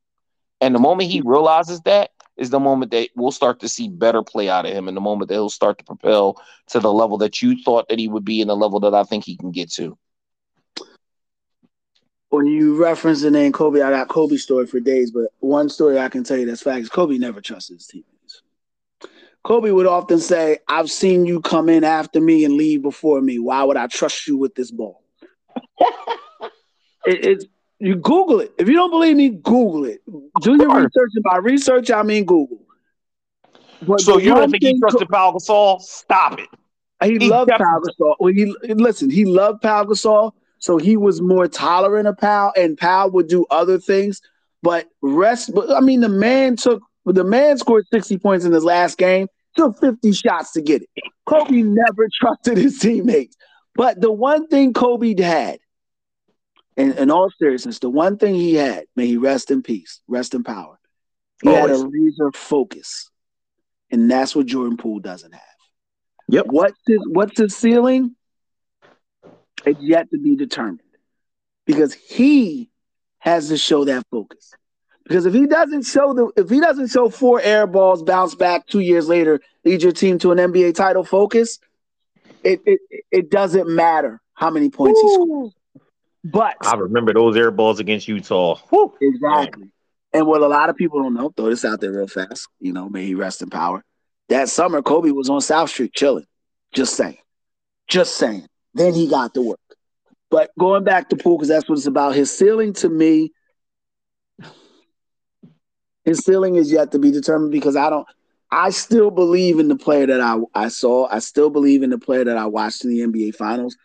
And 0.59 0.73
the 0.73 0.79
moment 0.79 1.11
he 1.11 1.21
realizes 1.21 1.81
that 1.81 2.11
is 2.37 2.49
the 2.49 2.59
moment 2.59 2.91
that 2.91 3.09
we'll 3.15 3.31
start 3.31 3.59
to 3.59 3.69
see 3.69 3.89
better 3.89 4.23
play 4.23 4.49
out 4.49 4.65
of 4.65 4.73
him 4.73 4.87
and 4.87 4.97
the 4.97 5.01
moment 5.01 5.29
that 5.29 5.35
he'll 5.35 5.49
start 5.49 5.77
to 5.77 5.85
propel 5.85 6.41
to 6.67 6.79
the 6.79 6.91
level 6.91 7.17
that 7.19 7.41
you 7.41 7.61
thought 7.61 7.87
that 7.89 7.99
he 7.99 8.07
would 8.07 8.25
be 8.25 8.41
and 8.41 8.49
the 8.49 8.55
level 8.55 8.79
that 8.79 8.93
I 8.93 9.03
think 9.03 9.23
he 9.23 9.37
can 9.37 9.51
get 9.51 9.71
to 9.73 9.97
when 12.29 12.47
you 12.47 12.75
reference 12.75 13.21
the 13.21 13.31
name 13.31 13.51
Kobe, 13.51 13.81
I 13.81 13.91
got 13.91 14.07
Kobe 14.07 14.37
story 14.37 14.67
for 14.67 14.79
days, 14.79 15.11
but 15.11 15.25
one 15.39 15.69
story 15.69 15.99
I 15.99 16.09
can 16.09 16.23
tell 16.23 16.37
you 16.37 16.45
that's 16.45 16.61
fact 16.61 16.81
is 16.81 16.89
Kobe 16.89 17.17
never 17.17 17.41
trusted 17.41 17.77
his 17.77 17.87
teammates. 17.87 18.41
Kobe 19.43 19.71
would 19.71 19.85
often 19.85 20.19
say, 20.19 20.57
I've 20.67 20.89
seen 20.89 21.25
you 21.25 21.39
come 21.39 21.69
in 21.69 21.83
after 21.83 22.19
me 22.19 22.45
and 22.45 22.55
leave 22.55 22.81
before 22.81 23.21
me. 23.21 23.37
Why 23.37 23.63
would 23.63 23.77
I 23.77 23.87
trust 23.87 24.27
you 24.27 24.37
with 24.37 24.55
this 24.55 24.71
ball? 24.71 25.03
it, 27.05 27.25
it's 27.25 27.45
you 27.79 27.95
Google 27.95 28.39
it. 28.39 28.53
If 28.57 28.67
you 28.67 28.73
don't 28.73 28.89
believe 28.89 29.17
me, 29.17 29.29
Google 29.29 29.85
it. 29.85 30.01
Do 30.41 30.55
your 30.55 30.75
research. 30.75 31.11
And 31.13 31.23
by 31.23 31.37
research, 31.37 31.91
I 31.91 32.01
mean 32.03 32.25
Google. 32.25 32.61
But 33.81 34.01
so 34.01 34.17
you 34.17 34.33
don't 34.33 34.49
think 34.49 34.63
he 34.63 34.79
trusted 34.79 35.09
Pau 35.09 35.31
Gasol? 35.31 35.81
Stop 35.81 36.39
it. 36.39 36.49
He, 37.03 37.17
he 37.17 37.29
loved 37.29 37.51
Pau 37.51 37.81
Gasol. 37.81 38.15
Well, 38.19 38.33
he 38.33 38.55
listen. 38.63 39.09
He 39.09 39.25
loved 39.25 39.61
Pau 39.61 39.83
Gasol. 39.83 40.31
So 40.65 40.77
he 40.77 40.97
was 40.97 41.21
more 41.21 41.47
tolerant 41.47 42.07
of 42.07 42.17
Pau, 42.17 42.51
and 42.55 42.75
Pau 42.75 43.07
would 43.09 43.27
do 43.27 43.45
other 43.51 43.77
things. 43.77 44.19
But 44.63 44.87
rest, 44.99 45.51
but 45.53 45.71
I 45.71 45.79
mean, 45.79 46.01
the 46.01 46.09
man 46.09 46.55
took 46.55 46.81
the 47.05 47.23
man 47.23 47.59
scored 47.59 47.85
60 47.93 48.17
points 48.17 48.45
in 48.45 48.51
his 48.51 48.63
last 48.63 48.97
game, 48.97 49.27
took 49.55 49.79
50 49.79 50.11
shots 50.13 50.53
to 50.53 50.63
get 50.63 50.81
it. 50.81 50.89
Kobe 51.27 51.61
never 51.61 52.07
trusted 52.19 52.57
his 52.57 52.79
teammates. 52.79 53.37
But 53.75 54.01
the 54.01 54.11
one 54.11 54.47
thing 54.47 54.73
Kobe 54.73 55.13
had, 55.21 55.59
in, 56.75 56.93
in 56.93 57.11
all 57.11 57.29
seriousness, 57.37 57.77
the 57.77 57.91
one 57.91 58.17
thing 58.17 58.33
he 58.33 58.55
had, 58.55 58.85
may 58.95 59.05
he 59.05 59.17
rest 59.17 59.51
in 59.51 59.61
peace, 59.61 60.01
rest 60.07 60.33
in 60.33 60.43
power. 60.43 60.79
He 61.43 61.49
Always. 61.49 61.77
had 61.77 61.85
a 61.85 61.89
laser 61.93 62.31
focus. 62.33 63.11
And 63.91 64.09
that's 64.09 64.35
what 64.35 64.47
Jordan 64.47 64.77
Poole 64.77 64.99
doesn't 64.99 65.31
have. 65.31 65.41
Yep. 66.29 66.47
What's 66.47 66.79
his 66.87 67.01
what's 67.11 67.39
his 67.39 67.55
ceiling? 67.55 68.14
It's 69.65 69.79
yet 69.81 70.09
to 70.11 70.19
be 70.19 70.35
determined 70.35 70.81
because 71.65 71.93
he 71.93 72.69
has 73.19 73.49
to 73.49 73.57
show 73.57 73.85
that 73.85 74.05
focus. 74.11 74.53
Because 75.03 75.25
if 75.25 75.33
he 75.33 75.45
doesn't 75.45 75.83
show 75.83 76.13
the 76.13 76.31
if 76.35 76.49
he 76.49 76.59
doesn't 76.59 76.87
show 76.87 77.09
four 77.09 77.39
air 77.39 77.67
balls 77.67 78.01
bounce 78.01 78.33
back 78.35 78.67
two 78.67 78.79
years 78.79 79.07
later, 79.07 79.39
lead 79.63 79.83
your 79.83 79.91
team 79.91 80.17
to 80.19 80.31
an 80.31 80.39
NBA 80.39 80.75
title 80.75 81.03
focus, 81.03 81.59
it 82.43 82.61
it, 82.65 82.79
it 83.11 83.31
doesn't 83.31 83.69
matter 83.69 84.19
how 84.33 84.49
many 84.49 84.69
points 84.69 84.99
Ooh. 84.99 85.07
he 85.07 85.13
scores. 85.13 85.53
But 86.23 86.55
I 86.61 86.75
remember 86.75 87.13
those 87.13 87.37
air 87.37 87.51
balls 87.51 87.79
against 87.79 88.07
Utah. 88.07 88.59
Woo. 88.71 88.93
Exactly. 88.99 89.69
And 90.11 90.25
what 90.25 90.41
a 90.41 90.47
lot 90.47 90.69
of 90.69 90.75
people 90.75 91.03
don't 91.03 91.13
know, 91.13 91.29
throw 91.29 91.49
this 91.49 91.65
out 91.65 91.81
there 91.81 91.91
real 91.91 92.07
fast, 92.07 92.47
you 92.59 92.73
know, 92.73 92.89
may 92.89 93.05
he 93.05 93.15
rest 93.15 93.41
in 93.41 93.49
power. 93.49 93.83
That 94.29 94.49
summer, 94.49 94.81
Kobe 94.81 95.11
was 95.11 95.29
on 95.29 95.41
South 95.41 95.69
Street 95.69 95.93
chilling. 95.93 96.25
Just 96.73 96.95
saying. 96.95 97.17
Just 97.87 98.15
saying. 98.15 98.47
Then 98.75 98.93
he 98.93 99.07
got 99.07 99.33
to 99.33 99.41
work. 99.41 99.59
But 100.29 100.51
going 100.59 100.83
back 100.83 101.09
to 101.09 101.15
Poole, 101.15 101.37
because 101.37 101.47
that's 101.47 101.67
what 101.67 101.77
it's 101.77 101.87
about, 101.87 102.13
his 102.13 102.35
ceiling 102.35 102.73
to 102.73 102.89
me, 102.89 103.31
his 106.03 106.19
ceiling 106.19 106.55
is 106.55 106.71
yet 106.71 106.91
to 106.91 106.99
be 106.99 107.09
determined 107.09 107.51
because 107.51 107.75
I 107.75 107.89
don't 107.89 108.07
I 108.51 108.69
still 108.69 109.11
believe 109.11 109.59
in 109.59 109.67
the 109.67 109.75
player 109.75 110.05
that 110.07 110.21
I, 110.21 110.37
I 110.53 110.67
saw. 110.67 111.07
I 111.11 111.19
still 111.19 111.49
believe 111.49 111.83
in 111.83 111.89
the 111.89 111.97
player 111.97 112.23
that 112.23 112.37
I 112.37 112.45
watched 112.45 112.85
in 112.85 112.89
the 112.89 112.99
NBA 112.99 113.35
finals, 113.35 113.75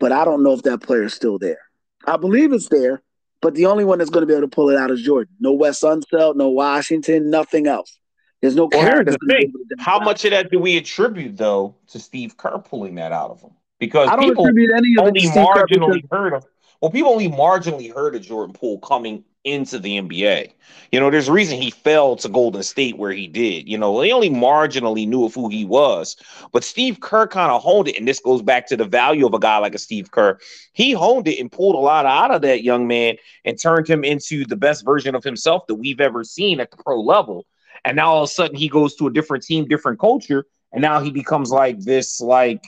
but 0.00 0.12
I 0.12 0.24
don't 0.24 0.42
know 0.42 0.52
if 0.52 0.62
that 0.62 0.82
player 0.82 1.04
is 1.04 1.14
still 1.14 1.38
there. 1.38 1.60
I 2.06 2.16
believe 2.16 2.52
it's 2.52 2.68
there, 2.68 3.02
but 3.40 3.54
the 3.54 3.66
only 3.66 3.84
one 3.84 3.98
that's 3.98 4.10
going 4.10 4.22
to 4.22 4.26
be 4.26 4.34
able 4.34 4.48
to 4.48 4.54
pull 4.54 4.68
it 4.70 4.76
out 4.76 4.90
is 4.90 5.00
Jordan. 5.00 5.34
No 5.40 5.52
Wes 5.52 5.80
Unseld, 5.80 6.36
no 6.36 6.48
Washington, 6.48 7.30
nothing 7.30 7.66
else. 7.66 7.98
There's 8.42 8.56
no 8.56 8.68
well, 8.70 9.04
thing. 9.04 9.52
How 9.78 10.00
much 10.00 10.24
of 10.26 10.32
that 10.32 10.50
do 10.50 10.58
we 10.58 10.76
attribute 10.76 11.36
though 11.36 11.76
to 11.88 11.98
Steve 11.98 12.36
Kerr 12.36 12.58
pulling 12.58 12.96
that 12.96 13.12
out 13.12 13.30
of 13.30 13.40
him? 13.40 13.52
Because 13.78 14.08
I 14.08 14.16
don't 14.16 14.28
people 14.28 14.44
attribute 14.44 14.70
any 14.76 14.94
of 14.98 15.06
only 15.06 15.22
marginally 15.22 16.02
because... 16.02 16.08
heard 16.10 16.32
of. 16.34 16.46
Well, 16.80 16.90
people 16.90 17.12
only 17.12 17.30
marginally 17.30 17.92
heard 17.94 18.14
of 18.14 18.22
Jordan 18.22 18.52
Poole 18.52 18.78
coming 18.78 19.24
into 19.44 19.78
the 19.78 19.98
NBA. 19.98 20.52
You 20.90 21.00
know, 21.00 21.10
there's 21.10 21.28
a 21.28 21.32
reason 21.32 21.60
he 21.60 21.70
fell 21.70 22.16
to 22.16 22.28
Golden 22.28 22.62
State 22.62 22.96
where 22.96 23.12
he 23.12 23.26
did. 23.26 23.68
You 23.68 23.76
know, 23.78 24.00
they 24.00 24.10
only 24.10 24.30
marginally 24.30 25.06
knew 25.06 25.24
of 25.24 25.34
who 25.34 25.48
he 25.48 25.64
was. 25.64 26.16
But 26.52 26.64
Steve 26.64 27.00
Kerr 27.00 27.26
kind 27.26 27.52
of 27.52 27.62
honed 27.62 27.88
it, 27.88 27.98
and 27.98 28.08
this 28.08 28.20
goes 28.20 28.42
back 28.42 28.66
to 28.68 28.76
the 28.76 28.84
value 28.84 29.26
of 29.26 29.34
a 29.34 29.38
guy 29.38 29.58
like 29.58 29.74
a 29.74 29.78
Steve 29.78 30.10
Kerr. 30.10 30.38
He 30.72 30.92
honed 30.92 31.28
it 31.28 31.38
and 31.38 31.52
pulled 31.52 31.74
a 31.74 31.78
lot 31.78 32.06
out 32.06 32.30
of 32.30 32.42
that 32.42 32.62
young 32.62 32.86
man 32.86 33.16
and 33.44 33.60
turned 33.60 33.88
him 33.88 34.02
into 34.02 34.44
the 34.46 34.56
best 34.56 34.84
version 34.84 35.14
of 35.14 35.24
himself 35.24 35.66
that 35.68 35.74
we've 35.76 36.00
ever 36.00 36.24
seen 36.24 36.60
at 36.60 36.70
the 36.70 36.78
pro 36.78 37.00
level. 37.00 37.46
And 37.84 37.96
now 37.96 38.12
all 38.12 38.22
of 38.22 38.28
a 38.30 38.32
sudden 38.32 38.56
he 38.56 38.68
goes 38.68 38.94
to 38.96 39.06
a 39.06 39.12
different 39.12 39.44
team, 39.44 39.66
different 39.66 40.00
culture, 40.00 40.46
and 40.72 40.80
now 40.80 41.00
he 41.00 41.10
becomes 41.10 41.50
like 41.50 41.80
this, 41.80 42.20
like 42.20 42.64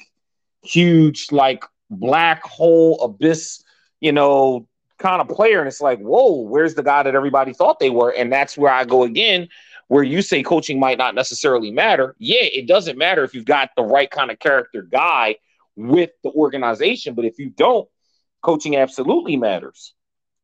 huge 0.67 1.29
like 1.31 1.65
black 1.91 2.43
hole 2.43 3.01
abyss, 3.01 3.63
you 4.01 4.13
know, 4.13 4.67
kind 4.99 5.21
of 5.21 5.29
player. 5.29 5.59
And 5.59 5.69
it's 5.69 5.81
like, 5.81 5.99
whoa, 6.01 6.41
where's 6.41 6.75
the 6.75 6.83
guy 6.83 7.03
that 7.03 7.15
everybody 7.15 7.53
thought 7.53 7.79
they 7.79 7.91
were? 7.91 8.11
And 8.11 8.33
that's 8.33 8.57
where 8.57 8.73
I 8.73 8.85
go 8.85 9.05
again, 9.05 9.49
where 9.89 10.03
you 10.03 10.23
say 10.23 10.43
coaching 10.43 10.81
might 10.81 10.99
not 10.99 11.15
necessarily 11.15 11.71
matter. 11.71 12.17
Yeah, 12.19 12.43
it 12.43 12.67
doesn't 12.67 12.99
matter 12.99 13.25
if 13.25 13.35
you've 13.35 13.45
got 13.45 13.71
the 13.77 13.83
right 13.83 14.11
kind 14.11 14.31
of 14.31 14.39
character 14.39 14.83
guy 14.83 15.37
with 15.77 16.11
the 16.23 16.31
organization, 16.31 17.15
but 17.15 17.25
if 17.25 17.39
you 17.39 17.51
don't, 17.51 17.89
coaching 18.43 18.77
absolutely 18.77 19.37
matters. 19.37 19.95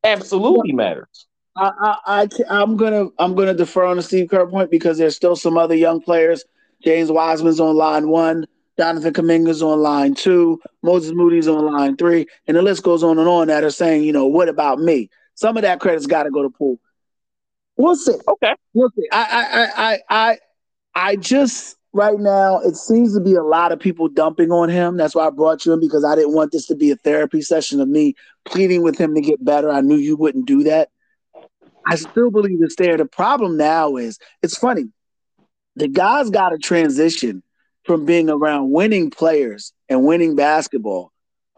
Absolutely 0.04 0.72
matters. 0.72 1.26
I, 1.56 1.96
I, 2.06 2.28
I 2.50 2.62
am 2.62 2.76
gonna 2.76 3.08
I'm 3.18 3.34
gonna 3.34 3.54
defer 3.54 3.84
on 3.84 3.96
the 3.96 4.02
Steve 4.02 4.28
Kerr 4.30 4.46
point 4.46 4.70
because 4.70 4.98
there's 4.98 5.16
still 5.16 5.36
some 5.36 5.58
other 5.58 5.74
young 5.74 6.00
players. 6.00 6.44
James 6.82 7.10
Wiseman's 7.12 7.60
on 7.60 7.76
line 7.76 8.08
one. 8.08 8.46
Jonathan 8.82 9.12
Kuminga's 9.12 9.62
on 9.62 9.78
line 9.78 10.12
two, 10.12 10.60
Moses 10.82 11.12
Moody's 11.14 11.46
on 11.46 11.72
line 11.72 11.96
three, 11.96 12.26
and 12.48 12.56
the 12.56 12.62
list 12.62 12.82
goes 12.82 13.04
on 13.04 13.16
and 13.16 13.28
on 13.28 13.46
that 13.46 13.62
are 13.62 13.70
saying, 13.70 14.02
you 14.02 14.12
know, 14.12 14.26
what 14.26 14.48
about 14.48 14.80
me? 14.80 15.08
Some 15.36 15.56
of 15.56 15.62
that 15.62 15.78
credit's 15.78 16.08
got 16.08 16.24
to 16.24 16.32
go 16.32 16.42
to 16.42 16.50
Poole. 16.50 16.80
We'll 17.76 17.94
see. 17.94 18.16
Okay. 18.26 18.56
We'll 18.74 18.90
see. 18.90 19.06
I, 19.12 19.70
I, 19.76 19.84
I, 19.84 19.98
I, 20.10 20.38
I 20.96 21.14
just 21.14 21.76
right 21.92 22.18
now 22.18 22.58
it 22.58 22.74
seems 22.74 23.14
to 23.14 23.20
be 23.20 23.36
a 23.36 23.44
lot 23.44 23.70
of 23.70 23.78
people 23.78 24.08
dumping 24.08 24.50
on 24.50 24.68
him. 24.68 24.96
That's 24.96 25.14
why 25.14 25.28
I 25.28 25.30
brought 25.30 25.64
you 25.64 25.74
in 25.74 25.78
because 25.78 26.04
I 26.04 26.16
didn't 26.16 26.34
want 26.34 26.50
this 26.50 26.66
to 26.66 26.74
be 26.74 26.90
a 26.90 26.96
therapy 26.96 27.40
session 27.40 27.80
of 27.80 27.86
me 27.86 28.16
pleading 28.46 28.82
with 28.82 28.98
him 28.98 29.14
to 29.14 29.20
get 29.20 29.44
better. 29.44 29.70
I 29.70 29.80
knew 29.80 29.94
you 29.94 30.16
wouldn't 30.16 30.46
do 30.46 30.64
that. 30.64 30.88
I 31.86 31.94
still 31.94 32.32
believe 32.32 32.58
it's 32.60 32.74
there. 32.74 32.96
The 32.96 33.04
problem 33.04 33.56
now 33.56 33.94
is 33.94 34.18
it's 34.42 34.58
funny. 34.58 34.86
The 35.76 35.86
guy's 35.86 36.30
got 36.30 36.48
to 36.48 36.58
transition 36.58 37.44
from 37.84 38.04
being 38.04 38.30
around 38.30 38.70
winning 38.70 39.10
players 39.10 39.72
and 39.88 40.04
winning 40.04 40.36
basketball 40.36 41.12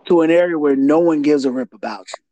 to 0.07 0.23
an 0.23 0.31
area 0.31 0.59
where 0.59 0.77
no 0.77 0.99
one 0.99 1.23
gives 1.23 1.45
a 1.45 1.51
rip 1.51 1.73
about 1.73 2.07
you. 2.17 2.25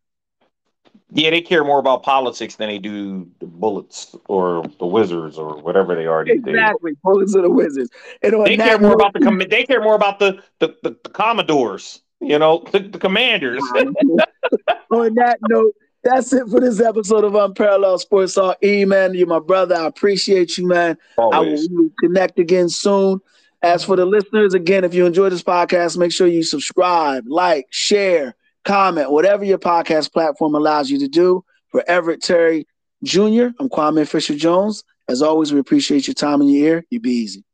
Yeah, 1.15 1.29
they 1.31 1.43
care 1.43 1.63
more 1.63 1.79
about 1.79 2.03
politics 2.03 2.57
than 2.57 2.69
they 2.69 2.79
do 2.79 3.29
the 3.39 3.47
Bullets 3.47 4.17
or 4.29 4.65
the 4.79 4.87
Wizards 4.87 5.37
or 5.37 5.61
whatever 5.61 5.95
they 5.95 6.07
are. 6.07 6.23
Exactly, 6.23 6.93
Bullets 7.03 7.35
or 7.37 7.43
the 7.43 7.51
Wizards. 7.51 7.91
And 8.23 8.47
they 8.47 8.57
care 8.57 8.79
more 8.79 8.95
about 8.95 9.13
the 9.13 9.21
com- 9.21 9.39
they 9.39 9.65
care 9.65 9.83
more 9.83 9.95
about 9.95 10.19
the 10.19 10.43
the, 10.59 10.75
the, 10.83 10.97
the 11.05 11.11
Commodores. 11.11 12.01
You 12.21 12.39
know, 12.39 12.65
the, 12.71 12.79
the 12.79 12.99
Commanders. 12.99 13.61
on 14.91 15.15
that 15.17 15.39
note, 15.49 15.75
that's 16.03 16.33
it 16.33 16.49
for 16.49 16.61
this 16.61 16.81
episode 16.81 17.25
of 17.25 17.35
Unparalleled 17.35 18.01
Sports 18.01 18.35
Talk. 18.35 18.57
E 18.65 18.85
man, 18.85 19.13
you're 19.13 19.27
my 19.27 19.39
brother. 19.39 19.75
I 19.75 19.87
appreciate 19.87 20.57
you, 20.57 20.67
man. 20.67 20.97
Always. 21.19 21.69
I 21.69 21.73
will 21.73 21.91
connect 22.01 22.39
again 22.39 22.69
soon. 22.71 23.21
As 23.63 23.85
for 23.85 23.95
the 23.95 24.05
listeners, 24.05 24.55
again, 24.55 24.83
if 24.83 24.93
you 24.93 25.07
enjoy 25.07 25.29
this 25.29 25.43
podcast, 25.43 25.97
make 25.97 26.11
sure 26.11 26.27
you 26.27 26.43
subscribe, 26.43 27.25
like, 27.29 27.67
share, 27.71 28.35
comment, 28.65 29.13
whatever 29.13 29.45
your 29.45 29.59
podcast 29.59 30.13
platform 30.13 30.57
allows 30.57 30.91
you 30.91 30.99
to 30.99 31.09
do. 31.09 31.45
For 31.69 31.85
Everett 31.87 32.23
Terry 32.23 32.67
Jr., 33.05 33.49
I'm 33.61 33.69
Kwame 33.69 34.07
Fisher 34.07 34.35
Jones. 34.35 34.83
As 35.09 35.23
always, 35.23 35.53
we 35.53 35.61
appreciate 35.61 36.07
your 36.07 36.15
time 36.15 36.41
and 36.41 36.51
your 36.51 36.67
ear. 36.67 36.85
You 36.91 37.01
be 37.01 37.13
easy. 37.13 37.45